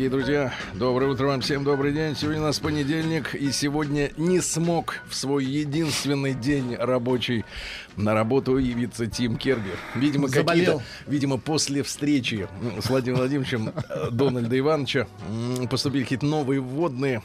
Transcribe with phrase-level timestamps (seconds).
[0.00, 2.16] Дорогие друзья, доброе утро вам всем, добрый день.
[2.16, 7.44] Сегодня у нас понедельник, и сегодня не смог в свой единственный день рабочий
[7.96, 9.76] на работу явиться Тим Кергер.
[9.94, 12.48] Видимо, какие-то, видимо, после встречи
[12.80, 15.06] с Владимиром Владимировичем э, Дональда Ивановича
[15.70, 17.22] поступили какие-то новые вводные,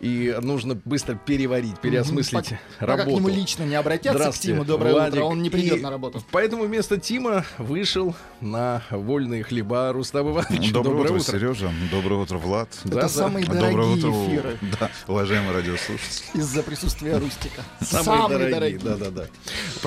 [0.00, 3.16] и нужно быстро переварить, переосмыслить Пока к работу.
[3.16, 5.14] нему лично не обратятся к Тиму, доброе Владик.
[5.14, 6.22] утро, он не придет И на работу.
[6.30, 10.72] Поэтому вместо Тима вышел на вольные хлеба Рустам Иванович.
[10.72, 11.70] Доброе, утро, Сережа.
[11.90, 12.68] Доброе утро, Влад.
[12.84, 13.08] Да, Это да.
[13.08, 16.26] самые Доброе дорогие утро, эфиры да, уважаемые радиослушатели.
[16.34, 17.62] из-за присутствия Рустика.
[17.80, 19.26] Самые, дорогие, да, да, да.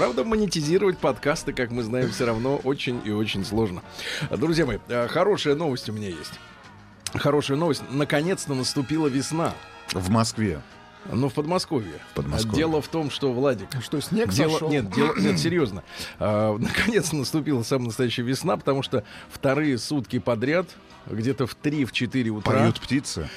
[0.08, 3.84] Правда, монетизировать подкасты, как мы знаем, все равно очень и очень сложно.
[4.32, 6.32] Друзья мои, э, хорошая новость у меня есть.
[7.14, 7.84] Хорошая новость.
[7.90, 9.54] Наконец-то наступила весна.
[9.92, 10.62] В Москве.
[11.12, 12.00] Ну, в Подмосковье.
[12.12, 12.56] В Подмосковье.
[12.56, 14.70] Дело в том, что, Владик, Что, снег Дело, сошел?
[14.70, 15.84] нет, дело, нет, серьезно.
[16.20, 20.68] А, наконец наступила самая настоящая весна, потому что вторые сутки подряд,
[21.06, 23.30] где-то в 3-4 утра, Поют птицы.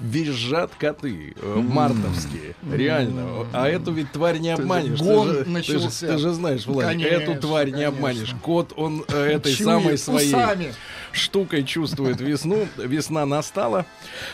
[0.00, 2.54] Визжат коты э, мартовские.
[2.70, 3.46] Реально.
[3.52, 5.00] А эту ведь тварь не обманешь.
[5.00, 6.06] гон ты, же, ты, же, начался.
[6.06, 7.88] ты же знаешь, Влад, Конечно, эту тварь не конечно.
[7.96, 8.34] обманешь.
[8.42, 10.74] Кот, он э, этой Чует самой своей усами.
[11.12, 12.66] штукой чувствует весну.
[12.76, 13.86] Весна настала.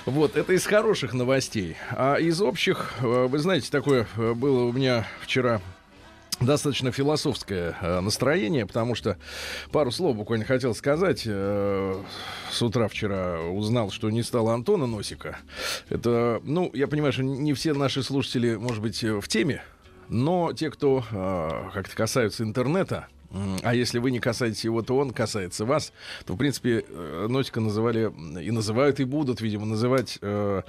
[0.06, 1.76] Вот, это из хороших новостей.
[1.90, 5.60] А из общих, э, вы знаете, такое было у меня вчера
[6.44, 9.16] достаточно философское э, настроение, потому что
[9.70, 11.22] пару слов буквально хотел сказать.
[11.26, 12.02] Э,
[12.50, 15.38] с утра вчера узнал, что не стало Антона Носика.
[15.88, 19.62] Это, ну, я понимаю, что не все наши слушатели, может быть, э, в теме,
[20.08, 21.04] но те, кто
[21.72, 23.06] как-то касаются интернета,
[23.62, 25.92] а если вы не касаетесь его, то он касается вас,
[26.26, 30.62] то, в принципе, э, Носика называли и называют, и будут, видимо, называть э,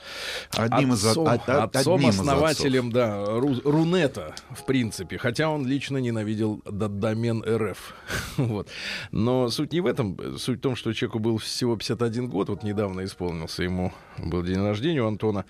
[0.52, 5.18] Одним из отцом, от- от- отцом одним из основателем, да, Ру- Рунета, в принципе.
[5.18, 7.94] Хотя он лично ненавидел домен РФ.
[8.38, 8.70] вот.
[9.12, 10.38] Но суть не в этом.
[10.38, 12.50] Суть в том, что человеку был всего 51 год.
[12.50, 15.46] Вот недавно исполнился ему, был день рождения у Антона.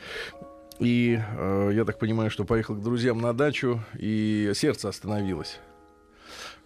[0.80, 5.59] И э, я так понимаю, что поехал к друзьям на дачу, и сердце остановилось.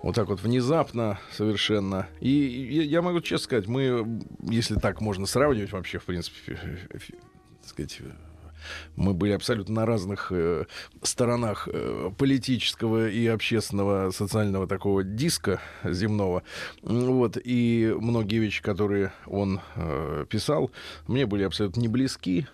[0.01, 2.07] Вот так вот внезапно совершенно.
[2.19, 6.59] И я, могу честно сказать, мы, если так можно сравнивать вообще, в принципе,
[6.91, 7.15] э, фи-
[7.61, 8.11] так сказать, э,
[8.95, 10.65] мы были абсолютно на разных э,
[11.01, 16.43] сторонах э, политического и общественного, социального такого диска земного.
[16.83, 17.37] Вот.
[17.43, 20.71] И многие вещи, которые он э, писал,
[21.07, 22.47] мне были абсолютно не близки.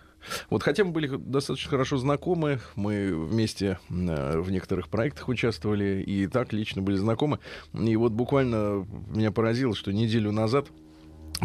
[0.50, 6.26] Вот хотя мы были достаточно хорошо знакомы, мы вместе э, в некоторых проектах участвовали и
[6.26, 7.38] так лично были знакомы.
[7.72, 10.68] И вот буквально меня поразило, что неделю назад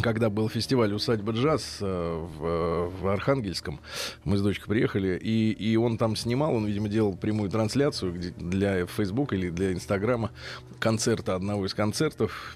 [0.01, 3.79] когда был фестиваль «Усадьба джаз» э, в, в Архангельском,
[4.23, 8.85] мы с дочкой приехали, и, и он там снимал, он, видимо, делал прямую трансляцию для
[8.85, 10.31] Фейсбука или для Инстаграма
[10.79, 12.55] концерта, одного из концертов,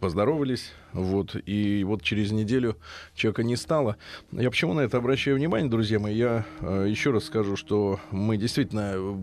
[0.00, 2.76] поздоровались, вот, и вот через неделю
[3.14, 3.96] человека не стало.
[4.32, 6.14] Я почему на это обращаю внимание, друзья мои?
[6.14, 9.16] Я э, еще раз скажу, что мы действительно э,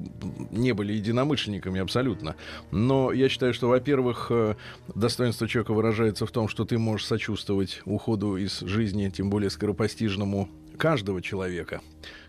[0.51, 2.35] не были единомышленниками абсолютно,
[2.71, 4.55] но я считаю, что, во-первых, э,
[4.93, 10.49] достоинство человека выражается в том, что ты можешь сочувствовать уходу из жизни, тем более скоропостижному
[10.77, 11.81] каждого человека.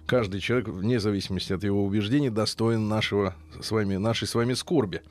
[0.06, 5.02] Каждый человек, вне зависимости от его убеждений, достоин нашего с вами, нашей с вами скорби.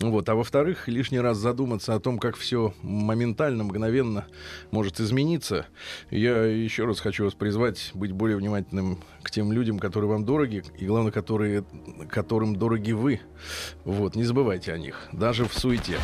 [0.00, 0.28] Вот.
[0.28, 4.26] А во-вторых, лишний раз задуматься о том, как все моментально, мгновенно
[4.72, 5.66] может измениться.
[6.10, 10.64] Я еще раз хочу вас призвать быть более внимательным к тем людям, которые вам дороги,
[10.76, 11.64] и, главное, которые,
[12.08, 13.20] которым дороги вы.
[13.84, 14.16] Вот.
[14.16, 15.96] Не забывайте о них, даже в суете.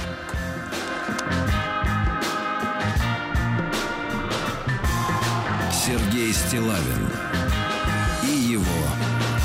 [5.73, 7.11] Сергей Стилавин
[8.27, 9.36] и его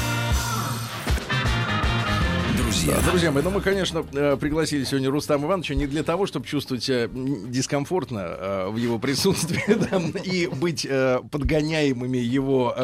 [2.82, 3.02] друзья.
[3.02, 6.46] Да, друзья мои, ну мы, конечно, э, пригласили сегодня Рустама Ивановича не для того, чтобы
[6.46, 12.76] чувствовать себя дискомфортно э, в его присутствии да, и быть э, подгоняемыми его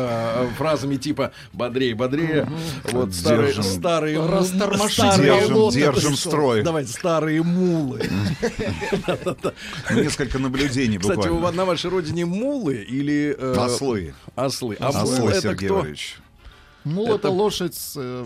[0.58, 2.48] фразами типа «бодрее, бодрее».
[2.92, 3.64] Вот старые, Держим.
[3.64, 5.80] старые, м- Растормошите старые его Держим, лодку.
[5.80, 6.64] держим строй.
[6.64, 8.02] Давайте, старые мулы.
[9.92, 11.40] Несколько наблюдений Кстати, буквально.
[11.40, 13.36] вас на вашей родине мулы или...
[13.58, 14.14] Ослы.
[14.36, 14.78] Ослы.
[14.80, 15.70] А Ослы, это Сергей?
[15.70, 16.18] Валерьевич.
[16.88, 18.26] Мул это лошадь с, э,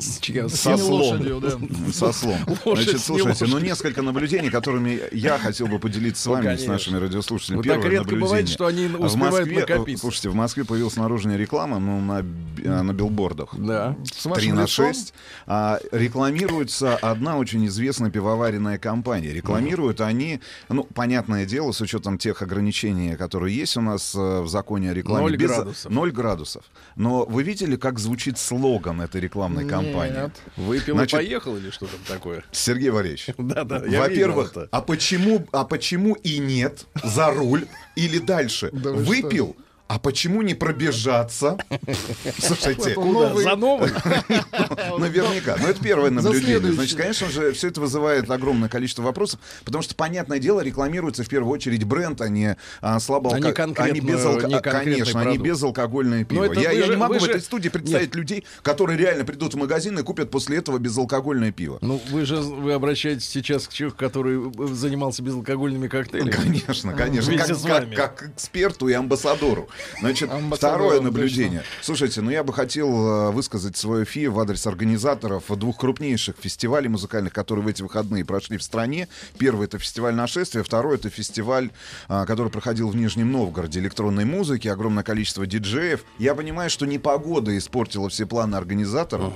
[0.50, 1.22] Со слом.
[1.94, 2.38] Со слом.
[2.64, 6.98] Значит, слушайте, ну несколько наблюдений, которыми я хотел бы поделиться с Ну, вами, с нашими
[6.98, 7.58] радиослушателями.
[7.58, 8.22] Ну, так Первое наблюдение.
[8.22, 10.02] бывает, что они В успевают Москве, накопиться.
[10.02, 13.56] Слушайте, в Москве появилась наружная реклама ну, на, а, на билбордах.
[13.58, 13.96] Да.
[14.06, 14.94] С 3 вашим на лицом?
[14.94, 15.14] 6.
[15.48, 19.34] А, рекламируется одна очень известная пивоваренная компания.
[19.34, 24.48] Рекламируют они, ну, понятное дело, с учетом тех ограничений, которые есть у нас э, в
[24.48, 25.22] законе о рекламе.
[25.22, 25.92] Ноль градусов.
[25.92, 26.64] 0 градусов.
[26.96, 30.24] Но вы видели, как звучит слоган этой рекламной кампании?
[30.24, 30.32] Нет.
[30.58, 32.44] Выпил Значит- и поехал или что там такое?
[32.52, 37.66] Сергей Валерьевич, Да-да, я во-первых, а почему, а почему и нет за руль
[37.96, 38.70] или дальше?
[38.74, 39.56] Да вы Выпил,
[39.94, 41.58] а почему не пробежаться?
[42.40, 43.90] Слушайте, новый- За новый?
[44.98, 45.58] Наверняка.
[45.60, 46.72] Но это первое наблюдение.
[46.72, 51.28] Значит, конечно же, все это вызывает огромное количество вопросов, потому что, понятное дело, рекламируется в
[51.28, 56.24] первую очередь бренд, а не а, слабо конкретно- они не а, конкретный Конечно, они безалкогольное
[56.24, 56.46] пиво.
[56.46, 59.56] это я вы я же- не могу в этой студии представить людей, которые реально придут
[59.56, 61.80] в магазин и купят после этого безалкогольное пиво.
[61.82, 64.40] Ну, вы же вы обращаетесь сейчас к человеку, который
[64.74, 66.32] занимался безалкогольными коктейлями.
[66.32, 67.30] Конечно, конечно.
[67.30, 67.96] Вместе Как, с как- вами.
[67.96, 69.68] как к эксперту и амбассадору.
[70.00, 71.64] Значит, второе наблюдение.
[71.82, 76.90] Слушайте, ну я бы хотел э, высказать свое фи в адрес организаторов двух крупнейших фестивалей
[76.90, 79.08] музыкальных, которые в эти выходные прошли в стране.
[79.38, 81.70] Первый это фестиваль нашествия, второй это фестиваль,
[82.08, 86.04] а, который проходил в Нижнем Новгороде, электронной музыки, огромное количество диджеев.
[86.18, 89.34] Я понимаю, что непогода испортила все планы организаторов,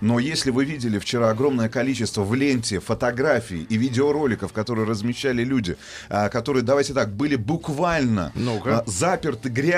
[0.00, 5.76] но если вы видели вчера огромное количество в ленте фотографий и видеороликов, которые размещали люди,
[6.08, 8.32] а, которые, давайте так, были буквально
[8.64, 9.75] а, заперты грязью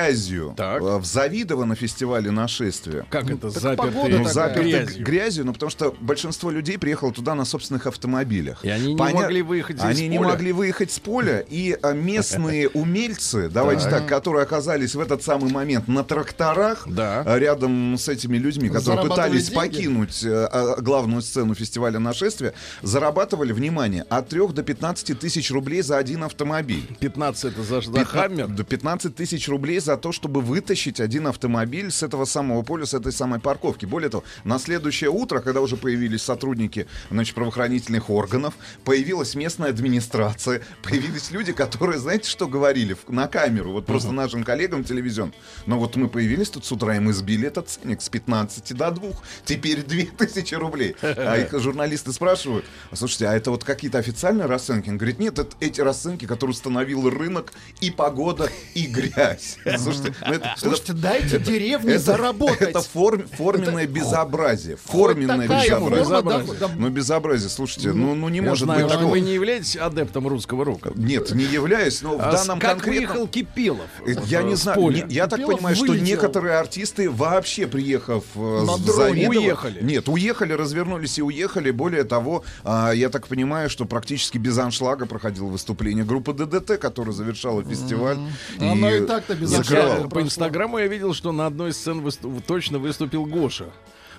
[0.56, 0.82] Так.
[0.82, 3.06] а, в Завидово на фестивале нашествия.
[3.10, 5.04] Как это так запертые погода Ну, заперты грязью?
[5.04, 5.44] грязью.
[5.46, 8.64] ну потому что большинство людей приехало туда на собственных автомобилях.
[8.64, 10.28] И они не Поня- могли выехать из Они не поля?
[10.28, 15.50] могли выехать с поля, и а, местные умельцы, давайте так, которые оказались в этот самый
[15.52, 21.54] момент на тракторах, а, рядом с этими людьми, которые пытались покинуть э, а, главную сцену
[21.54, 26.84] фестиваля нашествия, зарабатывали, внимание, от 3 до 15 тысяч рублей за один автомобиль.
[27.00, 28.48] 15 это за, за Пятна- Хаммер.
[28.48, 32.94] До 15 тысяч рублей за то, чтобы вытащить один автомобиль с этого самого поля, с
[32.94, 33.86] этой самой парковки.
[33.86, 38.54] Более того, на следующее утро, когда уже появились сотрудники значит, правоохранительных органов,
[38.84, 44.84] появилась местная администрация, появились люди, которые, знаете, что говорили на камеру, вот просто нашим коллегам
[44.84, 45.32] телевизион.
[45.66, 48.90] Но вот мы появились тут с утра, и мы сбили этот ценник с 15 до
[48.90, 49.08] 2.
[49.44, 50.96] Теперь 2000 рублей.
[51.02, 54.88] А их журналисты спрашивают, «А слушайте, а это вот какие-то официальные расценки?
[54.88, 59.58] Он говорит, нет, это эти расценки, которые установил рынок, и погода, и грязь.
[59.76, 62.60] Слушайте, ну это, Слушайте, дайте деревне это- заработать.
[62.70, 64.76] это форм- форменное безобразие.
[64.76, 65.78] Форменное такая безобразие.
[65.78, 66.54] форма, да, Безобразие.
[66.60, 69.10] да, Ну, безобразие, слушайте, ну, ну не Я может знаю, быть такого.
[69.10, 70.92] вы не являетесь адептом русского рока.
[70.94, 73.12] Нет, не являюсь, но в А данном как конкретном...
[73.12, 73.86] выехал Кипелов?
[74.06, 75.06] Э, Я э, не знаю.
[75.08, 78.80] я так понимаю, что некоторые артисты вообще приехав э, с.
[78.88, 79.78] Завидово- Уехали.
[79.82, 81.70] Нет, уехали, развернулись и уехали.
[81.70, 87.12] Более того, а, я так понимаю, что практически без аншлага проходило выступление группы ДДТ, которая
[87.12, 88.16] завершала фестиваль.
[88.58, 90.08] Оно и так-то без Я- закрывала.
[90.08, 90.22] по.
[90.22, 93.66] Инстаграму я видел, что на одной из сцен высту- точно выступил Гоша.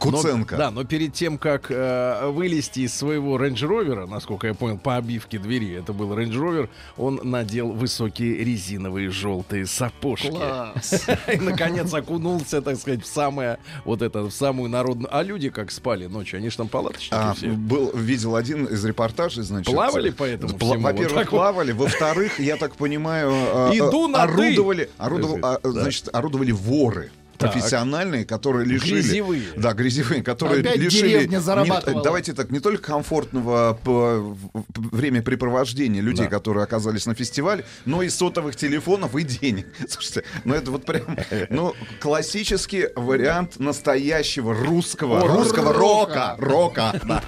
[0.03, 0.55] Но- Куценко.
[0.57, 4.77] да, но перед тем, как э, вылезти из своего Range Rover а, насколько я понял,
[4.77, 10.29] по обивке двери, это был Range Rover, он надел высокие резиновые желтые сапожки.
[10.29, 11.05] Класс.
[11.33, 15.09] И, наконец, окунулся, так сказать, в самое, вот это, в самую народную...
[15.15, 16.37] А люди как спали ночью?
[16.37, 17.49] Они же там палаточники А, все.
[17.49, 19.73] был, видел один из репортажей, значит.
[19.73, 20.83] Плавали по этому Пла- всему?
[20.83, 21.39] Во-первых, вот?
[21.39, 21.71] плавали.
[21.71, 27.11] Во-вторых, я так понимаю, а, Иду а, на орудовали, орудовал- а, значит, орудовали воры.
[27.39, 27.53] Так.
[27.53, 28.95] Профессиональные, которые лишили...
[29.01, 29.43] Грязевые.
[29.55, 31.25] Да, грязевые, которые Опять лишили...
[31.25, 34.35] не- давайте так, не только комфортного по-
[34.75, 36.29] времяпрепровождения людей, Да.
[36.31, 39.67] которые оказались на фестивале, но и сотовых телефонов и денег.
[39.89, 41.17] Слушайте, ну это вот прям,
[41.49, 46.35] ну, классический вариант настоящего русского, русского рока.
[46.39, 47.01] Рока.
[47.05, 47.23] да.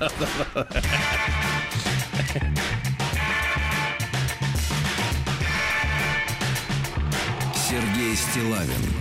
[7.54, 9.01] Сергей Стилавин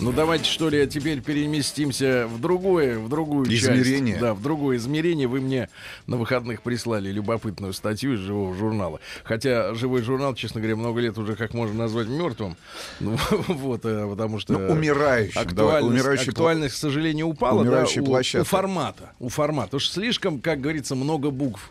[0.00, 4.14] Ну давайте что ли теперь переместимся в другое, в другую Измерение.
[4.14, 4.20] часть.
[4.20, 5.26] Да, в другое измерение.
[5.28, 5.68] Вы мне
[6.06, 9.00] на выходных прислали любопытную статью из живого журнала.
[9.24, 12.56] Хотя живой журнал, честно говоря, много лет уже как можно назвать мертвым.
[13.00, 13.16] Ну,
[13.48, 17.64] вот, э, потому что Ну, умирающим, давай, актуальность, умирающий пла- актуальность, к сожалению, упала.
[17.64, 18.42] да, Умирающая у, площадка.
[18.42, 19.10] у формата.
[19.18, 19.76] У формата.
[19.76, 21.70] Уж слишком, как говорится, много букв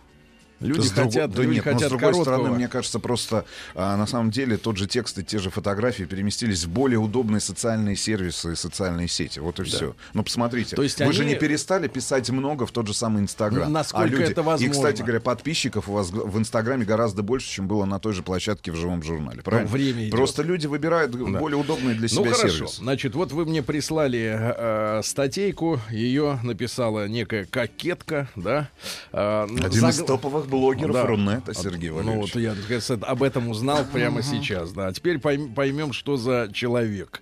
[0.59, 2.23] Люди С хотят, да люди нет, но хотят с другой короткого.
[2.35, 6.03] стороны, мне кажется, просто а, на самом деле тот же текст и те же фотографии
[6.03, 9.39] переместились в более удобные социальные сервисы и социальные сети.
[9.39, 9.95] Вот и все.
[10.13, 13.21] Ну, посмотрите, То есть вы же они- не перестали писать много в тот же самый
[13.21, 13.67] Инстаграм.
[13.67, 14.23] Ну, насколько а люди...
[14.23, 14.65] это возможно?
[14.65, 18.21] И, кстати говоря, подписчиков у вас в Инстаграме гораздо больше, чем было на той же
[18.23, 19.41] площадке в живом журнале.
[19.41, 19.69] Правильно?
[19.69, 20.11] Ну, время идет.
[20.11, 22.75] Просто люди выбирают более удобные для себя Ну хорошо, сервисы.
[22.77, 28.69] значит, вот вы мне прислали э, статейку, ее написала некая кокетка, да?
[29.13, 31.05] Э, Один из загл- топовых блогеров Да.
[31.05, 32.33] Рунета, Сергей Ну Валерьевич.
[32.33, 34.87] вот я сказать, об этом узнал прямо сейчас, да.
[34.87, 37.21] А теперь пойм- поймем, что за человек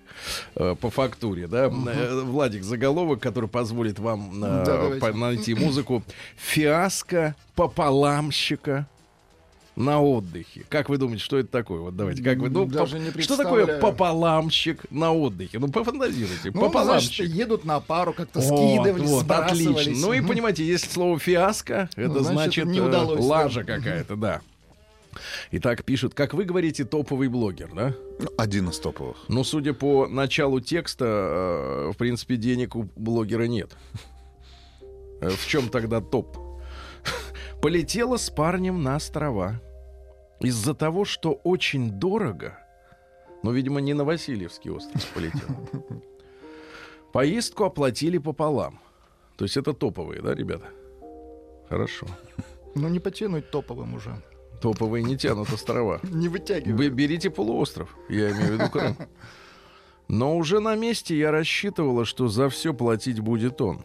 [0.56, 1.66] э, по фактуре, да.
[1.66, 6.02] Э, Владик, заголовок, который позволит вам э, Да, по- найти музыку.
[6.36, 8.86] Фиаско пополамщика
[9.78, 10.64] на отдыхе.
[10.68, 11.80] Как вы думаете, что это такое?
[11.80, 15.58] Вот давайте, как вы думаете, Даже не что такое пополамщик на отдыхе?
[15.58, 16.50] Ну, пофантазируйте.
[16.52, 17.16] Ну, пополамщик.
[17.16, 19.94] значит, едут на пару, как-то скидывались, вот, отлично.
[19.96, 23.26] Ну и понимаете, если слово фиаско, это Ну, значит, значит, не э, удалось, да.
[23.26, 24.40] лажа какая-то, да.
[25.52, 27.94] Итак, пишет, как вы говорите, топовый блогер, да?
[28.18, 29.16] Ну, один из топовых.
[29.28, 33.76] Ну, судя по началу текста, э, в принципе, денег у блогера нет.
[35.20, 36.36] Э, В чем тогда топ?
[37.62, 39.60] Полетела с парнем на острова.
[40.40, 42.58] Из-за того, что очень дорого,
[43.42, 45.56] но, видимо, не на Васильевский остров полетела.
[47.12, 48.80] Поездку оплатили пополам.
[49.36, 50.66] То есть это топовые, да, ребята?
[51.68, 52.06] Хорошо.
[52.74, 54.20] Ну, не потянуть топовым уже.
[54.60, 56.00] Топовые не тянут острова.
[56.02, 56.88] Не Вы вытягивай.
[56.88, 58.96] берите полуостров, я имею в виду Крым.
[60.08, 63.84] Но уже на месте я рассчитывала, что за все платить будет он.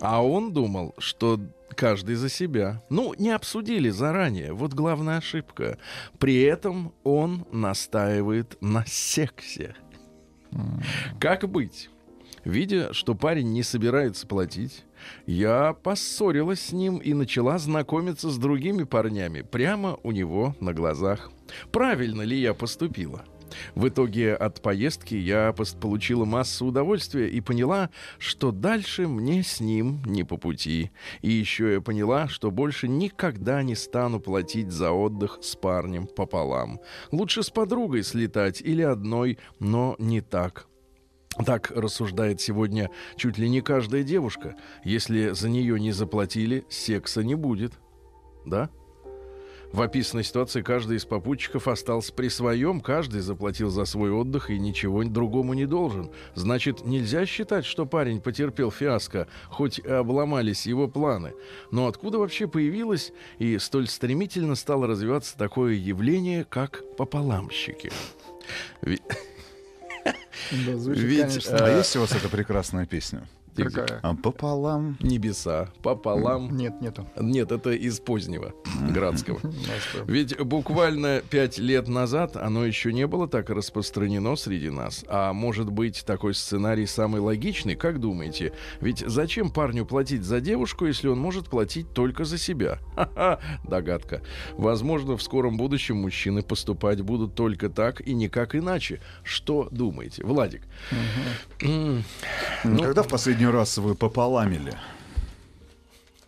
[0.00, 1.40] А он думал, что
[1.74, 2.82] каждый за себя.
[2.90, 4.52] Ну, не обсудили заранее.
[4.52, 5.78] Вот главная ошибка.
[6.18, 9.76] При этом он настаивает на сексе.
[11.20, 11.88] Как быть?
[12.44, 14.84] Видя, что парень не собирается платить,
[15.26, 21.30] я поссорилась с ним и начала знакомиться с другими парнями прямо у него на глазах.
[21.70, 23.24] Правильно ли я поступила?
[23.74, 30.02] В итоге от поездки я получила массу удовольствия и поняла, что дальше мне с ним
[30.04, 30.90] не по пути.
[31.22, 36.80] И еще я поняла, что больше никогда не стану платить за отдых с парнем пополам.
[37.12, 40.66] Лучше с подругой слетать или одной, но не так.
[41.44, 44.56] Так рассуждает сегодня чуть ли не каждая девушка.
[44.84, 47.74] Если за нее не заплатили, секса не будет.
[48.44, 48.70] Да?
[49.72, 54.58] В описанной ситуации каждый из попутчиков остался при своем, каждый заплатил за свой отдых и
[54.58, 56.10] ничего другому не должен.
[56.34, 61.34] Значит, нельзя считать, что парень потерпел фиаско, хоть и обломались его планы.
[61.70, 67.92] Но откуда вообще появилось и столь стремительно стало развиваться такое явление, как пополамщики?
[68.80, 69.02] Ведь-
[70.66, 71.58] Да, звучит, Ведь, конечно.
[71.58, 73.28] А Э, есть у вас эта прекрасная песня?
[73.64, 74.00] Какая?
[74.02, 74.96] А пополам.
[75.00, 76.56] Небеса пополам.
[76.56, 77.06] Нет, нету.
[77.18, 78.52] Нет, это из позднего
[78.90, 79.40] градского.
[79.44, 80.04] Ясно.
[80.06, 85.04] Ведь буквально пять лет назад оно еще не было так распространено среди нас.
[85.08, 88.52] А может быть, такой сценарий самый логичный, как думаете?
[88.80, 92.78] Ведь зачем парню платить за девушку, если он может платить только за себя?
[92.94, 94.22] Ха-ха, догадка.
[94.56, 99.00] Возможно, в скором будущем мужчины поступать будут только так и никак иначе.
[99.22, 100.24] Что думаете?
[100.24, 100.62] Владик.
[101.62, 102.04] М,
[102.64, 104.74] Ну, Когда в последний раз вы пополамили?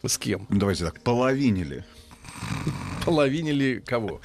[0.07, 0.47] С кем?
[0.49, 1.85] Ну, Давайте так, половинили.
[3.05, 4.21] Половинили кого?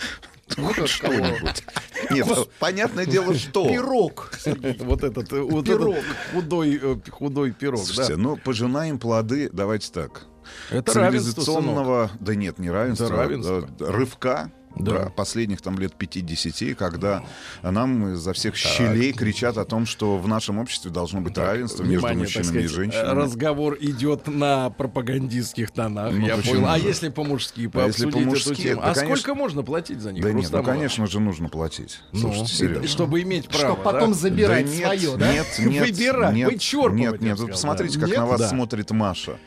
[0.58, 0.72] Ну?
[0.88, 1.64] Что-нибудь.
[2.12, 2.28] Нет,
[2.60, 3.68] понятное дело, что.
[3.68, 4.78] Пирог, Сергей.
[4.80, 5.96] Вот этот, э, вот Пирог.
[5.96, 8.22] этот худой, э, худой пирог, Слушайте, да.
[8.22, 10.26] ну, пожинаем плоды, давайте так.
[10.70, 11.46] Это равенство, сынок.
[11.46, 13.62] цивилизационного, да нет, не равенства, Это равенство.
[13.80, 15.10] да, рывка Да.
[15.16, 17.24] последних там лет 50, когда
[17.64, 22.00] нам изо всех щелей кричат о том, что в нашем обществе должно быть равенство между
[22.08, 23.20] Внимание, так мужчинами и сказать, женщинами.
[23.22, 26.12] разговор идет на пропагандистских тонах.
[26.14, 26.66] Ну, я понял.
[26.68, 28.82] А если по-мужски А если по-мужски, эту тему?
[28.82, 29.16] да, а конечно.
[29.18, 30.24] сколько можно платить за них?
[30.24, 32.00] Да нет, ну, конечно же, нужно платить.
[32.12, 32.88] Ну, Слушайте, и- серьезно.
[32.88, 33.74] чтобы иметь право.
[33.76, 34.18] Что потом да?
[34.18, 35.34] забирать Да нет, свое, да?
[35.34, 38.08] Нет, нет, Выбирать, нет, вычерпывать, Нет, нет, сказал, посмотрите, да.
[38.08, 38.30] как на Нет?
[38.30, 38.48] вас Да.
[38.50, 39.38] смотрит Маша.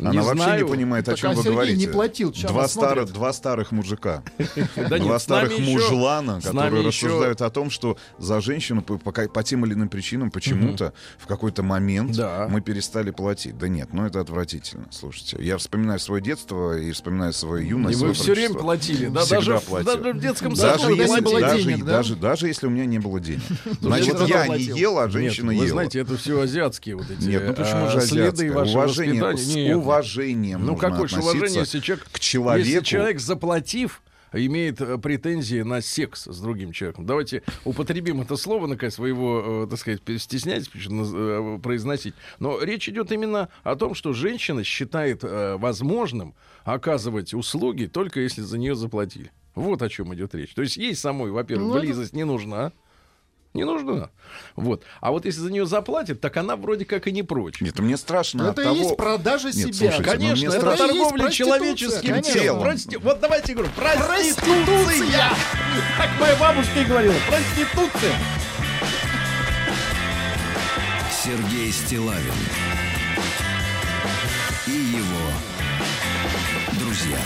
[0.00, 0.64] Не Она вообще знаю.
[0.64, 1.86] не понимает, о Так, чем а вы Сергей говорите.
[1.86, 3.12] не платил, два, смотрит?
[3.12, 4.22] два старых мужика.
[4.98, 10.30] Два старых мужлана, которые рассуждают о том, что за женщину по, тем или иным причинам
[10.30, 13.56] почему-то в какой-то момент мы перестали платить.
[13.58, 14.86] Да нет, ну это отвратительно.
[14.90, 17.98] Слушайте, я вспоминаю свое детство и вспоминаю свою И юность.
[17.98, 21.40] вы свое все время платили, да, даже, в- детском саду Даже когда если, не было
[21.40, 21.64] даже,
[22.14, 23.42] денег, если у меня не было денег.
[23.80, 25.68] Значит, я не ел, а женщина вы ела.
[25.68, 29.76] знаете, это все азиатские вот эти ну а, следы вашего воспитания.
[29.88, 32.68] Уважением Ну нужно какое же уважение, если человек, к человеку.
[32.68, 34.02] если человек заплатив,
[34.32, 37.06] имеет э, претензии на секс с другим человеком.
[37.06, 42.14] Давайте употребим это слово, наконец, вы его, э, так сказать, стесняетесь э, произносить.
[42.38, 48.58] Но речь идет именно о том, что женщина считает возможным оказывать услуги только если за
[48.58, 49.30] нее заплатили.
[49.54, 50.54] Вот о чем идет речь.
[50.54, 52.72] То есть ей самой, во-первых, Ну, близость не нужна.
[53.58, 54.10] Не нужна.
[54.54, 54.84] Вот.
[55.00, 57.60] А вот если за нее заплатят, так она вроде как и не прочь.
[57.60, 58.76] Нет, мне страшно Это от того...
[58.76, 59.72] есть продажа Нет, себя.
[59.72, 62.32] слушайте, ну, Конечно, это страшно- торговля проституция, человеческим конечно.
[62.40, 62.62] телом.
[62.62, 65.30] Прости- Вот давайте говорю, проституция!
[65.96, 68.14] Как моя бабушка и говорила, проституция!
[71.24, 72.32] Сергей Стилавин
[74.66, 75.30] и его
[76.80, 77.18] друзья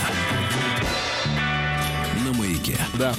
[2.25, 2.77] на маяке.
[2.95, 3.13] Да.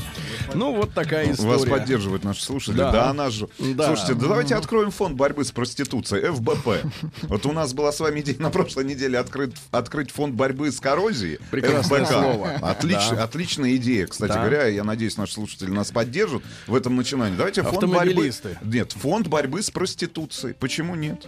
[0.55, 1.51] Ну, вот такая история.
[1.51, 2.77] Вас поддерживают наши слушатели.
[2.79, 2.93] Да.
[2.93, 3.49] Да, она же.
[3.59, 3.87] Да.
[3.89, 6.85] Слушайте, да давайте откроем фонд борьбы с проституцией, ФБП.
[7.29, 10.81] Вот у нас была с вами идея на прошлой неделе открыть, открыть фонд борьбы с
[10.81, 11.39] коррозией.
[11.51, 12.13] Прекрасное ФБК.
[12.13, 12.59] слово.
[12.61, 13.25] Отлич- Да.
[13.25, 14.41] Отличная идея, кстати Да.
[14.41, 14.67] говоря.
[14.67, 17.37] Я надеюсь, наши слушатели нас поддержат в этом начинании.
[17.37, 18.31] Давайте фонд борьбы...
[18.63, 20.55] Нет, фонд борьбы с проституцией.
[20.55, 21.27] Почему нет?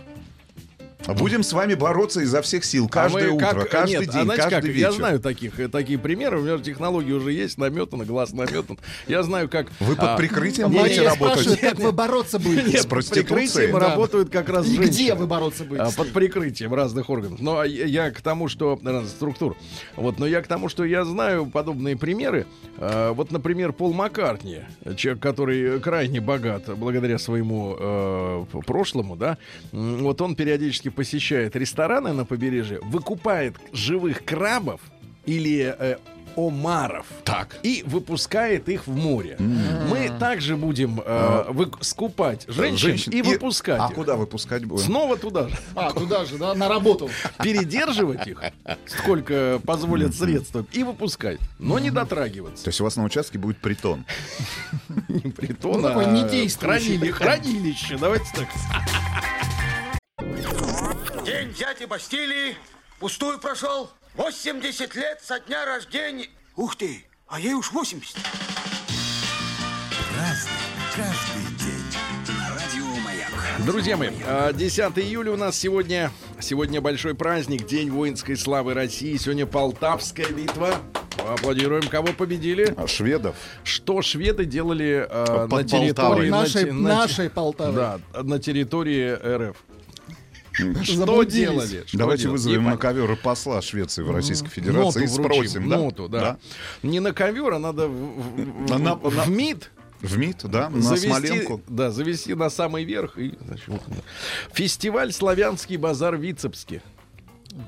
[1.05, 2.89] А Будем с вами бороться изо всех сил.
[2.89, 4.65] Каждое А мы утро, как- каждый нет, а день, знаете каждый как?
[4.65, 4.79] вечер.
[4.87, 6.41] Я знаю таких, э, такие примеры.
[6.41, 8.79] У меня же технологии уже есть, наметано, глаз наметан.
[9.07, 9.69] Я знаю, как...
[9.79, 11.41] Вы под а, прикрытием не, будете Мария работать?
[11.45, 12.63] спрашивает, как вы бороться будете.
[12.71, 13.25] Нет, с под проституцией?
[13.27, 13.89] прикрытием Да.
[13.91, 14.87] работают как раз И женщины.
[14.87, 15.85] где вы бороться будете?
[15.85, 17.41] А, Под прикрытием разных органов.
[17.41, 19.57] Но я, я к тому, что э, структур.
[19.95, 22.47] Вот, но я к тому, что я знаю подобные примеры.
[22.79, 24.63] А, вот, например, Пол Маккартни,
[24.97, 29.39] человек, который крайне богат благодаря своему э, прошлому, да.
[29.71, 34.81] Вот он периодически посещает рестораны на побережье, выкупает живых крабов
[35.27, 35.97] или э,
[36.37, 37.07] омаров.
[37.25, 37.59] Так.
[37.63, 39.37] И выпускает их в море.
[39.39, 43.13] Мы также будем э, вы- скупать женщин, Женщин.
[43.13, 43.95] и выпускать А их.
[43.95, 44.85] куда выпускать будем?
[44.85, 45.57] Снова туда же.
[45.75, 47.09] А, туда же, да, на работу.
[47.43, 48.43] Передерживать их,
[48.87, 51.39] сколько позволят средства, и выпускать.
[51.59, 52.65] Но не дотрагиваться.
[52.65, 54.05] То есть у вас на участке будет притон.
[55.09, 57.97] Не притон, Ну, такой а недействующий хранили- хранилище.
[57.99, 58.49] Давайте так.
[61.59, 62.55] Дяди Бастилии
[63.01, 63.89] пустую прошел.
[64.17, 66.29] 80 лет со дня рождения.
[66.55, 68.15] Ух ты, а ей уж 80.
[73.65, 76.11] Друзья мои, а, 10 июля у нас сегодня,
[76.41, 79.17] сегодня большой праздник, День воинской славы России.
[79.17, 80.75] Сегодня Полтавская битва.
[81.27, 82.75] Аплодируем, кого победили.
[82.77, 83.35] А шведов?
[83.65, 85.93] Что шведы делали а, Под на территории...
[85.93, 86.29] Полтавой.
[86.29, 87.75] на Нашей, на нашей Полтавы.
[87.75, 89.57] Да, на территории РФ.
[90.57, 91.35] Что Заблудились.
[91.35, 91.85] делали?
[91.87, 92.37] Что Давайте делали?
[92.39, 95.69] вызовем на ковер посла Швеции в Российской Федерации Ноту и вручим, спросим.
[95.69, 95.77] да?
[95.77, 96.39] Ноту, да.
[96.83, 99.71] Не на ковер, а надо в, в- На- на- в на- МИД
[100.01, 101.61] В МИД, да, на завести, Смоленку.
[101.69, 103.19] да, завести на самый верх.
[103.19, 103.97] И, значит, вот, да.
[104.53, 106.83] Фестиваль «Славянский базар» в Вицебске.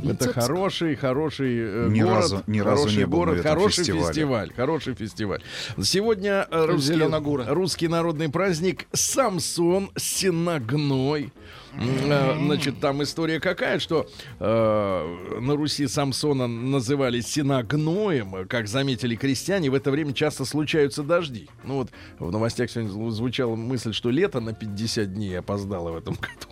[0.02, 0.34] Это Вицебск?
[0.34, 4.06] хороший, хороший э, Ни город, разу- ни разу хороший не город, хороший фестивале.
[4.06, 5.42] фестиваль, хороший фестиваль.
[5.82, 11.32] Сегодня э, русский, русский народный праздник Самсон Синагной.
[11.80, 14.08] Э, Значит, там история какая, что
[14.40, 21.48] э, на Руси Самсона называли Синагноем, как заметили крестьяне, в это время часто случаются дожди.
[21.64, 25.96] Ну вот в новостях сегодня зву- звучала мысль, что лето на 50 дней опоздало в
[25.96, 26.46] этом году.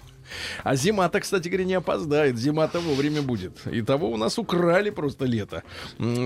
[0.64, 2.36] А зима-то, кстати говоря, не опоздает.
[2.38, 3.66] Зима-то вовремя будет.
[3.66, 5.62] И того у нас украли просто лето.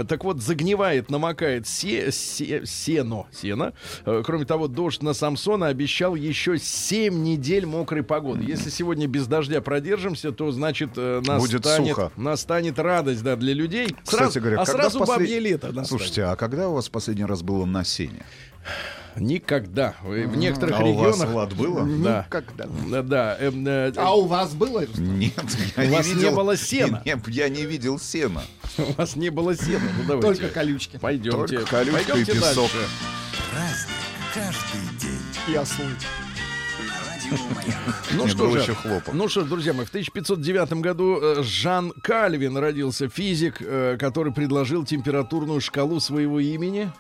[0.09, 3.27] Так вот, загнивает, намокает се- се- сено.
[3.33, 3.73] Сено.
[4.05, 8.45] Э, Кроме того, дождь на Самсона обещал еще 7 недель мокрой погоды.
[8.45, 12.13] Если сегодня без дождя продержимся, то, значит, э, Будет настанет, сухо.
[12.17, 13.87] настанет радость да, для людей.
[14.05, 15.89] Кстати Сразу- говоря, а сразу послед- бабье лето настанет.
[15.89, 18.25] Слушайте, а когда у вас последний раз было на сене?
[19.17, 19.95] Никогда.
[20.03, 21.33] В некоторых А у вас, регионах...
[21.35, 21.85] Влад, было?
[22.03, 22.25] Да.
[22.27, 22.67] Никогда.
[22.91, 23.37] Да, да.
[23.41, 24.85] эм, э, А у вас было?
[24.97, 25.33] Нет,
[25.77, 27.03] я У вас не видел- было сена.
[27.05, 28.43] Не, я не видел сена.
[28.79, 29.81] У вас не было сена.
[29.99, 30.41] Ну, давайте.
[30.43, 30.99] Только колючки.
[30.99, 31.59] Пойдемте.
[31.59, 32.71] Только колючка и Пойдемте песок.
[32.71, 33.87] дальше.
[34.35, 35.21] Каждый день
[35.53, 35.97] Я слышу.
[38.13, 38.77] Ну что же,
[39.13, 44.33] ну что ж, друзья мои, в 1509 году э, Жан Кальвин родился физик, э, который
[44.33, 46.93] предложил температурную шкалу своего имени.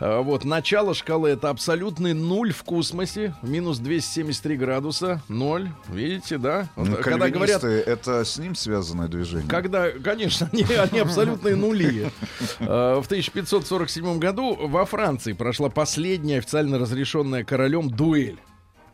[0.00, 5.70] Э, Вот, начало шкалы это абсолютный нуль в космосе, минус 273 градуса, ноль.
[5.88, 6.68] Видите, да?
[6.76, 9.48] Ну, когда говорят, это с ним связанное движение?
[9.48, 12.10] Когда, конечно, они, они абсолютные нули.
[12.58, 18.38] В 1547 году во Франции прошла последняя официально разрешенная королем дуэль.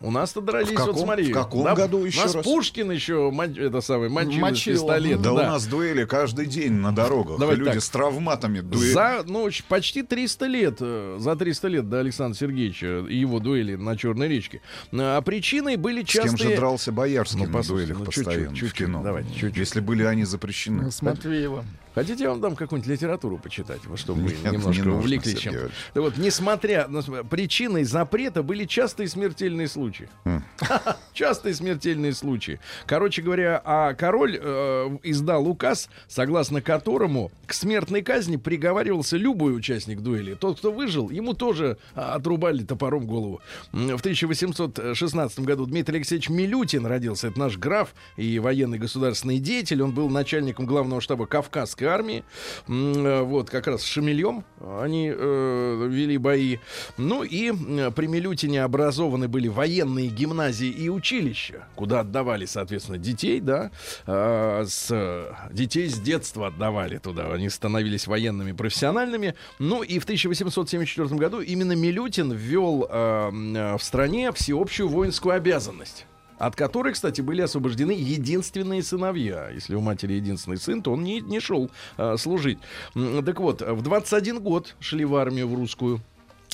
[0.02, 1.30] У нас-то дрались, В каком- вот смотри.
[1.30, 2.44] в каком Да, году еще нас раз?
[2.44, 4.74] Пушкин еще, это самый, мочил Мочил.
[4.74, 5.22] пистолета.
[5.22, 5.50] Да, у да.
[5.50, 7.38] нас дуэли каждый день на дорогах.
[7.38, 7.82] Давайте Люди так.
[7.82, 8.92] с травматами дуэль.
[8.92, 13.76] За ну, почти 300 лет, э, за 300 лет до Александра Сергеевича и его дуэли
[13.76, 14.60] на Черной речке.
[14.92, 16.50] А причиной были С кем частые...
[16.50, 19.02] же дрался Боярский Ну, на дуэлях ну, чуть-чуть, постоянно в чуть-чуть, кино?
[19.02, 19.56] давайте, чуть-чуть.
[19.56, 20.90] Если были они запрещены.
[20.90, 21.64] С Матвеевым.
[21.94, 25.54] Хотите, я вам дам какую-нибудь литературу почитать, чтобы вы Нет, немножко не увлеклись чем.
[25.94, 30.08] Да вот, несмотря на причиной запрета были частые смертельные случаи.
[31.12, 32.60] Частые смертельные случаи.
[32.86, 40.00] Короче говоря, а король э, издал указ, согласно которому к смертной казни приговаривался любой участник
[40.00, 40.34] дуэли.
[40.34, 43.40] Тот, кто выжил, ему тоже а, отрубали топором голову.
[43.72, 47.28] В 1816 году Дмитрий Алексеевич Милютин родился.
[47.28, 49.82] Это наш граф и военный государственный деятель.
[49.82, 52.24] Он был начальником главного штаба Кавказской армии.
[52.68, 56.58] М, э, Вот, как раз с Шамильем они э, вели бои.
[56.96, 57.52] Ну и
[57.92, 63.70] при Милютине образованы были военные гимназии и училища, куда отдавали, соответственно, детей, да,
[64.06, 67.32] э, с, детей с детства отдавали туда.
[67.32, 69.34] Они становились военными профессиональными.
[69.58, 76.06] Ну и в 1874 году именно Милютин ввел м, э, в стране всеобщую воинскую обязанность
[76.42, 79.48] от которой, кстати, были освобождены единственные сыновья.
[79.50, 82.58] Если у матери единственный сын, то он не, не шел а, служить.
[82.94, 86.00] Так вот, в 21 год шли в армию в русскую.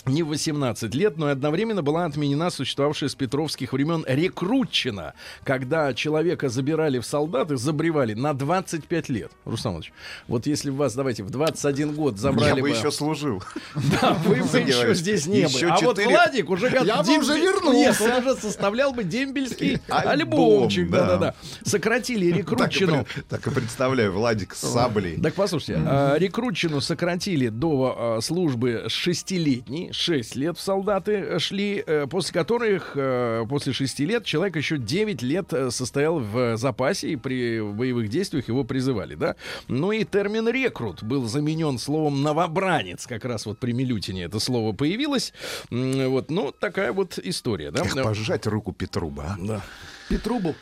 [0.06, 5.92] Не в 18 лет, но и одновременно была отменена существовавшая с петровских времен рекрутчина, когда
[5.94, 9.32] человека забирали в солдаты, забревали на 25 лет.
[9.44, 9.92] Руслан Иванович,
[10.28, 12.70] вот если вас, давайте, в 21 год забрали Я бы бы...
[12.70, 13.42] еще служил.
[14.00, 15.64] Да, вы бы еще здесь не были.
[15.66, 17.78] А вот Владик уже Я бы уже вернулся.
[17.78, 20.90] Нет, он уже составлял бы дембельский Альбом, альбомчик.
[20.90, 20.98] да.
[21.06, 21.34] Да-да-да.
[21.64, 23.06] Сократили рекрутчину.
[23.28, 25.20] так и представляю, Владик с саблей.
[25.20, 28.92] Так послушайте, а, рекрутчину сократили до а, службы с
[29.92, 34.57] шестилетней, 6 лет в солдаты э, шли, э, после которых э, после 6 лет человек
[34.57, 39.37] еще 9 лет состоял в запасе и при боевых действиях его призывали, да.
[39.68, 44.72] Ну и термин рекрут был заменен словом новобранец, как раз вот при Милютине это слово
[44.72, 45.33] появилось.
[45.70, 47.83] Вот, ну такая вот история, да.
[47.83, 49.37] Эх, пожать руку Петру бы, а?
[49.38, 49.62] Да.
[50.09, 50.55] Петрубу.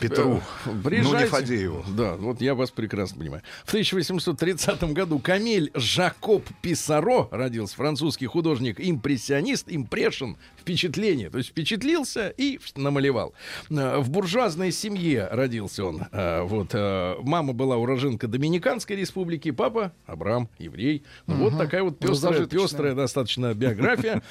[0.00, 0.36] Петру.
[0.36, 1.24] Э, Ну, приезжайте.
[1.24, 1.84] не Фадееву.
[1.88, 3.42] Да, вот я вас прекрасно понимаю.
[3.64, 11.30] В 1830 году Камель Жакоб Писаро родился, французский художник, импрессионист, импрешн, впечатление.
[11.30, 13.34] То есть впечатлился и намалевал.
[13.70, 16.02] Э, В буржуазной семье родился он.
[16.12, 21.02] Э, Вот, э, мама была уроженка Доминиканской республики, папа Абрам, еврей.
[21.26, 22.62] Ну, Вот такая вот пестрая, зажиточная.
[22.68, 24.22] пестрая достаточно биография.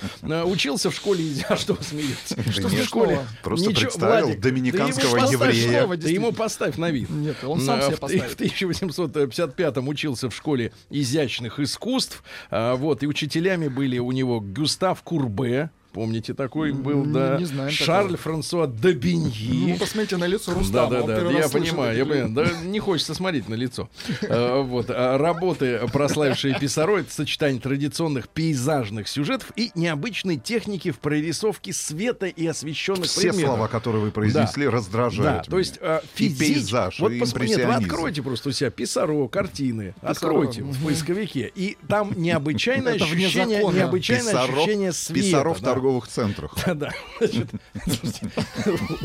[0.46, 2.36] Учился в школе, а что вы смеетесь?
[2.54, 3.20] Что в школе?
[3.44, 5.88] Просто Ничего, представил доминиканского еврея.
[5.98, 7.10] Ты ему поставь на вид.
[7.10, 8.30] Нет, он сам себе в- поставит.
[8.40, 12.24] В 1855-м учился в школе изящных искусств.
[12.52, 15.70] Вот, и учителями были у него Гюстав Курбе.
[15.94, 17.38] Помните, такой был, да.
[17.40, 18.18] не знаем Шарль такого.
[18.18, 19.72] Франсуа Добиньи.
[19.74, 20.90] Ну, посмотрите на лицо Да, Рустама.
[20.92, 22.30] да, да, первый я понимаю, я понимаю.
[22.30, 23.90] Да не хочется смотреть на лицо.
[24.30, 24.86] А, Вот.
[24.90, 32.28] а Работы, прославившие Писаро, это сочетание традиционных пейзажных сюжетов и необычной техники в прорисовке света
[32.28, 33.48] и освещенных Все предметов.
[33.50, 37.46] слова, которые вы произнесли, Да, раздражают то есть э, И физич- пейзаж, Вот и пос-
[37.46, 39.96] Нет, вы откройте просто у себя Писаро, картины.
[40.02, 41.52] Откройте в поисковике.
[41.56, 45.44] И там необычайное ощущение, необычайное ощущение света.
[45.60, 45.79] Да.
[45.80, 46.56] Торговых центрах.
[46.66, 46.92] Да-да.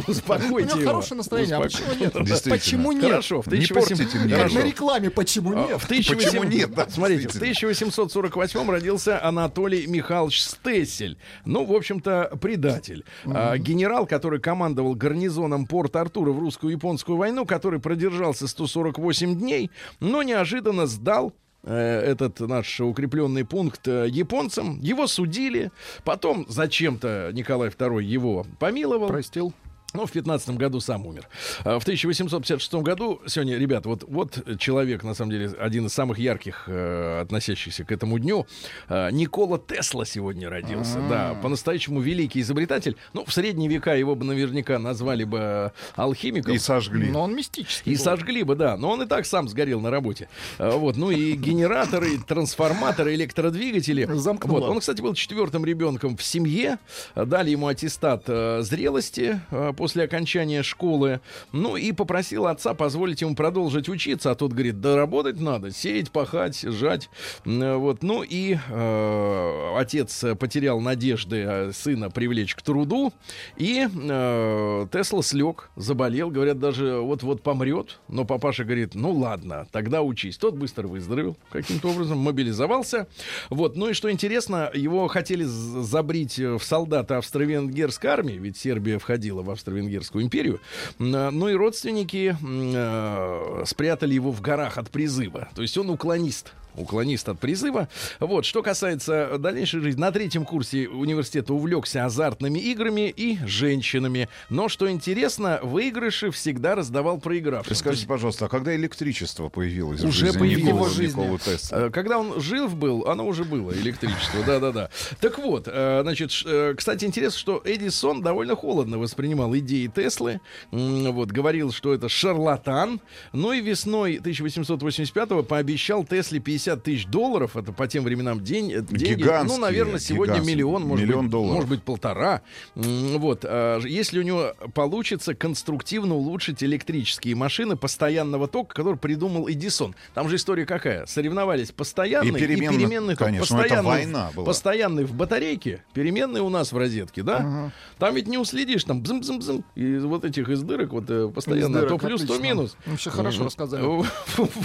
[0.06, 0.90] У Успокойте него его.
[0.90, 1.56] хорошее настроение.
[1.56, 2.12] А почему нет?
[2.48, 3.10] Почему нет?
[3.10, 5.80] Хорошо, Не 1800 портите мне Как на рекламе, почему А, нет?
[5.80, 7.68] В 1800 Почему нет, Смотрите, в действительно.
[7.68, 11.16] 1848 родился Анатолий Михайлович Стессель.
[11.44, 13.04] Ну, в общем-то, предатель.
[13.24, 20.87] А, генерал, который командовал гарнизоном Порт-Артура в русско-японскую войну, который продержался 148 дней, но неожиданно
[20.87, 21.32] сдал
[21.70, 24.81] этот наш укрепленный пункт э, японцам.
[24.81, 25.70] Его судили.
[26.05, 29.09] Потом зачем-то Николай II его помиловал.
[29.09, 29.55] Простил.
[29.94, 31.28] Ну, в 15 году сам умер.
[31.61, 36.18] А В 1856 году, сегодня, ребят, вот, вот человек, на самом деле, один из самых
[36.18, 38.44] ярких, э, относящихся к этому дню.
[38.88, 40.98] Э, Никола Тесла сегодня родился.
[41.09, 42.96] Да, по-настоящему великий изобретатель.
[43.12, 46.52] Ну, в средние века его бы наверняка назвали бы алхимиком.
[46.54, 47.12] И сожгли.
[47.12, 47.92] Но он мистический.
[47.92, 48.02] И был.
[48.02, 48.76] сожгли бы, да.
[48.76, 50.28] Но он и так сам сгорел на работе.
[50.59, 50.96] А, Вот.
[50.96, 54.09] Ну и генераторы, и трансформаторы, электродвигатели.
[54.12, 54.59] Замкнуло.
[54.59, 54.70] Вот.
[54.70, 56.78] Он, кстати, был четвертым ребенком в семье.
[57.14, 61.20] Дали ему аттестат э, зрелости э, после окончания школы.
[61.53, 64.31] Ну и попросил отца позволить ему продолжить учиться.
[64.31, 65.73] А тот говорит, да работать надо.
[65.73, 67.11] Сеять, пахать, жать.
[67.44, 68.03] М, Вот.
[68.03, 73.12] Ну и э, отец потерял надежды э, сына привлечь к труду.
[73.59, 76.31] И э, Тесла слег, заболел.
[76.31, 77.99] Говорят, даже вот-вот помрет.
[78.09, 80.38] Но папаша говорит, ну ладно, тогда учись.
[80.38, 83.07] Тот быстро выздоровел каким-то образом, мобилизовался.
[83.51, 83.77] Вот.
[83.77, 89.51] Ну и что интересно, его хотели забрить в солдата австро-венгерской армии, ведь Сербия входила в
[89.74, 90.60] австро-венгерскую империю.
[91.00, 95.48] А, Ну и родственники э, спрятали его в горах от призыва.
[95.54, 96.52] То есть он уклонист.
[96.76, 97.88] Уклонист от призыва.
[98.20, 104.28] Вот, что касается дальнейшей жизни, на третьем курсе университета увлекся азартными играми и женщинами.
[104.50, 107.74] Но, что интересно, выигрыши всегда раздавал проигравшим.
[107.74, 110.92] Скажите, пожалуйста, а когда электричество появилось в Уже жизни появилось.
[110.94, 111.20] Жизни.
[111.20, 111.87] Николы Тесла?
[111.87, 114.90] Э, Когда он жив был, оно уже было, электричество, да-да-да.
[115.20, 121.30] Так вот, э, значит, э, кстати, интересно, что Эдисон довольно холодно воспринимал идеи Теслы, вот,
[121.30, 123.00] говорил, что это шарлатан,
[123.32, 128.81] ну и весной 1885-го пообещал Тесле 50 тысяч долларов, это по тем временам день, э,
[128.83, 131.55] деньги, ну, Гигантские, наверное, сегодня миллион, может Миллион быть, долларов.
[131.55, 132.42] может быть, полтора.
[132.74, 139.94] Вот, а, если у него получится конструктивно улучшить электрические машины постоянного тока, который придумал Эдисон.
[140.14, 141.07] Там же история какая?
[141.07, 143.27] Соревновались постоянный и И переменный, переменный ток.
[143.27, 144.46] конечно, это Постоянный, война была.
[144.46, 147.70] постоянный в батарейке, переменный у нас в розетке, да?
[147.98, 152.00] Там ведь не уследишь, там бзым-бзым-бзым, из вот этих из дырок вот э, постоянно дырок,
[152.00, 152.42] то плюс, то отлично.
[152.42, 152.77] минус.
[152.87, 153.46] Вообще хорошо Мгм.
[153.46, 153.85] рассказали.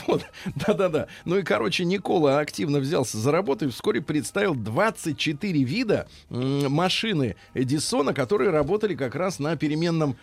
[0.07, 0.23] Вот,
[0.55, 1.07] да-да-да.
[1.25, 8.13] Ну и, короче, Никола активно взялся за работу и вскоре представил 24 вида машины Эдисона,
[8.13, 10.15] которые работали как раз на переменном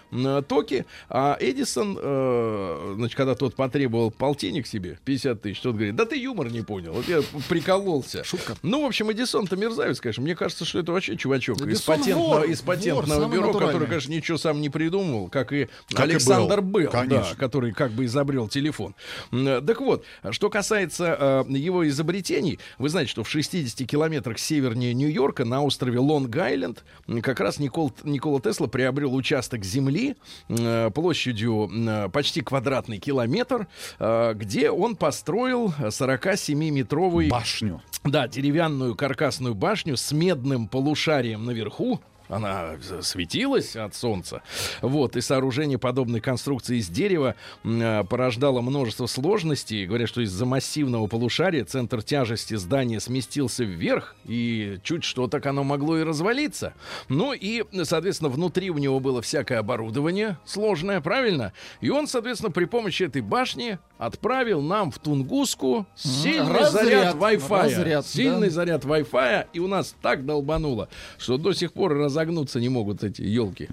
[0.48, 0.86] токе.
[1.08, 6.16] А Эдисон, э, значит, когда тот потребовал полтинник себе, 50 тысяч, тот говорит, да ты
[6.16, 8.24] юмор не понял, вот я прикололся.
[8.24, 8.56] Шутка.
[8.62, 10.22] Ну, в общем, Эдисон-то мерзавец, конечно.
[10.22, 13.52] Мне кажется, что это вообще чувачок из Эдисон патентного, вор, из вор, патентного самый бюро,
[13.52, 16.76] который, конечно, ничего сам не придумывал, как и Как и Александр был.
[16.76, 18.94] Белл, да, который как бы изобрел телефон.
[19.30, 25.44] Так вот, что касается э, его изобретений, вы знаете, что в 60 километрах севернее Нью-Йорка
[25.44, 26.78] на острове Лонг-Айленд
[27.22, 30.16] как раз Никол, Никола Тесла приобрел участок земли
[30.48, 33.66] э, площадью э, почти квадратный километр,
[33.98, 37.82] э, где он построил 47-метровый Башню.
[38.04, 42.00] да, деревянную каркасную башню с медным полушарием наверху.
[42.28, 44.42] Она светилась от солнца.
[44.82, 47.34] Вот, и сооружение подобной конструкции из дерева
[47.64, 49.86] э, порождало множество сложностей.
[49.86, 55.64] Говорят, что из-за массивного полушария центр тяжести здания сместился вверх, и чуть что так оно
[55.64, 56.74] могло и развалиться.
[57.08, 61.52] Ну и, соответственно, внутри у него было всякое оборудование сложное, правильно?
[61.80, 67.62] И он, соответственно, при помощи этой башни отправил нам в Тунгуску сильный Разряд, заряд Wi-Fi.
[67.62, 68.54] разряд, Сильный да.
[68.54, 73.22] заряд Wi-Fi, и у нас так долбануло, что до сих пор разогнуться не могут эти
[73.22, 73.68] елки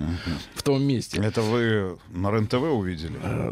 [0.55, 1.19] в том месте.
[1.23, 3.13] Это вы на РЕН-ТВ увидели?
[3.23, 3.51] Э,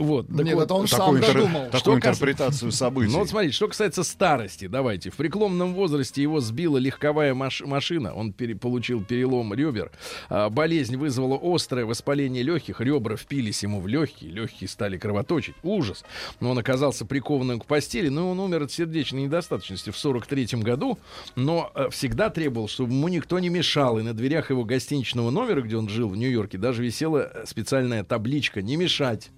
[0.00, 1.66] Вот, так Нет, вот, это он сам интер- додумал.
[1.68, 3.12] Что такую интерпретацию событий.
[3.12, 5.10] Ну вот смотрите, что касается старости, давайте.
[5.10, 9.90] В преклонном возрасте его сбила легковая маш- машина, он пере- получил перелом ребер.
[10.28, 15.54] А, болезнь вызвала острое воспаление легких, ребра впились ему в легкие, легкие стали кровоточить.
[15.62, 16.04] Ужас.
[16.40, 20.98] Но он оказался прикованным к постели, но он умер от сердечной недостаточности в 43 году,
[21.36, 25.60] но э, всегда требовал, чтобы ему никто не мешал, и на дверях его гостиничного номера,
[25.60, 29.30] где он жил в Нью-Йорке, даже висела э, специальная табличка «Не мешать».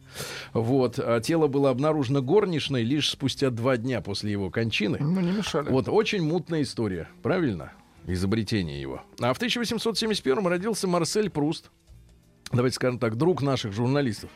[0.53, 0.99] Вот.
[0.99, 4.99] А тело было обнаружено горничной лишь спустя два дня после его кончины.
[5.01, 5.71] Ну, не мешали.
[5.71, 7.73] Вот очень мутная история, правильно?
[8.07, 9.01] Изобретение его.
[9.19, 11.71] А в 1871 родился Марсель Пруст.
[12.53, 14.29] Давайте скажем так, друг наших журналистов.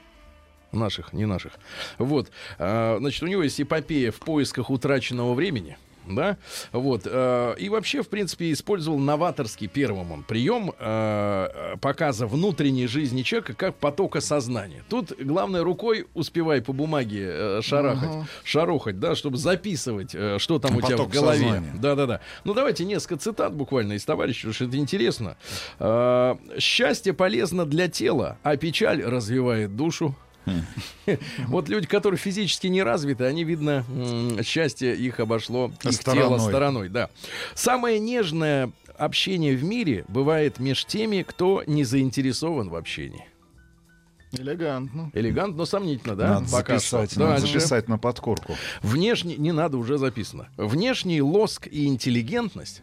[0.73, 1.53] Наших, не наших.
[1.99, 2.31] Вот.
[2.59, 5.77] А, значит, у него есть эпопея в поисках утраченного времени.
[6.07, 6.37] Да,
[6.73, 13.23] вот, э, и вообще, в принципе, использовал новаторский первым он прием э, показа внутренней жизни
[13.23, 14.85] человека как потока сознания.
[14.88, 20.77] Тут главное рукой успевай по бумаге э, шарахать, шарохать, да, чтобы записывать, э, что там
[20.77, 21.62] у тебя в Поток голове.
[21.75, 22.21] Да-да-да.
[22.45, 25.37] Ну, давайте несколько цитат буквально из товарища, потому что это интересно.
[25.79, 30.14] Э, Счастье полезно для тела, а печаль развивает душу.
[31.47, 33.85] Вот люди, которые физически не развиты, они, видно,
[34.43, 36.89] счастье их обошло их тело Стороной.
[36.89, 37.11] Да.
[37.55, 43.25] Самое нежное общение в мире бывает меж теми, кто не заинтересован в общении.
[44.33, 45.11] Элегантно.
[45.15, 46.35] Элегантно, но сомнительно, да?
[46.41, 47.21] Надо Пока записать, что.
[47.21, 47.59] надо Дальше.
[47.59, 48.55] записать на подкорку.
[48.83, 50.49] Внешний, не надо, уже записано.
[50.57, 52.83] Внешний лоск и интеллигентность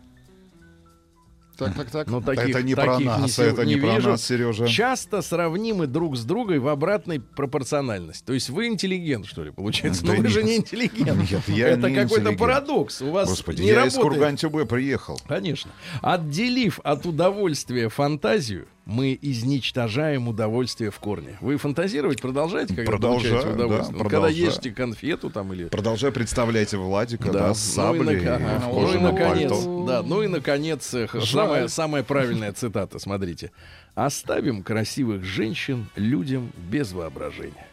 [1.57, 2.07] Так, так, так.
[2.07, 4.09] Ну, таких, это не про нас, се- это не, про вижу.
[4.09, 4.67] нас, Сережа.
[4.67, 8.25] Часто сравнимы друг с другом в обратной пропорциональности.
[8.25, 10.03] То есть вы интеллигент, что ли, получается?
[10.05, 11.31] Да Но вы же не интеллигент.
[11.31, 13.01] Нет, я Это не какой-то парадокс.
[13.01, 14.19] У вас Господи, не я из работает.
[14.19, 15.19] Курган-Тюбе приехал.
[15.27, 15.71] Конечно.
[16.01, 21.37] Отделив от удовольствия фантазию, мы изничтожаем удовольствие в корне.
[21.41, 23.97] Вы фантазировать продолжаете, когда Продолжаю, получаете удовольствие?
[23.97, 25.65] да, Ну, когда ешьте конфету там или...
[25.65, 28.59] Продолжай представлять Владика, да, с ну и саблей нак- ага.
[28.69, 29.85] в Ну и наконец, пальто.
[29.87, 33.51] да, ну и наконец, э, самая, самая правильная цитата, смотрите.
[33.95, 37.67] Оставим красивых женщин людям без воображения.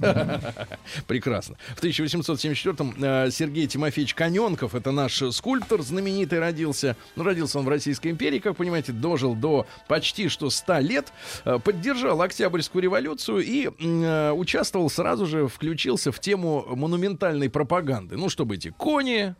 [1.06, 1.56] Прекрасно.
[1.76, 6.96] В 1874-м э, Сергей Тимофеевич Коненков, это наш скульптор знаменитый, родился.
[7.16, 11.12] Ну, родился он в Российской империи, как понимаете, дожил до почти что 100 лет,
[11.44, 18.16] э, поддержал Октябрьскую революцию и э, участвовал сразу же, включился в тему монументальной пропаганды.
[18.16, 19.34] Ну, чтобы эти кони,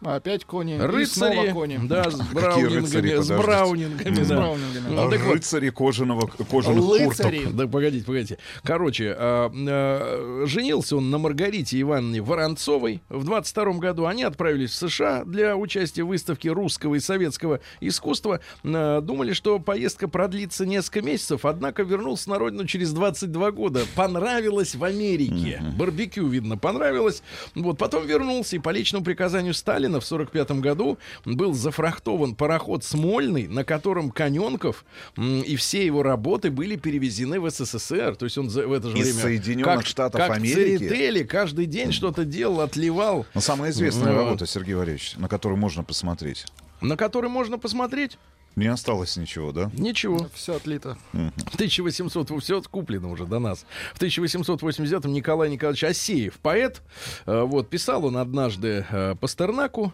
[0.00, 0.76] Опять кони.
[0.76, 1.80] и рыцари, снова кони.
[1.82, 4.36] да, с рыцари, браунингами, с браунингами, С да.
[4.36, 4.94] браунингами.
[4.94, 7.38] Ну, так вот, Рыцари кожаного, кожаных Лыцари.
[7.38, 7.56] курток.
[7.56, 8.38] Да, погодите, погодите.
[8.62, 14.06] Короче, а, а, женился он на Маргарите Ивановне Воронцовой в 22 году.
[14.06, 18.38] Они отправились в США для участия в выставке русского и советского искусства.
[18.62, 23.80] А, думали, что поездка продлится несколько месяцев, однако вернулся на родину через 22 года.
[23.96, 25.60] Понравилось в Америке.
[25.76, 27.24] Барбекю, видно, понравилось.
[27.56, 33.48] Вот, потом вернулся и по личному приказанию Сталина в 45 году был зафрахтован пароход Смольный,
[33.48, 34.84] на котором Коненков
[35.16, 38.16] и все его работы были перевезены в СССР.
[38.16, 39.22] То есть он в это же Из время...
[39.22, 40.78] Соединенных как, Штатов как Америки?
[40.78, 43.26] Церетели, каждый день что-то делал, отливал.
[43.34, 44.18] Но самая известная Ну.
[44.18, 46.46] работа, Сергей Валерьевич, на которую можно посмотреть.
[46.80, 48.18] На который можно посмотреть?
[48.58, 49.70] Не осталось ничего, да?
[49.74, 50.28] Ничего.
[50.34, 50.98] Все отлито.
[51.12, 53.64] В 1800 все куплено уже до нас.
[53.94, 56.82] В 1889-м Николай Николаевич Асеев, поэт,
[57.26, 59.92] э, вот писал он однажды э, Пастернаку.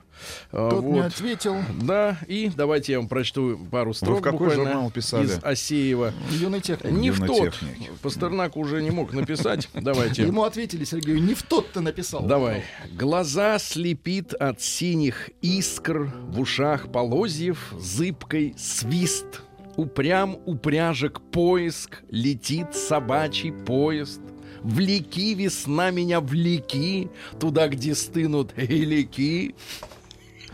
[0.50, 1.06] э, Тот не вот.
[1.06, 1.56] ответил.
[1.82, 5.26] Да, и давайте я вам прочту пару строк в какой журнал писали?
[5.26, 6.14] из Асеева.
[6.30, 6.90] Юный техник.
[6.90, 7.36] Не в тот.
[7.36, 7.92] Юнотехник.
[8.00, 9.68] Пастернак уже не мог написать.
[9.74, 10.22] Давайте.
[10.22, 12.22] Ему ответили, Сергею, не в тот ты написал.
[12.22, 12.64] Давай.
[12.92, 19.42] Глаза слепит от синих искр, в ушах полозьев зыбкой свист.
[19.76, 24.20] Упрям упряжек поиск, летит собачий поезд.
[24.62, 29.54] Влеки, весна меня влеки, туда, где стынут гелики.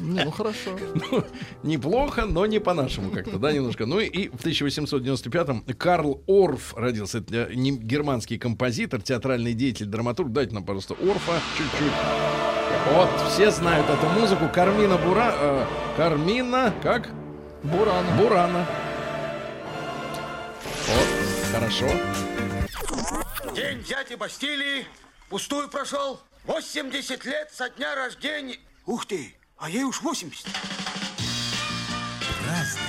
[0.00, 0.70] Не, ну хорошо.
[1.62, 3.84] Неплохо, но не по-нашему как-то, да, немножко.
[3.86, 7.18] Ну и в 1895-м Карл Орф родился.
[7.18, 10.32] Это э, нем- германский композитор, театральный деятель, драматург.
[10.32, 11.92] Дайте нам, пожалуйста, Орфа чуть-чуть.
[12.94, 14.48] Вот, все знают эту музыку.
[14.52, 15.34] Кармина Бура...
[15.34, 15.64] э,
[15.96, 16.72] Кармина...
[16.82, 17.10] Как?
[17.62, 18.16] Бурана.
[18.16, 18.66] Бурана.
[20.86, 21.88] Вот, хорошо.
[23.54, 24.86] День дяди Бастилии
[25.28, 26.20] пустую прошел.
[26.44, 28.58] 80 лет со дня рождения.
[28.86, 30.46] Ух ты, а ей уж 80.
[32.48, 32.79] Разный,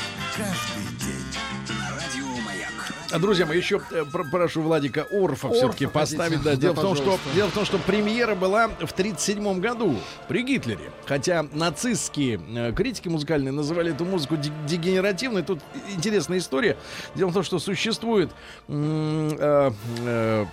[3.19, 6.41] Друзья мои, еще э, про- прошу Владика Орфа, Орфа все-таки поставить.
[6.43, 9.95] Да, Да, дело, в том, что, дело в том, что премьера была в 1937 году
[10.28, 10.91] при Гитлере.
[11.06, 15.43] Хотя нацистские э, критики музыкальные называли эту музыку де- дегенеративной.
[15.43, 15.60] Тут
[15.95, 16.78] интересная история.
[17.15, 18.32] Дело в том, что существует
[18.67, 19.71] э, э,
[20.06, 20.45] э,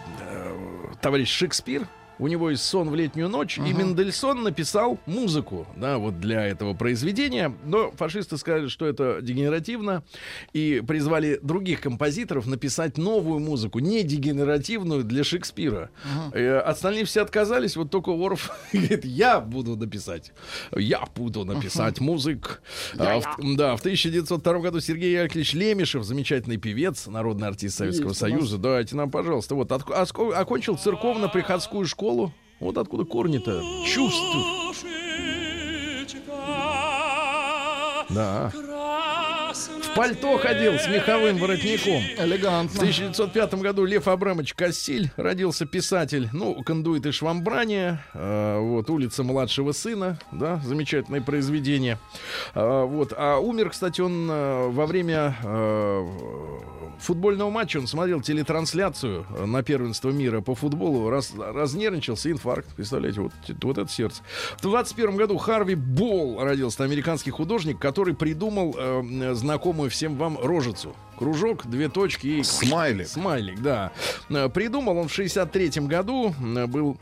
[1.01, 1.87] товарищ Шекспир.
[2.19, 6.75] У него есть сон в летнюю ночь, и Мендельсон написал музыку, да, вот для этого
[6.75, 7.55] произведения.
[7.65, 10.03] Но фашисты сказали, что это дегенеративно,
[10.53, 15.91] и призвали других композиторов написать новую музыку, не дегенеративную для Шекспира.
[16.33, 20.33] Э, Остальные все отказались, вот только Орф говорит, я буду написать,
[20.77, 22.63] я буду написать музык.
[22.99, 28.19] А, в- да, в 1902 году Сергей Яковлевич Лемешев, замечательный певец, народный артист Советского Есть.
[28.21, 32.08] Союза, дайте нам, пожалуйста, вот оско- окончил церковно-приходскую школу.
[32.61, 33.63] Вот откуда корни-то.
[33.87, 34.45] Чувствую.
[38.11, 38.51] Да.
[38.53, 42.01] В пальто ходил с меховым воротником.
[42.01, 42.81] В Элегантно.
[42.81, 49.73] 1905 году Лев Абрамович Кассиль родился писатель, ну, кондуит и швамбрания, э, вот, улица младшего
[49.73, 51.99] сына, да, замечательное произведение.
[52.55, 56.07] А, вот, а умер, кстати, он э, во время э,
[56.99, 63.21] футбольного матча, он смотрел телетрансляцию э, на первенство мира по футболу, раз, разнервничался, инфаркт, представляете,
[63.21, 63.33] вот,
[63.63, 64.23] вот это сердце.
[64.59, 70.95] В 21 году Харви Болл родился, американский художник, который придумал э, знакомую всем вам рожицу.
[71.19, 72.43] Кружок, две точки и...
[72.45, 73.09] Смайлик.
[73.09, 73.93] Смайлик, да.
[74.31, 76.99] Э, Придумал он в 63 году, э, был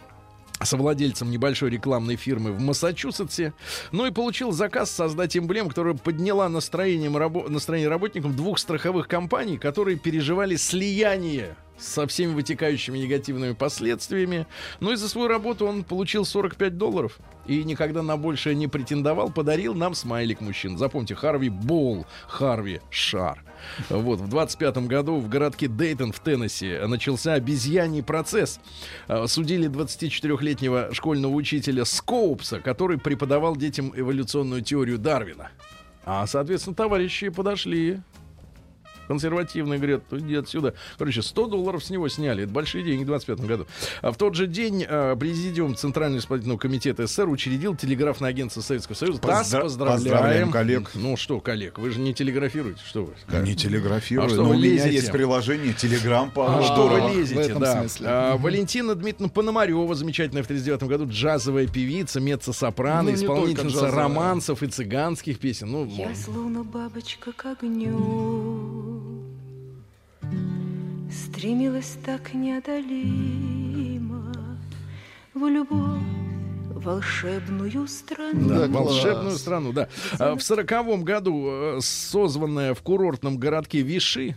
[0.62, 3.52] совладельцем небольшой рекламной фирмы в Массачусетсе,
[3.92, 9.58] ну и получил заказ создать эмблему, которая подняла настроением рабо- настроение работникам двух страховых компаний,
[9.58, 14.46] которые переживали слияние со всеми вытекающими негативными последствиями.
[14.80, 19.30] Ну и за свою работу он получил 45 долларов и никогда на большее не претендовал,
[19.30, 20.78] подарил нам смайлик мужчин.
[20.78, 23.42] Запомните, Харви Болл, Харви Шар.
[23.88, 28.60] Вот, в 25 году в городке Дейтон в Теннесси начался обезьяний процесс.
[29.08, 35.50] Э, Судили 24-летнего школьного учителя Скоупса, который преподавал детям эволюционную теорию Дарвина.
[36.04, 38.00] А, соответственно, товарищи подошли
[39.06, 40.74] консервативный, говорят, иди отсюда.
[40.98, 42.44] Короче, 100 долларов с него сняли.
[42.44, 43.66] Это большие деньги в 25 году.
[44.02, 48.94] А в тот же день э, президиум Центрального исполнительного комитета СССР учредил телеграфное агентство Советского
[48.96, 49.20] Союза.
[49.20, 50.00] ТАСС, Поздра- поздравляем.
[50.02, 50.90] поздравляем коллег.
[50.94, 53.42] Ну что, коллег, вы же не телеграфируете, что вы?
[53.42, 54.94] Не телеграфирую, А что но вы у меня лезете?
[54.94, 57.80] есть приложение Телеграм по А что вы лезете, в этом да.
[57.80, 58.06] смысле.
[58.08, 64.66] А, Валентина Дмитриевна Пономарева, замечательная в 39 году, джазовая певица, меццо-сопрано, Ну, исполнительница романсов и
[64.66, 65.70] цыганских песен.
[65.70, 68.95] Ну, Я словно бабочка к огню
[71.24, 74.32] Стремилась так неодолимо
[75.34, 76.02] В любовь
[76.68, 79.40] волшебную страну Да, Да, волшебную класс.
[79.40, 79.88] страну, да.
[80.18, 84.36] А, В сороковом году э, созванная в курортном городке Виши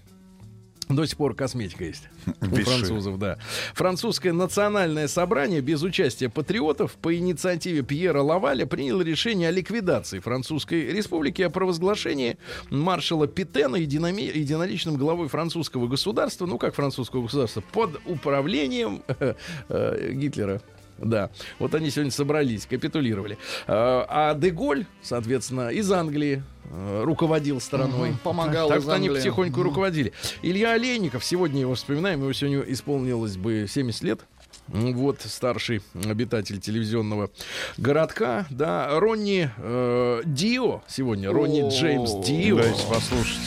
[0.90, 2.04] до сих пор косметика есть
[2.42, 2.64] у Виши.
[2.66, 3.38] французов, да.
[3.76, 10.92] Французское национальное собрание без участия патриотов по инициативе Пьера Лаваля приняло решение о ликвидации Французской
[10.92, 12.38] республики, о провозглашении
[12.72, 19.04] маршала Петена единоми- единоличным главой французского государства, ну как французского государства, под управлением
[19.70, 20.60] э, Гитлера.
[21.02, 21.30] Да,
[21.60, 23.38] вот они сегодня собрались, капитулировали.
[23.68, 28.10] А а Деголь, соответственно, из Англии э, руководил страной.
[28.10, 29.70] Мгм, помогал Так что они потихоньку Мгм.
[29.70, 30.14] руководили.
[30.42, 34.20] Илья Олейников, сегодня его вспоминаем, его сегодня исполнилось бы 70 лет.
[34.68, 37.32] Вот старший обитатель телевизионного
[37.78, 42.58] городка, да, Ронни э, Дио сегодня, Ронни Джеймс Дио.
[42.58, 43.40] Дайте послушать.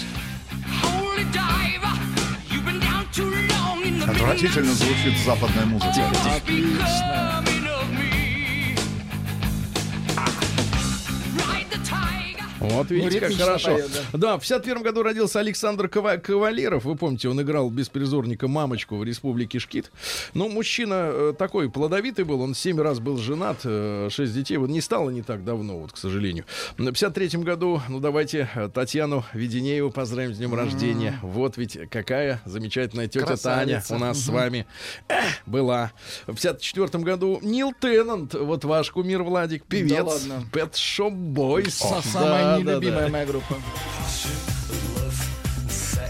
[4.12, 6.06] Отвратительно звучит западная музыка.
[6.36, 7.51] Отлично.
[12.62, 13.74] Вот видите, как хорошо.
[13.74, 14.36] поет, да.
[14.38, 16.84] в 51 году родился Александр Кава- Кавалеров.
[16.84, 19.90] Вы помните, он играл беспризорника мамочку в республике Шкит.
[20.34, 22.40] Ну, мужчина э, такой плодовитый был.
[22.40, 24.56] Он семь раз был женат, э, шесть детей.
[24.58, 26.44] Вот не стало не так давно, вот, к сожалению.
[26.78, 31.18] В 53 году, ну, давайте э, Татьяну Веденееву поздравим с днем рождения.
[31.22, 33.94] Вот ведь какая замечательная тетя Таня Красавица.
[33.96, 34.66] у нас с вами
[35.08, 35.92] Эх, была.
[36.26, 40.04] В 54 году Нил Теннант, вот ваш кумир Владик, певец.
[40.04, 40.44] ладно.
[40.52, 41.66] Pet Shop Boys.
[41.68, 43.08] Са- Да, Самая да, нелюбимая да.
[43.08, 43.54] моя группа.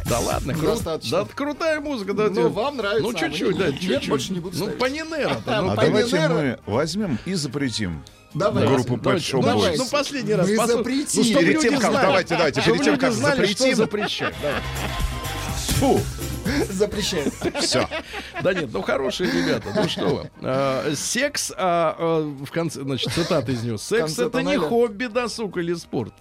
[0.04, 1.24] Да ладно, кру- Достаточно.
[1.24, 2.12] да, крутая музыка.
[2.12, 4.08] Да, Ну, вам нравится, Ну, а чуть-чуть, мне да, нет, чуть-чуть.
[4.10, 4.78] больше не буду Ну, ставить.
[4.80, 5.40] Панинера.
[5.46, 6.06] А, Ну, А Панинера.
[6.08, 8.02] давайте мы возьмем и запретим
[8.34, 8.66] Давай.
[8.66, 9.58] группу Pet Shop ну.
[9.64, 9.74] Boys.
[9.78, 10.46] ну, последний раз.
[10.48, 11.22] Мы послу- запретим.
[11.32, 12.06] Ну, Перед тем, как- знали.
[12.06, 13.76] давайте, давайте, перед тем, как знали, что запретим.
[13.76, 14.34] запрещать.
[14.42, 14.60] Давай.
[15.78, 16.00] Фу,
[16.70, 17.32] Запрещает.
[17.60, 17.88] все.
[18.42, 20.30] Да нет, ну хорошие ребята, ну что вы.
[20.42, 23.78] А, секс, а, а, в конце, значит, цитата из него.
[23.78, 26.12] Секс это не хобби, досуг или спорт.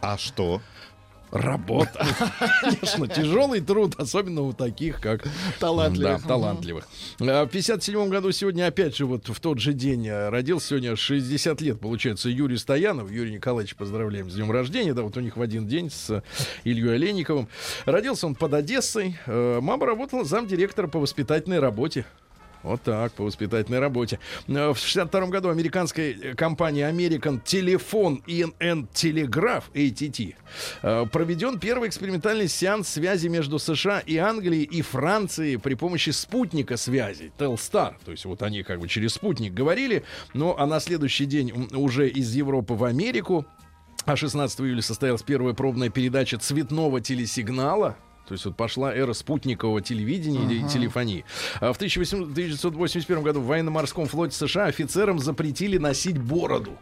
[0.00, 0.60] А что?
[1.30, 2.04] Работа.
[2.60, 5.22] Конечно, тяжелый труд, особенно у таких, как...
[5.60, 6.22] Талантливых.
[6.22, 6.88] Да, талантливых.
[7.20, 10.96] А, В 57 году сегодня, опять же, вот в тот же день э, родился, сегодня
[10.96, 13.12] 60 лет, получается, Юрий Стоянов.
[13.12, 14.92] Юрий Николаевич, поздравляем с днем рождения.
[14.92, 16.22] Да, вот у них в один день с э,
[16.64, 17.46] Ильей Олейниковым.
[17.84, 19.16] Родился он под Одессой.
[19.26, 22.06] Э, Мама работала замдиректора по воспитательной работе.
[22.62, 24.18] Вот так, по воспитательной работе.
[24.48, 30.34] Э, В 62 году американская э, компания American Telephone and Telegraph, ATT,
[30.82, 36.76] э, проведен первый экспериментальный сеанс связи между США и Англией и Францией при помощи спутника
[36.76, 37.94] связи, Telstar.
[38.04, 40.04] То есть вот они как бы через спутник говорили,
[40.34, 43.46] но а на следующий день уже из Европы в Америку
[44.06, 47.96] а 16 июля состоялась первая пробная передача цветного телесигнала.
[48.30, 51.24] То есть вот пошла эра спутникового телевидения и телефонии.
[51.58, 56.78] А в 1981 году в военно-морском флоте США офицерам запретили носить бороду.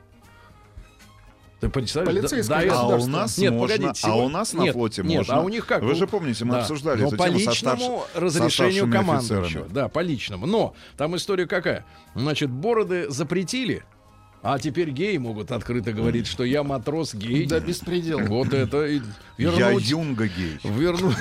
[1.61, 2.19] Ты представляешь?
[2.21, 5.17] Полицейское Да- А у нас Нет, можно, погодите, а у нас на Нет, флоте нет,
[5.21, 5.37] можно.
[5.37, 5.81] а у них как?
[5.83, 6.61] Вы Ну, же помните, мы да.
[6.61, 8.85] обсуждали Но эту по тему со, личному старш- со разрешению
[9.17, 9.65] офицерами.
[9.71, 10.45] Да, по личному.
[10.45, 11.87] Но там история какая?
[12.15, 13.85] Значит, бороды запретили,
[14.43, 17.47] а теперь геи могут открыто говорить, что я матрос гей.
[17.47, 18.21] Да беспредел.
[18.21, 19.01] Вот это и
[19.37, 19.89] Я вернуть...
[19.91, 20.59] юнга гей.
[20.63, 21.13] Верну...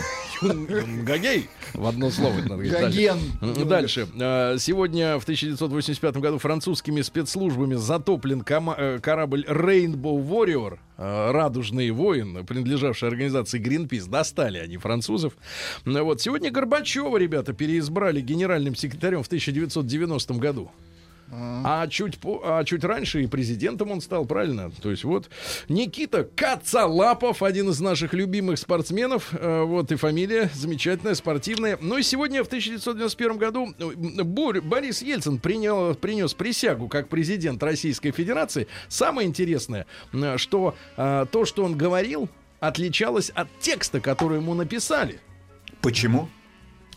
[1.04, 1.50] Гагей.
[1.74, 2.74] В одно слово это надо говорить.
[2.74, 3.18] Гоген.
[3.42, 3.66] Дальше.
[3.66, 4.08] Дальше.
[4.20, 12.46] Э, Сегодня в 1985 году французскими спецслужбами затоплен э, корабль Rainbow Warrior, э, радужный воин,
[12.46, 14.10] принадлежавший организации Greenpeace.
[14.10, 15.34] Достали они французов.
[15.86, 16.22] Ну Вот.
[16.22, 20.72] Сегодня Горбачева, ребята, переизбрали генеральным секретарем в 1990 году.
[21.30, 24.72] А чуть, а чуть раньше и президентом он стал, правильно?
[24.82, 25.30] То есть вот
[25.68, 31.78] Никита Кацалапов, один из наших любимых спортсменов, э, вот и фамилия замечательная, спортивная.
[31.82, 37.62] Ну и сегодня в 1991 году э, Бор- Борис Ельцин принял, принес присягу как президент
[37.62, 38.68] Российской Федерации.
[38.88, 39.86] Самое интересное,
[40.38, 45.20] что э, то, что он говорил, отличалось от текста, который ему написали.
[45.82, 46.30] Почему?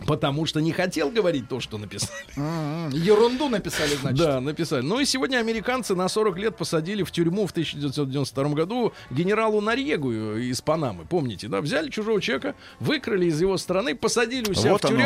[0.06, 2.10] Потому что не хотел говорить то, что написал.
[2.36, 4.18] М, Ерунду написали, значит.
[4.18, 4.82] Да, написали.
[4.82, 10.12] Ну и сегодня американцы на 40 лет посадили в тюрьму в 1992 году генералу Нарьегу
[10.36, 11.04] из Панамы.
[11.08, 11.60] Помните, да?
[11.60, 14.96] Взяли чужого человека, выкрали из его страны, посадили у себя Вот в оно.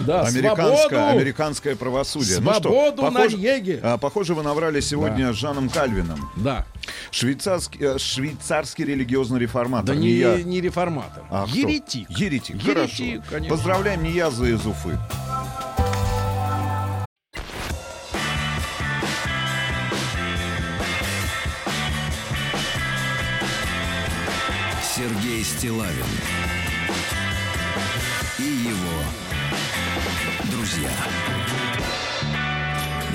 [0.00, 1.18] Да, Американское, свободу!
[1.18, 2.38] американское правосудие.
[2.40, 2.68] Ну Свободу
[2.98, 3.80] что, похоже, Норьеге!
[3.82, 6.30] а, похоже, вы наврали сегодня с Жаном Кальвином.
[6.36, 6.64] Да.
[7.10, 9.94] Швейцарский, э, швейцарский религиозный реформатор.
[9.94, 11.24] Да не, я- не реформатор.
[11.30, 11.54] А кто?
[11.56, 12.08] Еретик.
[12.10, 12.56] Еретик.
[12.62, 12.66] Еретик,
[13.22, 13.30] Хорошо.
[13.30, 13.56] конечно.
[13.56, 14.98] Поздравляем Нияза из Уфы.
[24.82, 26.04] Сергей Стилавин
[28.38, 29.02] и его
[30.68, 30.90] друзья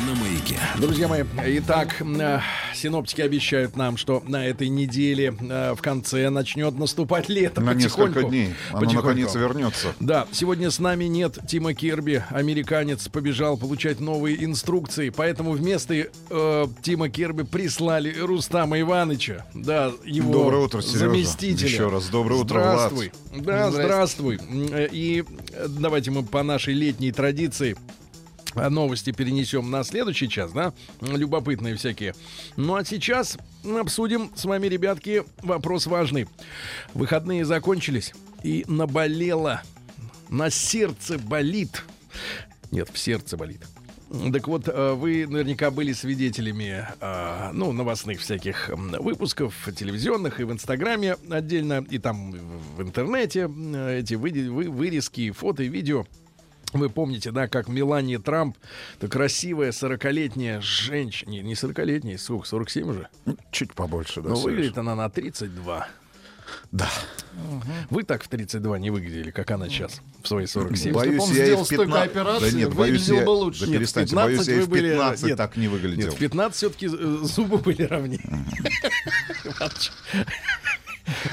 [0.08, 0.60] на маяке.
[0.78, 1.24] Друзья мои,
[1.60, 2.40] итак, э,
[2.76, 7.62] синоптики обещают нам, что на этой неделе э, в конце начнет наступать лето.
[7.62, 8.54] На несколько дней.
[8.72, 9.08] Оно Потихоньку.
[9.08, 9.94] наконец вернется.
[10.00, 12.24] Да, сегодня с нами нет Тима Керби.
[12.30, 15.10] Американец побежал получать новые инструкции.
[15.10, 19.46] Поэтому вместо э, Тима Керби прислали Рустама Ивановича.
[19.54, 21.00] Да, его Доброе утро, Сережа.
[21.00, 21.68] заместителя.
[21.70, 23.12] Еще раз доброе утро, Здравствуй.
[23.36, 23.82] Да, Здрасте.
[23.84, 24.38] здравствуй.
[24.50, 25.24] М, э, И
[25.68, 27.76] давайте мы по нашей летней традиции
[28.56, 30.74] новости перенесем на следующий час, да?
[31.02, 32.16] Любопытные всякие.
[32.56, 36.28] Ну а сейчас обсудим с вами, ребятки, вопрос важный.
[36.94, 39.62] Выходные закончились, и наболело,
[40.30, 41.84] на сердце болит.
[42.72, 43.62] Нет, в сердце болит.
[44.32, 50.52] Так вот, э, вы наверняка были свидетелями, э, ну, новостных всяких выпусков, телевизионных и в
[50.52, 53.50] Инстаграме отдельно, и там в интернете
[53.90, 56.06] эти вырезки, фото и видео.
[56.74, 58.58] Вы помните, да, как Мелания Трамп,
[59.00, 63.08] то красивая 40-летняя женщина, не, не 40-летняя, сколько, 47 уже?
[63.52, 64.30] Чуть побольше, да.
[64.30, 64.46] Но Сереж?
[64.46, 65.88] выглядит она на 32.
[66.72, 66.90] Да.
[67.90, 70.94] Вы так в 32 не выглядели, как она сейчас, в свои 47.
[70.94, 73.26] Боюсь, он я сделал в столько 15 операций, да нет, боюсь, выглядел я...
[73.26, 73.60] бы лучше.
[73.62, 75.68] Да Нет, в перестаньте, 15 боюсь, я и вы в были- 15 нет, так не
[75.68, 76.04] выглядел.
[76.06, 78.20] Нет, в 15 все-таки зубы были ровнее.
[79.46, 79.92] Иваныч.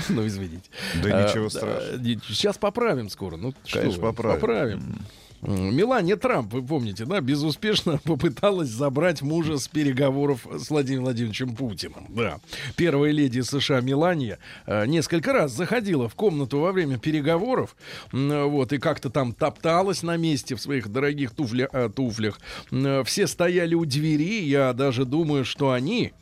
[0.09, 0.69] Ну, извините.
[1.03, 1.99] Да А, ничего страшного.
[2.29, 3.37] Сейчас поправим скоро.
[3.37, 4.41] Ну, Конечно, поправим.
[4.41, 4.99] Поправим.
[5.43, 12.07] Мелания Трамп, вы помните, да, безуспешно попыталась забрать мужа с переговоров с Владимиром Владимировичем Путиным.
[12.11, 12.41] Да.
[12.77, 17.77] Первая леди США Мелания э, несколько раз заходила в комнату во время переговоров,
[18.13, 22.41] вот, и как-то там топталась на месте в своих дорогих туфля- э, туфлях.
[22.71, 26.13] Э, Все стояли у двери, я даже думаю, что они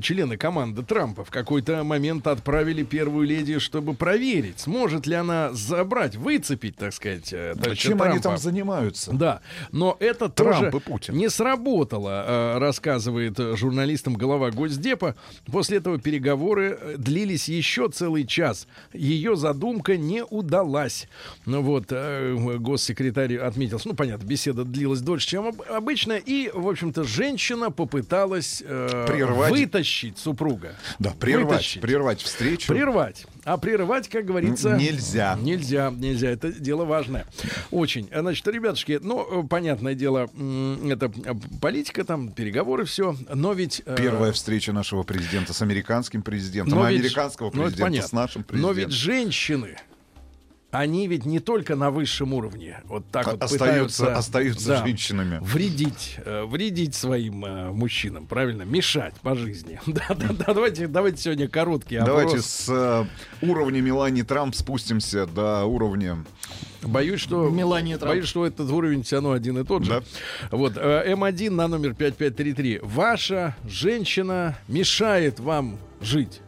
[0.00, 6.16] члены команды Трампа в какой-то момент отправили первую леди, чтобы проверить, сможет ли она забрать,
[6.16, 8.22] выцепить, так сказать, э, товарища Чем они Трампа.
[8.30, 9.12] там занимаются?
[9.12, 9.40] Да,
[9.70, 11.14] но это Трамп тоже и Путин.
[11.16, 15.14] не сработало, э, рассказывает э, журналистам глава Госдепа.
[15.50, 18.66] После этого переговоры э, длились еще целый час.
[18.92, 21.06] Ее задумка не удалась.
[21.46, 26.68] Ну вот, э, госсекретарь отметился, ну, понятно, беседа длилась дольше, чем об- обычно, и, в
[26.68, 29.51] общем-то, женщина попыталась э, Прервать.
[29.52, 30.76] Вытащить супруга.
[30.98, 31.80] Да, прервать, Вытащить.
[31.82, 32.72] прервать встречу.
[32.72, 33.26] Прервать.
[33.44, 34.76] А прерывать, как говорится...
[34.76, 35.36] Нельзя.
[35.40, 36.30] Нельзя, нельзя.
[36.30, 37.26] Это дело важное.
[37.70, 38.08] Очень.
[38.14, 40.30] Значит, ребятушки, ну, э, понятное дело,
[40.88, 43.16] это э, политика, там, переговоры, все.
[43.32, 43.82] Но ведь...
[43.84, 48.08] э, Первая встреча нашего президента с американским президентом, но а ведь- американского это президента понятно.
[48.08, 48.76] с нашим Но президентом.
[48.76, 49.76] ведь женщины,
[50.72, 53.58] они ведь не только на высшем уровне, вот так А- вот остаются-
[54.04, 55.38] пытаются, остаются да, женщинами.
[55.42, 58.62] Вредить, э, вредить своим э, мужчинам, правильно?
[58.62, 59.78] Мешать по жизни.
[59.86, 60.54] Да, да, да.
[60.54, 62.46] Давайте, давайте сегодня короткий Давайте опрос.
[62.46, 66.24] с э, уровня Мелании Трамп спустимся до уровня...
[66.82, 68.14] Боюсь, что Мелания Трамп.
[68.14, 70.02] боюсь, что этот уровень все равно один и тот же.
[70.50, 72.80] Вот э, М1 на номер 5533.
[72.82, 76.40] Ваша женщина мешает вам жить.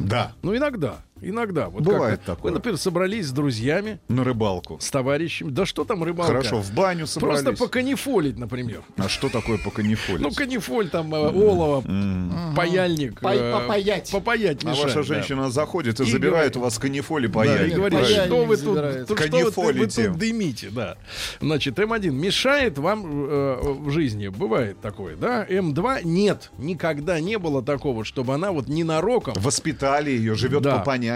[0.00, 0.32] Да.
[0.42, 1.68] Ну иногда, иногда.
[1.68, 2.50] Вот Бывает как такое.
[2.50, 4.78] Вы, например, собрались с друзьями, На рыбалку.
[4.80, 5.50] с товарищами.
[5.50, 6.32] Да что там рыбалка?
[6.32, 7.42] Хорошо, в баню собрались.
[7.42, 8.82] Просто поканифолить, например.
[8.96, 10.18] А что такое по канифоле?
[10.20, 11.82] Ну, канифоль, там, э, олово,
[12.56, 13.22] паяльник.
[13.22, 14.10] Э, попаять.
[14.10, 17.72] Попаять А ваша женщина заходит и, забирает у вас канифоли Да, паяльник.
[17.72, 20.96] и говорит, что вы тут, дымите, да.
[21.40, 25.46] Значит, М1 мешает вам э, в жизни, бывает такое, да?
[25.46, 31.07] М2 нет, никогда не было такого, чтобы она вот ненароком, Воспитали ее, живет по понятиям.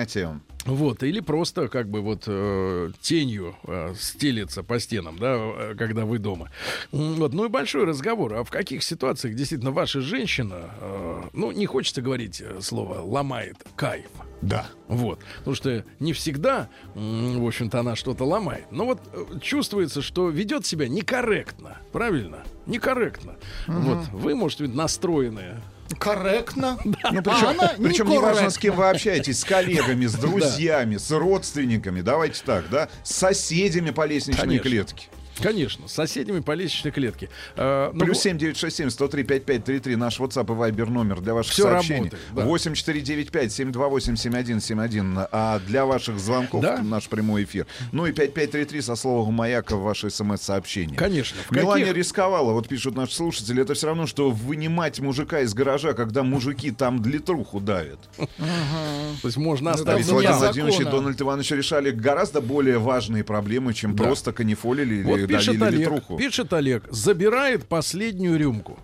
[0.64, 6.04] Вот, или просто как бы вот э, тенью э, стелется по стенам, да, э, когда
[6.04, 6.50] вы дома.
[6.92, 8.34] Вот, ну и большой разговор.
[8.34, 13.56] А в каких ситуациях действительно ваша женщина, э, ну, не хочется говорить э, слово, ломает
[13.74, 14.10] кайф?
[14.40, 14.66] Да.
[14.86, 15.20] Вот.
[15.38, 18.66] Потому что не всегда, в общем-то, она что-то ломает.
[18.70, 21.78] Но вот э, чувствуется, что ведет себя некорректно.
[21.92, 22.44] Правильно?
[22.66, 23.34] Некорректно.
[23.66, 24.06] Вот.
[24.12, 25.60] Вы, может быть, настроенные
[25.98, 26.78] Корректно.
[26.84, 30.96] Ну, А причем, она причем не важно, с кем вы общаетесь, с коллегами, с друзьями,
[30.96, 34.70] с родственниками, давайте так, да, с соседями по лестничной Конечно.
[34.70, 35.08] клетке.
[35.40, 37.28] Конечно, с соседями по лестничной клетке.
[37.56, 41.98] Э, ну, Плюс 7967 103 5533 наш WhatsApp и Viber номер для ваших Всё сообщений.
[42.10, 42.44] работает, да.
[42.44, 46.78] 8495 728 7171 а для ваших звонков Да.
[46.82, 47.66] наш прямой эфир.
[47.92, 50.96] Ну и 5533 со словом маяка в ваше смс-сообщение.
[50.96, 51.38] Конечно.
[51.48, 55.54] В Мелания каких- рисковала, вот пишут наши слушатели, это все равно, что вынимать мужика из
[55.54, 57.98] гаража, когда мужики там длитруху давят.
[58.18, 60.36] То есть можно оставить Владимир.
[60.36, 60.84] Владимирович и.
[60.84, 66.16] Дональд Иванович решали гораздо более важные проблемы, чем просто канифолили или Вот пишет Олег, литруху.
[66.16, 68.78] пишет Олег, забирает последнюю рюмку.